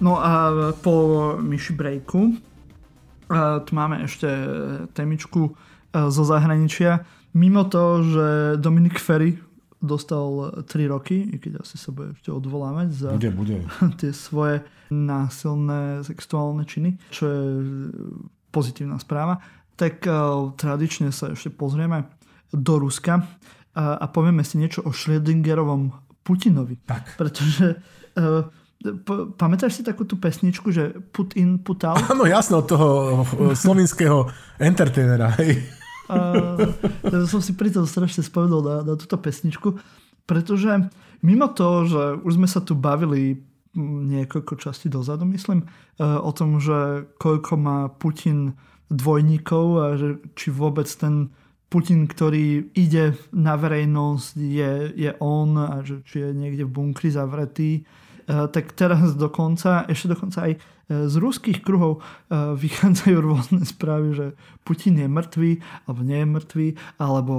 No 0.05 0.21
a 0.21 0.53
po 0.85 0.95
myši 1.41 1.73
breaku 1.73 2.37
tu 3.65 3.71
máme 3.73 4.05
ešte 4.05 4.29
témičku 4.93 5.49
e, 5.49 5.53
zo 6.13 6.23
zahraničia. 6.29 7.09
Mimo 7.33 7.65
to, 7.65 8.05
že 8.05 8.27
Dominik 8.61 9.01
Ferry 9.01 9.41
dostal 9.81 10.61
3 10.65 10.93
roky, 10.93 11.25
i 11.33 11.37
keď 11.41 11.65
asi 11.65 11.81
sa 11.81 11.93
bude 11.93 12.13
ešte 12.17 12.29
odvolávať 12.33 12.89
za 12.93 13.09
bude, 13.17 13.33
bude. 13.33 13.57
tie 14.01 14.13
svoje 14.13 14.65
násilné 14.93 16.05
sexuálne 16.05 16.65
činy, 16.69 17.01
čo 17.09 17.23
je 17.25 17.45
pozitívna 18.53 19.01
správa, 19.01 19.41
tak 19.75 20.05
uh, 20.07 20.55
tradične 20.55 21.11
sa 21.11 21.35
ešte 21.35 21.51
pozrieme 21.51 22.07
do 22.55 22.79
Ruska 22.79 23.19
uh, 23.19 23.27
a 23.75 24.07
povieme 24.09 24.47
si 24.47 24.57
niečo 24.57 24.87
o 24.87 24.95
Schrödingerovom 24.95 25.91
Putinovi. 26.23 26.79
Tak. 26.87 27.19
Pretože 27.19 27.83
uh, 28.83 29.33
Pamätáš 29.39 29.81
si 29.81 29.83
takú 29.87 30.05
tú 30.05 30.21
pesničku, 30.21 30.69
že 30.69 30.93
put 31.15 31.33
in, 31.39 31.57
put 31.63 31.81
out? 31.85 32.01
Áno, 32.13 32.29
jasno, 32.29 32.61
od 32.61 32.67
toho 32.69 32.89
slovinského 33.57 34.29
entertainera. 34.61 35.33
Hej. 35.41 35.65
A, 36.13 36.17
som 37.25 37.41
si 37.41 37.57
pri 37.57 37.73
tom 37.73 37.89
strašne 37.89 38.21
spovedal 38.21 38.61
na, 38.61 38.77
na 38.85 38.95
túto 39.01 39.17
pesničku, 39.17 39.81
pretože 40.29 40.69
mimo 41.25 41.49
toho, 41.49 41.89
že 41.89 42.03
už 42.21 42.33
sme 42.37 42.49
sa 42.49 42.61
tu 42.61 42.77
bavili 42.77 43.41
niekoľko 43.75 44.55
častí 44.61 44.87
dozadu, 44.87 45.27
myslím, 45.33 45.67
o 45.99 46.31
tom, 46.31 46.63
že 46.63 47.11
koľko 47.19 47.53
má 47.59 47.79
Putin 47.91 48.55
dvojníkov 48.93 49.67
a 49.81 49.87
že 49.99 50.21
či 50.39 50.55
vôbec 50.55 50.87
ten 50.87 51.33
Putin, 51.73 52.07
ktorý 52.07 52.71
ide 52.79 53.19
na 53.35 53.59
verejnosť, 53.59 54.35
je, 54.39 54.73
je 54.95 55.11
on 55.19 55.59
a 55.59 55.83
že 55.83 56.07
či 56.07 56.23
je 56.23 56.31
niekde 56.31 56.69
v 56.69 56.75
bunkri 56.77 57.11
zavretý 57.11 57.83
Eh, 57.83 57.89
tak 58.25 58.73
teraz 58.73 59.13
dokonca, 59.17 59.85
ešte 59.85 60.17
dokonca 60.17 60.49
aj 60.49 60.53
eh, 60.57 61.05
z 61.09 61.15
ruských 61.21 61.61
kruhov 61.61 62.01
eh, 62.01 62.57
vychádzajú 62.57 63.17
rôzne 63.21 63.61
správy, 63.69 64.17
že 64.17 64.27
Putin 64.65 64.97
je 64.97 65.09
mŕtvý, 65.09 65.51
alebo 65.85 66.01
nie 66.01 66.19
je 66.25 66.29
mŕtvý, 66.29 66.69
alebo 66.97 67.35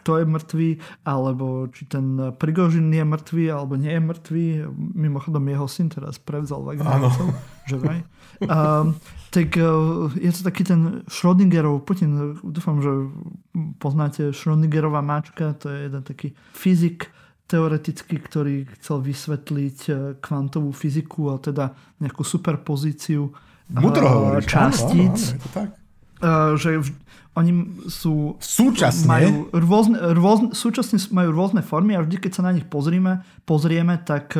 kto 0.00 0.12
je 0.16 0.24
mŕtvý, 0.24 0.70
alebo 1.04 1.68
či 1.68 1.84
ten 1.84 2.32
Prigožin 2.40 2.88
je 2.88 3.04
mŕtvý, 3.04 3.44
alebo 3.52 3.76
nie 3.76 3.92
je 3.92 4.00
mŕtvý. 4.00 4.44
Mimochodom 4.96 5.44
jeho 5.44 5.68
syn 5.68 5.92
teraz 5.92 6.16
prevzal 6.16 6.64
Wagnerovcov, 6.64 7.28
že 7.68 7.76
vraj. 7.76 8.00
Um, 8.40 8.96
tak 9.28 9.52
je 10.16 10.30
to 10.32 10.40
taký 10.48 10.64
ten 10.64 11.04
Schrödingerov 11.04 11.84
Putin. 11.84 12.40
Dúfam, 12.40 12.80
že 12.80 13.12
poznáte 13.76 14.32
Schrödingerová 14.32 15.04
máčka, 15.04 15.52
to 15.60 15.68
je 15.68 15.92
jeden 15.92 16.00
taký 16.00 16.32
fyzik, 16.56 17.12
teoreticky, 17.50 18.22
ktorý 18.22 18.70
chcel 18.78 19.02
vysvetliť 19.02 19.78
e, 19.90 19.92
kvantovú 20.22 20.70
fyziku 20.70 21.34
a 21.34 21.42
teda 21.42 21.74
nejakú 21.98 22.22
superpozíciu 22.22 23.34
Mudro 23.74 24.38
e, 24.38 24.46
častíc. 24.46 25.34
Áno, 25.34 25.42
áno, 25.42 25.50
tak. 25.50 25.68
E, 26.22 26.30
že 26.54 26.70
oni 27.34 27.52
sú... 27.90 28.38
Súčasne? 28.38 29.06
Majú 29.10 29.30
rôzne, 29.50 29.96
rôzne, 30.14 30.48
súčasne 30.54 31.02
majú 31.10 31.34
rôzne 31.34 31.62
formy 31.66 31.98
a 31.98 32.06
vždy, 32.06 32.22
keď 32.22 32.32
sa 32.38 32.46
na 32.46 32.54
nich 32.54 32.66
pozrieme, 32.70 33.26
pozrieme, 33.46 33.98
tak 34.02 34.34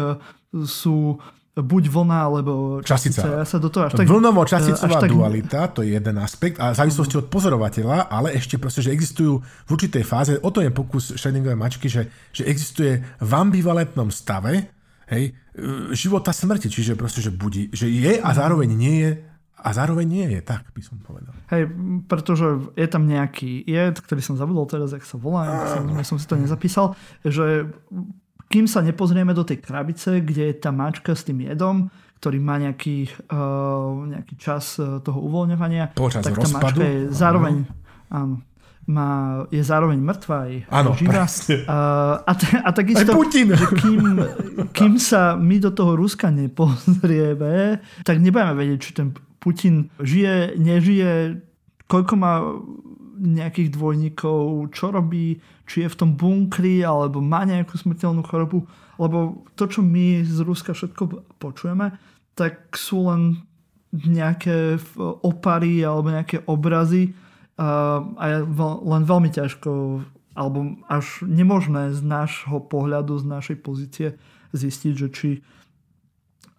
sú 0.51 1.23
buď 1.63 1.83
vlna 1.93 2.19
alebo 2.27 2.53
častica. 2.85 3.23
častica. 3.23 3.39
Ja 3.41 3.47
sa 3.47 3.59
do 3.61 3.69
toho 3.69 3.89
až 3.89 3.97
tak, 3.97 4.09
Vlnovo-časticová 4.09 4.99
tak... 5.01 5.11
dualita, 5.13 5.61
to 5.71 5.81
je 5.87 5.97
jeden 5.97 6.17
aspekt 6.21 6.57
a 6.59 6.73
v 6.73 6.79
závislosti 6.81 7.15
od 7.21 7.27
pozorovateľa, 7.29 8.09
ale 8.11 8.37
ešte 8.37 8.57
proste, 8.57 8.85
že 8.85 8.93
existujú 8.93 9.41
v 9.41 9.71
určitej 9.71 10.05
fáze, 10.05 10.33
o 10.41 10.51
to 10.53 10.65
je 10.65 10.71
pokus 10.73 11.15
Schrödingerovej 11.15 11.61
mačky, 11.61 11.87
že, 11.87 12.11
že 12.35 12.49
existuje 12.49 13.01
v 13.01 13.33
ambivalentnom 13.33 14.09
stave 14.11 14.73
hej, 15.11 15.31
e, 15.31 15.93
života 15.95 16.35
smrti, 16.35 16.69
čiže 16.69 16.99
proste, 16.99 17.23
že, 17.23 17.33
budí, 17.35 17.69
že 17.71 17.87
je 17.91 18.19
a 18.19 18.31
zároveň 18.33 18.69
nie 18.71 18.97
je 19.05 19.11
a 19.61 19.69
zároveň 19.77 20.07
nie 20.09 20.27
je, 20.33 20.41
tak 20.41 20.65
by 20.73 20.81
som 20.81 20.97
povedal. 21.05 21.37
Hej, 21.53 21.69
pretože 22.09 22.73
je 22.81 22.89
tam 22.89 23.05
nejaký 23.05 23.69
jed, 23.69 24.01
ktorý 24.01 24.25
som 24.25 24.41
zabudol 24.41 24.65
teraz, 24.65 24.97
jak 24.97 25.05
sa 25.05 25.21
volá, 25.21 25.69
som, 25.77 25.85
som 26.01 26.17
si 26.17 26.25
to 26.25 26.41
nezapísal, 26.41 26.97
že 27.21 27.69
kým 28.51 28.67
sa 28.67 28.83
nepozrieme 28.83 29.31
do 29.31 29.47
tej 29.47 29.63
krabice, 29.63 30.19
kde 30.19 30.51
je 30.51 30.55
tá 30.59 30.75
mačka 30.75 31.15
s 31.15 31.23
tým 31.23 31.47
jedom, 31.47 31.87
ktorý 32.19 32.43
má 32.43 32.59
nejaký, 32.59 33.07
uh, 33.31 34.11
nejaký 34.11 34.35
čas 34.37 34.77
uh, 34.83 34.99
toho 34.99 35.23
uvoľňovania, 35.23 35.95
Počas 35.95 36.27
tak 36.27 36.35
tá 36.35 36.45
rozpadu? 36.45 36.83
mačka 36.83 36.85
je 36.85 37.01
zároveň, 37.15 37.55
áno, 38.11 38.43
má, 38.91 39.09
je 39.55 39.63
zároveň 39.63 40.03
mŕtva 40.03 40.51
aj 40.51 40.53
áno, 40.67 40.91
živá. 40.99 41.31
Uh, 41.31 42.27
a, 42.27 42.33
t- 42.35 42.59
a 42.59 42.71
takisto, 42.75 43.15
aj 43.15 43.17
Putin. 43.17 43.49
že 43.55 43.67
kým, 43.79 44.03
kým 44.75 44.95
sa 44.99 45.39
my 45.39 45.57
do 45.63 45.71
toho 45.71 45.95
Ruska 45.95 46.35
nepozrieme, 46.35 47.79
tak 48.03 48.19
nebudeme 48.19 48.53
vedieť, 48.59 48.79
či 48.83 48.91
ten 48.99 49.15
Putin 49.39 49.89
žije, 50.03 50.59
nežije, 50.59 51.39
koľko 51.87 52.15
má 52.19 52.43
nejakých 53.21 53.77
dvojníkov, 53.77 54.73
čo 54.73 54.91
robí, 54.91 55.41
či 55.71 55.87
je 55.87 55.93
v 55.95 55.99
tom 56.03 56.19
bunkri, 56.19 56.83
alebo 56.83 57.23
má 57.23 57.47
nejakú 57.47 57.79
smrteľnú 57.79 58.27
chorobu. 58.27 58.67
Lebo 58.99 59.47
to, 59.55 59.71
čo 59.71 59.87
my 59.87 60.27
z 60.27 60.43
Ruska 60.43 60.75
všetko 60.75 61.39
počujeme, 61.39 61.95
tak 62.35 62.75
sú 62.75 63.07
len 63.07 63.47
nejaké 63.95 64.83
opary 65.23 65.83
alebo 65.87 66.11
nejaké 66.11 66.43
obrazy 66.47 67.15
a, 67.59 68.03
a 68.03 68.25
je 68.27 68.39
len 68.87 69.03
veľmi 69.07 69.31
ťažko 69.31 69.71
alebo 70.31 70.79
až 70.87 71.27
nemožné 71.27 71.91
z 71.91 72.01
nášho 72.07 72.63
pohľadu, 72.63 73.19
z 73.19 73.27
našej 73.27 73.57
pozície 73.67 74.09
zistiť, 74.55 74.93
že 74.95 75.09
či 75.11 75.31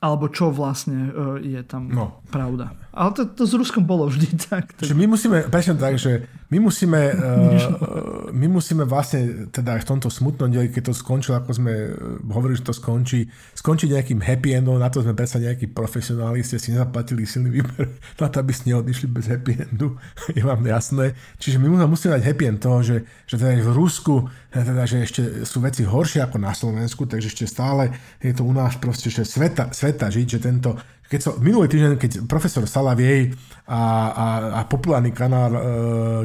alebo 0.02 0.28
čo 0.34 0.50
vlastne 0.50 1.14
e, 1.14 1.56
je 1.56 1.62
tam 1.62 1.88
no. 1.88 2.20
pravda. 2.34 2.74
Ale 2.90 3.14
to, 3.14 3.22
to 3.32 3.46
s 3.46 3.54
Ruskom 3.54 3.86
bolo 3.86 4.10
vždy 4.10 4.34
tak. 4.50 4.74
tak. 4.76 4.92
my 4.98 5.06
musíme, 5.08 5.46
presne 5.48 5.78
tak, 5.78 6.02
že 6.02 6.26
my 6.52 6.60
musíme, 6.60 7.16
uh, 7.16 8.28
my 8.42 8.48
musíme 8.52 8.84
vlastne 8.84 9.48
teda 9.48 9.80
v 9.80 9.88
tomto 9.88 10.12
smutnom 10.12 10.52
dieli, 10.52 10.68
keď 10.68 10.92
to 10.92 10.94
skončilo, 10.94 11.40
ako 11.40 11.52
sme 11.56 11.72
e, 11.72 11.90
hovorili, 12.28 12.60
že 12.60 12.68
to 12.68 12.76
skončí, 12.76 13.32
skončiť 13.56 13.88
nejakým 13.96 14.20
happy 14.20 14.60
endom, 14.60 14.76
na 14.76 14.92
to 14.92 15.00
sme 15.00 15.16
predsa 15.16 15.40
nejakí 15.40 15.72
profesionáli, 15.72 16.44
ste 16.44 16.60
si 16.60 16.76
nezaplatili 16.76 17.24
silný 17.24 17.56
výber 17.56 17.88
na 18.22 18.28
to, 18.28 18.44
aby 18.44 18.52
ste 18.52 18.76
neodišli 18.76 19.08
bez 19.08 19.32
happy 19.32 19.64
endu, 19.64 19.96
je 20.38 20.44
vám 20.44 20.60
jasné. 20.68 21.16
Čiže 21.40 21.56
my 21.56 21.88
musíme 21.88 22.20
mať 22.20 22.24
happy 22.28 22.44
end 22.44 22.60
toho, 22.60 22.84
že, 22.84 23.08
že 23.24 23.40
teda 23.40 23.64
v 23.64 23.72
Rusku, 23.72 24.28
teda, 24.52 24.84
že 24.84 25.08
ešte 25.08 25.22
sú 25.48 25.64
veci 25.64 25.88
horšie 25.88 26.20
ako 26.28 26.36
na 26.36 26.52
Slovensku, 26.52 27.08
takže 27.08 27.32
ešte 27.32 27.46
stále 27.48 27.96
je 28.20 28.36
to 28.36 28.44
u 28.44 28.52
nás 28.52 28.76
proste, 28.76 29.08
že 29.08 29.24
sveta, 29.24 29.72
sveta 29.72 30.12
žiť, 30.12 30.28
že 30.28 30.40
tento 30.44 30.76
keď 31.12 31.20
som, 31.20 31.34
minulý 31.44 31.68
týždeň, 31.68 32.00
keď 32.00 32.12
profesor 32.24 32.64
Salaviej 32.64 33.36
a, 33.68 33.82
a, 34.16 34.28
a 34.56 34.62
populárny 34.64 35.12
kanál 35.12 35.52
e, 35.52 35.62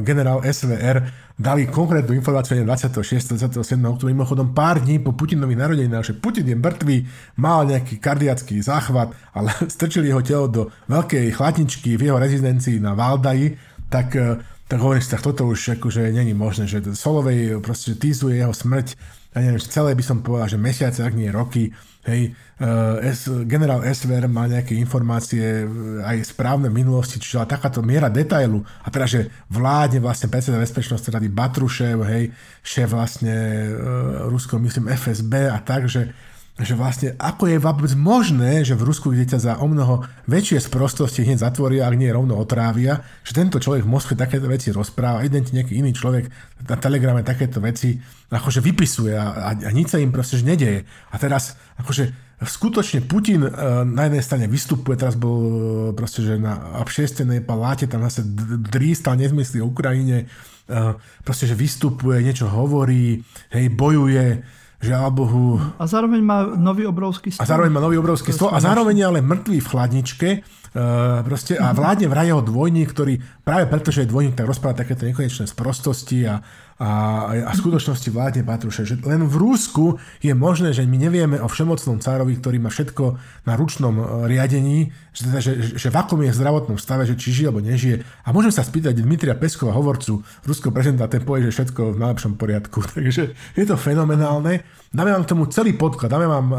generál 0.07 0.47
SVR 0.47 1.03
dali 1.35 1.67
konkrétnu 1.67 2.15
informáciu 2.15 2.63
26. 2.63 3.35
27. 3.35 3.83
oktobra, 3.83 4.15
mimochodom 4.15 4.55
pár 4.55 4.79
dní 4.79 5.03
po 5.03 5.11
Putinových 5.11 5.59
narodeninách, 5.59 6.15
že 6.15 6.15
Putin 6.15 6.47
je 6.47 6.55
mŕtvý, 6.55 6.97
mal 7.43 7.67
nejaký 7.67 7.99
kardiacký 7.99 8.63
záchvat, 8.63 9.11
ale 9.35 9.51
strčili 9.75 10.07
jeho 10.07 10.23
telo 10.23 10.47
do 10.47 10.63
veľkej 10.87 11.35
chladničky 11.35 11.99
v 11.99 12.07
jeho 12.07 12.23
rezidencii 12.23 12.79
na 12.79 12.95
Valdaji, 12.95 13.59
tak 13.91 14.15
e, 14.15 14.39
tak 14.67 14.83
hovorím 14.83 14.99
si, 14.99 15.15
tak 15.15 15.23
toto 15.23 15.47
už 15.47 15.79
akože 15.79 16.11
není 16.11 16.35
možné, 16.35 16.67
že 16.67 16.83
Solovej 16.83 17.63
proste 17.63 17.95
týzuje 17.95 18.43
jeho 18.43 18.51
smrť, 18.51 18.99
ja 19.31 19.39
neviem, 19.39 19.63
celé 19.63 19.95
by 19.95 20.03
som 20.03 20.27
povedal, 20.27 20.51
že 20.51 20.59
mesiace, 20.59 21.07
ak 21.07 21.15
nie 21.15 21.31
roky, 21.31 21.71
hej, 22.07 22.33
uh, 22.63 23.03
S, 23.03 23.27
generál 23.45 23.83
SVR 23.83 24.31
má 24.31 24.47
nejaké 24.47 24.79
informácie 24.79 25.67
aj 26.07 26.33
správne 26.33 26.71
minulosti, 26.71 27.19
čiže 27.19 27.43
takáto 27.45 27.83
miera 27.83 28.07
detailu, 28.07 28.63
a 28.83 28.89
teda, 28.89 29.07
že 29.11 29.21
vládne 29.51 29.99
vlastne 29.99 30.31
predseda 30.31 30.63
bezpečnosti 30.63 31.07
rady 31.11 31.29
Batrušev, 31.29 31.99
hej, 32.07 32.31
šéf 32.63 32.89
vlastne 32.95 33.35
uh, 33.75 34.31
Rusko, 34.31 34.63
myslím, 34.63 34.89
FSB 34.95 35.51
a 35.51 35.59
tak, 35.61 35.91
že 35.91 36.15
že 36.57 36.73
vlastne 36.73 37.13
ako 37.21 37.53
je 37.53 37.59
vôbec 37.61 37.93
možné, 37.93 38.65
že 38.65 38.73
v 38.73 38.89
Rusku, 38.89 39.13
kde 39.13 39.29
ťa 39.29 39.39
za 39.45 39.53
o 39.61 39.69
mnoho 39.69 40.09
väčšie 40.25 40.65
sprostosti 40.65 41.21
hneď 41.21 41.45
zatvoria, 41.45 41.85
ak 41.85 42.01
nie 42.01 42.09
rovno 42.09 42.33
otrávia, 42.41 43.05
že 43.21 43.37
tento 43.37 43.61
človek 43.61 43.85
v 43.85 43.93
Moskve 43.93 44.17
takéto 44.17 44.49
veci 44.49 44.73
rozpráva, 44.73 45.21
ti 45.29 45.53
nejaký 45.53 45.77
iný 45.77 45.93
človek 45.93 46.25
na 46.65 46.77
telegrame 46.81 47.21
takéto 47.21 47.61
veci 47.61 48.01
akože 48.33 48.65
vypisuje 48.65 49.13
a, 49.13 49.53
a, 49.53 49.69
a 49.69 49.71
nič 49.71 49.93
sa 49.93 50.01
im 50.01 50.09
proste 50.09 50.41
nedeje. 50.41 50.89
A 51.13 51.21
teraz 51.21 51.61
akože 51.77 52.27
skutočne 52.41 53.05
Putin 53.05 53.45
e, 53.45 53.51
na 53.85 54.09
jednej 54.09 54.25
strane 54.25 54.47
vystupuje, 54.49 54.97
teraz 54.97 55.17
bol 55.17 55.37
e, 55.41 55.53
proste, 55.93 56.25
že 56.25 56.41
na 56.41 56.81
obšestenej 56.81 57.45
paláte 57.45 57.85
tam 57.85 58.01
zase 58.05 58.25
drístal 58.65 59.21
nezmysly 59.21 59.61
o 59.61 59.69
Ukrajine, 59.69 60.25
e, 60.25 60.77
proste, 61.25 61.49
že 61.49 61.57
vystupuje, 61.57 62.21
niečo 62.21 62.49
hovorí, 62.49 63.21
hej, 63.53 63.67
bojuje, 63.73 64.41
Žiaľ 64.87 65.09
Bohu. 65.11 65.59
A 65.59 65.85
zároveň 65.91 66.23
má 66.23 66.47
nový 66.55 66.87
obrovský 66.87 67.35
stôl. 67.35 67.43
A 67.43 67.51
zároveň 67.51 67.71
má 67.75 67.81
nový 67.83 67.99
obrovský 67.99 68.31
stôl. 68.31 68.55
A 68.55 68.63
zároveň 68.63 69.03
je 69.03 69.07
ale 69.07 69.21
mŕtvý 69.21 69.59
v 69.59 69.67
chladničke. 69.67 70.29
Uh, 70.77 71.25
proste, 71.25 71.57
a 71.57 71.73
vládne 71.73 72.07
vraj 72.07 72.29
jeho 72.29 72.45
dvojník, 72.45 72.93
ktorý 72.93 73.17
práve 73.41 73.65
preto, 73.67 73.89
že 73.89 74.05
je 74.05 74.13
dvojník, 74.13 74.37
tak 74.37 74.45
rozpráva 74.45 74.85
takéto 74.85 75.09
nekonečné 75.09 75.49
sprostosti 75.49 76.29
a, 76.29 76.45
a, 76.77 76.91
a 77.33 77.53
v 77.57 77.61
skutočnosti 77.65 78.13
vládne 78.13 78.45
Patruše. 78.45 78.85
Že 78.85 79.01
len 79.09 79.25
v 79.25 79.37
Rúsku 79.41 79.97
je 80.21 80.37
možné, 80.37 80.77
že 80.77 80.85
my 80.85 81.01
nevieme 81.01 81.41
o 81.41 81.49
všemocnom 81.49 82.05
cárovi, 82.05 82.37
ktorý 82.37 82.61
má 82.61 82.69
všetko 82.69 83.17
na 83.49 83.57
ručnom 83.57 83.97
e, 83.97 84.05
riadení, 84.29 84.93
že, 85.17 85.21
teda, 85.25 85.39
že, 85.41 85.53
že 85.73 85.89
v 85.89 85.97
akom 85.97 86.21
je 86.21 86.37
zdravotnom 86.37 86.77
stave, 86.77 87.09
že 87.09 87.17
či 87.17 87.33
žije 87.33 87.49
alebo 87.49 87.65
nežije. 87.65 88.05
A 88.05 88.29
môžem 88.37 88.53
sa 88.53 88.61
spýtať 88.61 88.93
Dmitria 88.93 89.33
Peskova, 89.33 89.73
hovorcu 89.73 90.21
ruského 90.45 90.69
prezidenta, 90.69 91.09
ten 91.09 91.25
povie, 91.25 91.49
že 91.49 91.65
všetko 91.65 91.97
v 91.97 92.01
najlepšom 92.05 92.37
poriadku. 92.37 92.85
Takže 92.97 93.33
je 93.33 93.65
to 93.65 93.81
fenomenálne. 93.81 94.61
Dáme 94.93 95.17
vám 95.17 95.25
k 95.25 95.31
tomu 95.33 95.49
celý 95.49 95.73
podklad, 95.73 96.13
dáme 96.13 96.29
vám 96.29 96.47
uh, 96.53 96.59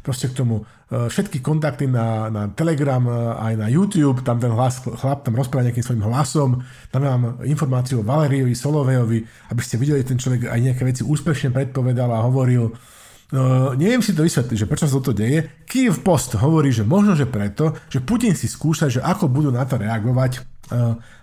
proste 0.00 0.32
k 0.32 0.40
tomu 0.40 0.64
všetky 0.90 1.38
kontakty 1.38 1.86
na, 1.86 2.26
na 2.34 2.50
Telegram, 2.50 3.02
uh, 3.06 3.38
aj 3.38 3.54
na 3.54 3.70
YouTube, 3.70 4.26
tam 4.26 4.42
ten 4.42 4.50
hlas, 4.50 4.82
chlap 4.82 5.22
tam 5.22 5.38
rozpráva 5.38 5.70
nejakým 5.70 5.86
svojim 5.86 6.02
hlasom, 6.02 6.58
dáme 6.90 7.06
vám 7.06 7.24
informáciu 7.46 8.02
o 8.02 8.06
Valeriovi 8.06 8.58
Solovejovi, 8.58 9.18
aby 9.54 9.62
ste 9.62 9.78
videli, 9.78 10.02
ten 10.02 10.18
človek 10.18 10.50
aj 10.50 10.58
nejaké 10.58 10.82
veci 10.82 11.06
úspešne 11.06 11.54
predpovedal 11.54 12.10
a 12.10 12.26
hovoril. 12.26 12.74
No, 13.30 13.78
neviem 13.78 14.02
si 14.02 14.10
to 14.10 14.26
vysvetliť, 14.26 14.58
že 14.58 14.66
prečo 14.66 14.90
sa 14.90 14.98
toto 14.98 15.14
deje. 15.14 15.62
Kiev 15.62 16.02
Post 16.02 16.34
hovorí, 16.34 16.74
že 16.74 16.82
možno, 16.82 17.14
že 17.14 17.30
preto, 17.30 17.78
že 17.86 18.02
Putin 18.02 18.34
si 18.34 18.50
skúša, 18.50 18.90
že 18.90 18.98
ako 18.98 19.30
budú 19.30 19.54
na 19.54 19.62
to 19.62 19.78
reagovať 19.78 20.42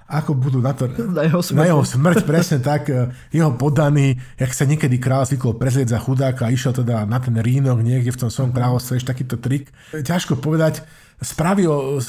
ako 0.07 0.31
budú 0.39 0.63
na, 0.63 0.71
to, 0.71 0.87
na, 0.87 1.27
jeho 1.27 1.43
smrť. 1.43 1.59
na 1.59 1.65
jeho 1.67 1.83
smrť, 1.83 2.17
presne 2.23 2.57
tak, 2.63 2.87
e, 2.87 3.11
jeho 3.35 3.51
podaný, 3.59 4.15
jak 4.39 4.55
sa 4.55 4.63
niekedy 4.63 4.95
král 5.03 5.27
zvykol 5.27 5.59
prezrieť 5.59 5.93
za 5.95 5.99
chudáka 5.99 6.47
a 6.47 6.53
išiel 6.55 6.71
teda 6.71 7.03
na 7.03 7.19
ten 7.19 7.35
rínok 7.35 7.83
niekde 7.83 8.15
v 8.15 8.21
tom 8.23 8.31
svojom 8.31 8.55
kráľovstve, 8.55 9.03
takýto 9.03 9.35
trik. 9.35 9.67
Ťažko 9.91 10.39
povedať, 10.39 10.79
správy 11.19 11.67
o 11.67 11.99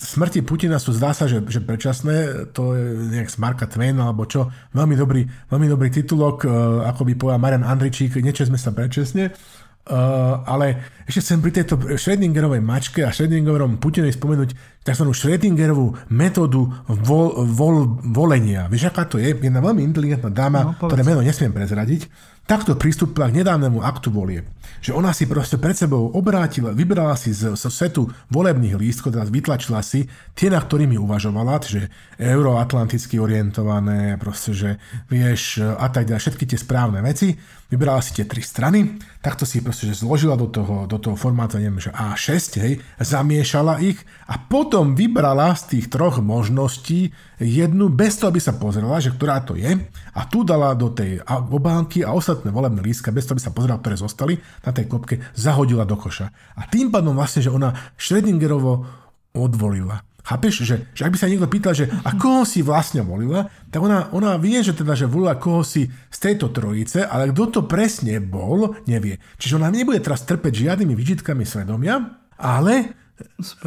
smrti 0.00 0.40
Putina 0.46 0.80
sú 0.80 0.96
zdá 0.96 1.12
sa, 1.12 1.28
že, 1.28 1.44
že 1.44 1.60
predčasné, 1.60 2.48
to 2.56 2.72
je 2.72 3.10
nejak 3.20 3.28
z 3.28 3.36
Marka 3.36 3.68
Twain 3.68 3.98
alebo 4.00 4.24
čo, 4.24 4.48
veľmi 4.72 4.96
dobrý, 4.96 5.28
veľmi 5.52 5.68
dobrý 5.68 5.92
titulok, 5.92 6.48
e, 6.48 6.48
ako 6.88 7.04
by 7.04 7.12
povedal 7.20 7.42
Marian 7.42 7.68
Andričík, 7.68 8.16
niečo 8.16 8.48
sme 8.48 8.56
sa 8.56 8.72
predčasne. 8.72 9.34
Uh, 9.82 10.46
ale 10.46 10.94
ešte 11.10 11.26
chcem 11.26 11.42
pri 11.42 11.50
tejto 11.58 11.74
Schrödingerovej 11.98 12.62
mačke 12.62 13.02
a 13.02 13.10
Schrödingerovom 13.10 13.82
Putinovi 13.82 14.14
spomenúť 14.14 14.54
tzv. 14.86 15.04
Schrödingerovú 15.10 16.06
metódu 16.14 16.70
vol, 16.86 17.34
vol, 17.50 17.98
volenia. 18.14 18.70
Vieš, 18.70 18.94
aká 18.94 19.10
to 19.10 19.18
je? 19.18 19.34
Jedna 19.34 19.58
veľmi 19.58 19.82
inteligentná 19.82 20.30
dáma, 20.30 20.70
no, 20.70 20.86
ktoré 20.86 21.02
meno 21.02 21.18
nesmiem 21.18 21.50
prezradiť, 21.50 22.06
takto 22.46 22.78
pristúpila 22.78 23.26
k 23.30 23.42
nedávnemu 23.42 23.82
aktu 23.82 24.14
volie. 24.14 24.46
Že 24.82 24.98
ona 24.98 25.10
si 25.10 25.26
proste 25.26 25.58
pred 25.58 25.74
sebou 25.74 26.14
obrátila, 26.14 26.70
vybrala 26.70 27.18
si 27.18 27.34
z, 27.34 27.58
z 27.58 27.64
setu 27.66 28.06
volebných 28.30 28.78
lístkov, 28.78 29.18
teda 29.18 29.26
vytlačila 29.26 29.82
si 29.82 30.06
tie, 30.34 30.46
na 30.46 30.62
ktorými 30.62 30.94
uvažovala, 30.94 31.58
že 31.62 31.90
euroatlanticky 32.18 33.18
orientované, 33.18 34.14
proste, 34.18 34.54
že 34.54 34.70
vieš, 35.10 35.62
a 35.62 35.90
tak 35.90 36.06
ďalej, 36.06 36.22
všetky 36.22 36.44
tie 36.50 36.58
správne 36.58 37.02
veci 37.02 37.34
vybrala 37.72 38.04
si 38.04 38.12
tie 38.12 38.28
tri 38.28 38.44
strany, 38.44 39.00
takto 39.24 39.48
si 39.48 39.64
proste 39.64 39.88
že 39.88 40.04
zložila 40.04 40.36
do 40.36 40.44
toho, 40.44 40.84
do 40.84 41.00
toho 41.00 41.16
formátu, 41.16 41.56
neviem, 41.56 41.80
že 41.80 41.88
A6, 41.88 42.60
hej, 42.60 42.84
zamiešala 43.00 43.80
ich 43.80 43.96
a 44.28 44.36
potom 44.36 44.92
vybrala 44.92 45.56
z 45.56 45.80
tých 45.80 45.86
troch 45.88 46.20
možností 46.20 47.16
jednu, 47.40 47.88
bez 47.88 48.20
toho, 48.20 48.28
aby 48.28 48.44
sa 48.44 48.52
pozrela, 48.52 49.00
že 49.00 49.16
ktorá 49.16 49.40
to 49.40 49.56
je 49.56 49.72
a 50.12 50.20
tu 50.28 50.44
dala 50.44 50.76
do 50.76 50.92
tej 50.92 51.24
obálky 51.26 52.04
a 52.04 52.12
ostatné 52.12 52.52
volebné 52.52 52.84
lístka, 52.84 53.08
bez 53.08 53.24
toho, 53.24 53.40
aby 53.40 53.46
sa 53.48 53.56
pozrela, 53.56 53.80
ktoré 53.80 53.96
zostali 53.96 54.36
na 54.60 54.70
tej 54.76 54.92
kopke, 54.92 55.32
zahodila 55.32 55.88
do 55.88 55.96
koša. 55.96 56.28
A 56.60 56.68
tým 56.68 56.92
pádom 56.92 57.16
vlastne, 57.16 57.40
že 57.40 57.48
ona 57.48 57.72
Schrödingerovo 57.96 58.84
odvolila. 59.32 60.04
Chápeš, 60.22 60.62
že, 60.62 60.86
že 60.94 61.02
ak 61.02 61.12
by 61.14 61.18
sa 61.18 61.26
niekto 61.26 61.50
pýtal, 61.50 61.74
že 61.74 61.90
a 61.90 62.14
koho 62.14 62.46
si 62.46 62.62
vlastne 62.62 63.02
volila, 63.02 63.50
tak 63.74 63.82
ona, 63.82 64.06
ona 64.14 64.38
vie, 64.38 64.62
že 64.62 64.70
teda, 64.70 64.94
že 64.94 65.10
volila 65.10 65.34
koho 65.34 65.66
si 65.66 65.90
z 65.90 66.18
tejto 66.22 66.54
trojice, 66.54 67.02
ale 67.02 67.34
kto 67.34 67.50
to 67.50 67.60
presne 67.66 68.22
bol, 68.22 68.78
nevie. 68.86 69.18
Čiže 69.42 69.58
ona 69.58 69.74
nebude 69.74 69.98
teraz 69.98 70.22
trpeť 70.22 70.62
žiadnymi 70.62 70.94
výčitkami 70.94 71.42
svedomia, 71.42 72.22
ale, 72.38 72.94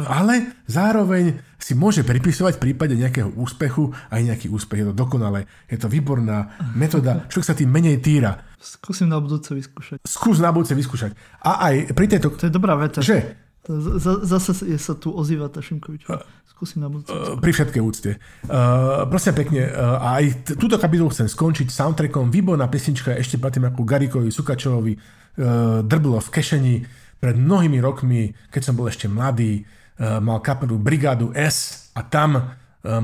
ale 0.00 0.64
zároveň 0.64 1.44
si 1.60 1.76
môže 1.76 2.00
pripisovať 2.08 2.56
v 2.56 2.64
prípade 2.72 2.96
nejakého 2.96 3.36
úspechu 3.36 3.92
aj 4.08 4.24
nejaký 4.24 4.48
úspech. 4.48 4.80
Je 4.80 4.88
to 4.92 4.96
dokonalé, 4.96 5.44
je 5.68 5.76
to 5.76 5.92
výborná 5.92 6.56
metóda, 6.72 7.28
čo 7.28 7.44
sa 7.44 7.52
tým 7.52 7.68
menej 7.68 8.00
týra. 8.00 8.32
Skúsim 8.56 9.12
na 9.12 9.20
budúce 9.20 9.52
vyskúšať. 9.52 10.08
Skús 10.08 10.40
na 10.40 10.56
budúce 10.56 10.72
vyskúšať. 10.72 11.12
A 11.44 11.68
aj 11.68 11.92
pri 11.92 12.06
tejto... 12.08 12.32
To 12.32 12.48
je 12.48 12.52
dobrá 12.52 12.80
veta. 12.80 13.04
Že? 13.04 13.45
Zase 14.22 14.62
je 14.66 14.78
sa 14.78 14.94
tu 14.94 15.10
ozýva 15.10 15.50
tá 15.50 15.58
Šimkovičová 15.58 16.22
skúsim 16.56 16.80
na 16.80 16.88
budúce. 16.88 17.12
Pri 17.36 17.52
všetkej 17.52 17.82
úcte. 17.84 18.10
Uh, 18.48 19.04
prosím 19.12 19.36
pekne, 19.36 19.68
uh, 19.68 20.00
a 20.00 20.24
aj 20.24 20.56
túto 20.56 20.80
kapitolu 20.80 21.12
chcem 21.12 21.28
skončiť 21.28 21.68
soundtrackom. 21.68 22.32
Výborná 22.32 22.64
pesnička 22.72 23.12
ešte 23.12 23.36
predtým 23.36 23.68
ako 23.68 23.84
Garikovi 23.84 24.32
Sukačovovi 24.32 24.96
uh, 24.96 25.84
drblo 25.84 26.16
v 26.16 26.28
kešeni 26.32 26.74
pred 27.20 27.36
mnohými 27.36 27.76
rokmi, 27.76 28.32
keď 28.48 28.62
som 28.64 28.72
bol 28.72 28.88
ešte 28.88 29.04
mladý, 29.04 29.68
uh, 30.00 30.16
mal 30.24 30.40
kapelu 30.40 30.80
Brigádu 30.80 31.36
S 31.36 31.92
a 31.92 32.00
tam 32.08 32.40
uh, 32.40 32.48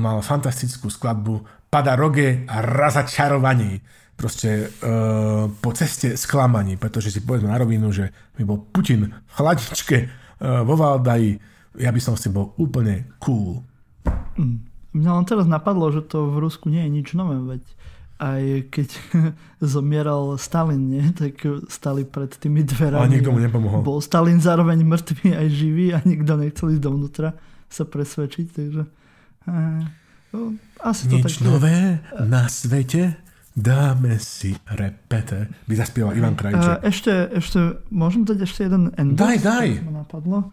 mal 0.01 0.25
fantastickú 0.25 0.89
skladbu 0.89 1.69
Pada 1.69 1.93
roge 1.93 2.49
a 2.49 2.57
razačarovaní 2.57 3.85
proste 4.17 4.65
uh, 4.65 5.45
po 5.61 5.69
ceste 5.77 6.17
sklamaní, 6.17 6.81
pretože 6.81 7.13
si 7.13 7.21
povedzme 7.21 7.53
na 7.53 7.61
rovinu, 7.61 7.93
že 7.93 8.09
mi 8.37 8.49
bol 8.49 8.65
Putin 8.65 9.13
v 9.13 9.29
chladničke 9.29 9.97
uh, 10.05 10.22
vo 10.43 10.75
Valdaji, 10.75 11.39
ja 11.79 11.89
by 11.89 12.01
som 12.03 12.19
s 12.19 12.27
tým 12.27 12.35
bol 12.35 12.51
úplne 12.59 13.07
cool. 13.23 13.63
Mm. 14.35 14.67
Mňa 14.93 15.11
len 15.17 15.25
teraz 15.25 15.49
napadlo, 15.49 15.89
že 15.89 16.05
to 16.05 16.29
v 16.29 16.37
Rusku 16.37 16.69
nie 16.69 16.85
je 16.85 16.91
nič 17.01 17.07
nové, 17.17 17.39
veď 17.39 17.63
aj 18.21 18.41
keď 18.69 18.89
zomieral 19.73 20.37
Stalin, 20.37 20.83
nie? 20.85 21.05
tak 21.15 21.41
stali 21.65 22.05
pred 22.05 22.29
tými 22.29 22.61
dverami. 22.61 23.01
A 23.01 23.09
nikto 23.09 23.33
mu 23.33 23.41
nepomohol. 23.41 23.81
Bol 23.81 23.99
Stalin 24.03 24.37
zároveň 24.37 24.85
mŕtvý 24.85 25.33
aj 25.33 25.47
živý 25.49 25.97
a 25.97 25.99
nikto 26.05 26.37
nechcel 26.37 26.77
ísť 26.77 26.83
dovnútra 26.83 27.33
sa 27.73 27.89
presvedčiť, 27.89 28.47
takže 28.53 28.83
no, 30.29 30.39
asi 30.85 31.09
to 31.09 31.17
Nič 31.17 31.41
tak 31.41 31.49
nové 31.49 32.05
na 32.21 32.45
svete? 32.45 33.17
Dáme 33.53 34.17
si 34.17 34.57
repete. 34.65 35.45
By 35.69 35.73
zaspieval 35.77 36.17
Ivan 36.17 36.33
Krajček. 36.33 36.81
Ešte, 36.81 37.13
ešte, 37.37 37.59
môžem 37.93 38.25
dať 38.25 38.49
ešte 38.49 38.65
jeden 38.65 38.89
endorse? 38.97 39.21
Daj, 39.21 39.37
daj. 39.45 39.67
napadlo. 39.93 40.49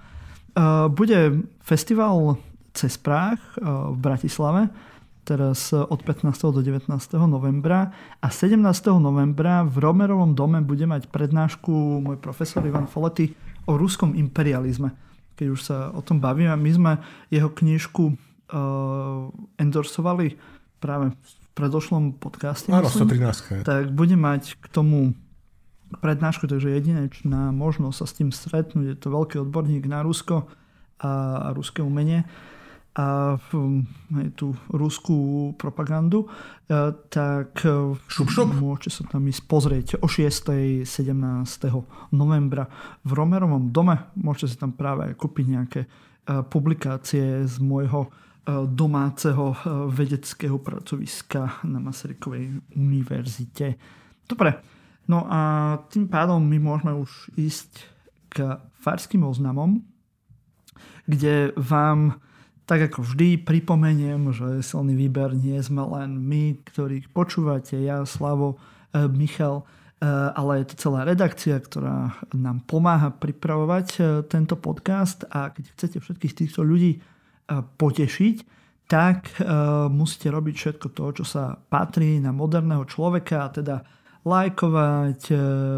Bude 0.93 1.49
festival 1.65 2.37
cez 2.77 3.01
Prách 3.01 3.41
v 3.57 3.97
Bratislave, 3.97 4.69
teraz 5.25 5.73
od 5.73 6.01
15. 6.05 6.29
do 6.53 6.61
19. 6.61 6.93
novembra 7.25 7.89
a 8.21 8.29
17. 8.29 8.61
novembra 9.01 9.65
v 9.65 9.77
Romerovom 9.81 10.37
dome 10.37 10.61
bude 10.61 10.85
mať 10.85 11.09
prednášku 11.09 12.05
môj 12.05 12.21
profesor 12.21 12.61
Ivan 12.69 12.85
Folety 12.85 13.33
o 13.65 13.81
ruskom 13.81 14.13
imperializme. 14.13 14.93
Keď 15.41 15.47
už 15.49 15.61
sa 15.61 15.89
o 15.97 16.05
tom 16.05 16.21
bavíme, 16.21 16.53
my 16.53 16.71
sme 16.75 16.93
jeho 17.33 17.49
knižku 17.49 18.05
uh, 18.13 19.33
endorsovali 19.57 20.37
práve 20.83 21.17
predošlom 21.61 22.17
podcaste. 22.17 22.73
Áno, 22.73 22.89
113. 22.89 23.69
Tak 23.69 23.93
bude 23.93 24.17
mať 24.17 24.57
k 24.57 24.67
tomu 24.73 25.13
prednášku, 26.01 26.49
takže 26.49 26.73
jedinečná 26.73 27.53
možnosť 27.53 27.97
sa 28.01 28.07
s 28.09 28.17
tým 28.17 28.31
stretnúť. 28.33 28.95
Je 28.95 28.97
to 28.97 29.13
veľký 29.13 29.43
odborník 29.45 29.85
na 29.91 30.01
Rusko 30.01 30.49
a, 31.03 31.11
a 31.45 31.49
ruské 31.53 31.85
umenie. 31.85 32.25
a 32.95 33.39
aj 34.15 34.29
tú 34.35 34.55
ruskú 34.75 35.53
propagandu, 35.55 36.27
tak 37.11 37.55
šup, 38.11 38.29
šup. 38.31 38.51
môžete 38.59 38.91
sa 38.91 39.03
tam 39.07 39.31
ísť 39.31 39.43
pozrieť 39.47 39.87
o 40.03 40.11
6. 40.11 40.87
17. 40.87 40.87
novembra 42.11 42.67
v 43.07 43.11
Romerovom 43.15 43.71
dome. 43.71 44.11
Môžete 44.19 44.47
si 44.51 44.57
tam 44.59 44.75
práve 44.75 45.15
kúpiť 45.15 45.47
nejaké 45.47 45.81
publikácie 46.51 47.47
z 47.47 47.57
môjho 47.63 48.11
domáceho 48.49 49.53
vedeckého 49.93 50.59
pracoviska 50.59 51.63
na 51.69 51.79
Masarykovej 51.79 52.61
univerzite. 52.75 53.77
Dobre, 54.25 54.59
no 55.07 55.29
a 55.29 55.41
tým 55.93 56.09
pádom 56.09 56.41
my 56.43 56.59
môžeme 56.59 56.93
už 56.97 57.35
ísť 57.37 57.85
k 58.31 58.59
farským 58.81 59.27
oznamom, 59.27 59.83
kde 61.05 61.53
vám 61.59 62.23
tak 62.71 62.87
ako 62.87 63.03
vždy 63.03 63.43
pripomeniem, 63.43 64.31
že 64.31 64.63
silný 64.63 64.95
výber 64.95 65.35
nie 65.35 65.59
sme 65.59 65.83
len 65.91 66.15
my, 66.15 66.63
ktorých 66.71 67.11
počúvate, 67.11 67.75
ja, 67.75 68.07
Slavo, 68.07 68.63
e, 68.95 69.11
Michal, 69.11 69.67
e, 69.99 70.07
ale 70.07 70.63
je 70.63 70.67
to 70.71 70.87
celá 70.87 71.03
redakcia, 71.03 71.59
ktorá 71.59 72.15
nám 72.31 72.63
pomáha 72.71 73.11
pripravovať 73.11 73.87
e, 73.91 74.01
tento 74.31 74.55
podcast 74.55 75.27
a 75.35 75.51
keď 75.51 75.65
chcete 75.75 75.99
všetkých 75.99 76.47
týchto 76.47 76.63
ľudí 76.63 77.03
potešiť, 77.51 78.37
tak 78.87 79.39
musíte 79.91 80.31
robiť 80.31 80.55
všetko 80.55 80.87
to, 80.95 81.05
čo 81.23 81.25
sa 81.27 81.55
patrí 81.55 82.19
na 82.19 82.35
moderného 82.35 82.83
človeka, 82.87 83.51
teda 83.55 83.87
lajkovať, 84.27 85.21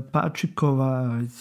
páčikovať, 0.09 1.32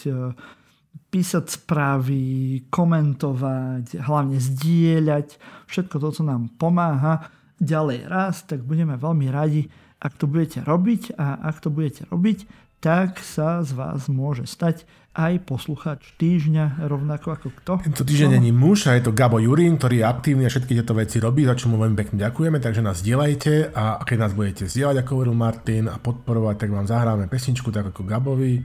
písať 1.12 1.44
správy, 1.48 2.24
komentovať, 2.68 4.00
hlavne 4.04 4.36
zdieľať, 4.36 5.28
všetko 5.68 5.96
to, 5.96 6.08
co 6.12 6.22
nám 6.24 6.52
pomáha 6.56 7.28
ďalej 7.60 8.08
raz, 8.08 8.44
tak 8.44 8.64
budeme 8.64 8.96
veľmi 9.00 9.32
radi, 9.32 9.68
ak 10.02 10.18
to 10.18 10.28
budete 10.28 10.64
robiť 10.68 11.16
a 11.16 11.46
ak 11.46 11.56
to 11.62 11.68
budete 11.72 12.04
robiť, 12.12 12.61
tak 12.82 13.22
sa 13.22 13.62
z 13.62 13.78
vás 13.78 14.10
môže 14.10 14.42
stať 14.42 14.82
aj 15.14 15.44
posluchač 15.46 16.18
týždňa, 16.18 16.88
rovnako 16.88 17.36
ako 17.36 17.48
kto. 17.62 17.72
Tento 17.84 18.02
týždeň 18.02 18.42
není 18.42 18.50
muž 18.50 18.90
a 18.90 18.98
je 18.98 19.06
to 19.06 19.14
Gabo 19.14 19.38
Jurín, 19.38 19.78
ktorý 19.78 20.02
je 20.02 20.08
aktívny 20.08 20.42
a 20.48 20.50
všetky 20.50 20.72
tieto 20.74 20.96
veci 20.96 21.22
robí, 21.22 21.46
za 21.46 21.54
čo 21.54 21.70
mu 21.70 21.78
veľmi 21.78 21.94
pekne 21.94 22.16
ďakujeme, 22.26 22.58
takže 22.58 22.82
nás 22.82 23.04
zdieľajte 23.04 23.76
a 23.76 24.02
keď 24.02 24.16
nás 24.18 24.32
budete 24.34 24.66
zdieľať, 24.66 25.04
ako 25.04 25.10
hovoril 25.14 25.36
Martin, 25.36 25.84
a 25.86 26.00
podporovať, 26.00 26.56
tak 26.58 26.70
vám 26.74 26.90
zahráme 26.90 27.30
pesničku 27.30 27.68
tak 27.70 27.94
ako 27.94 28.02
Gabovi. 28.02 28.64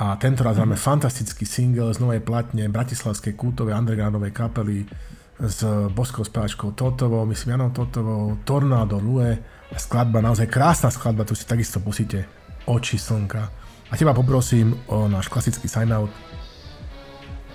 A 0.00 0.16
tento 0.18 0.42
raz 0.42 0.58
máme 0.58 0.74
fantastický 0.74 1.46
single 1.46 1.94
z 1.94 2.02
novej 2.02 2.24
platne 2.24 2.66
Bratislavskej 2.66 3.38
kultovej 3.38 3.76
undergroundovej 3.76 4.32
kapely 4.34 4.88
s 5.38 5.62
boskou 5.92 6.26
spevačkou 6.26 6.74
Totovou, 6.74 7.28
myslím 7.30 7.54
Janou 7.54 7.70
Totovou, 7.70 8.42
Tornado 8.42 8.98
Lue 8.98 9.38
skladba, 9.76 10.24
naozaj 10.24 10.48
krásna 10.48 10.88
skladba, 10.88 11.28
tu 11.28 11.36
si 11.36 11.44
takisto 11.44 11.78
pusíte 11.78 12.41
Oči 12.66 12.98
slnka. 12.98 13.42
A 13.90 13.96
teba 13.98 14.16
poprosím 14.16 14.72
o 14.88 15.08
náš 15.08 15.28
klasický 15.28 15.68
sign-out. 15.68 16.10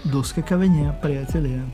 Do 0.05 0.21
skakavenia, 0.21 0.93
priatelia. 1.01 1.65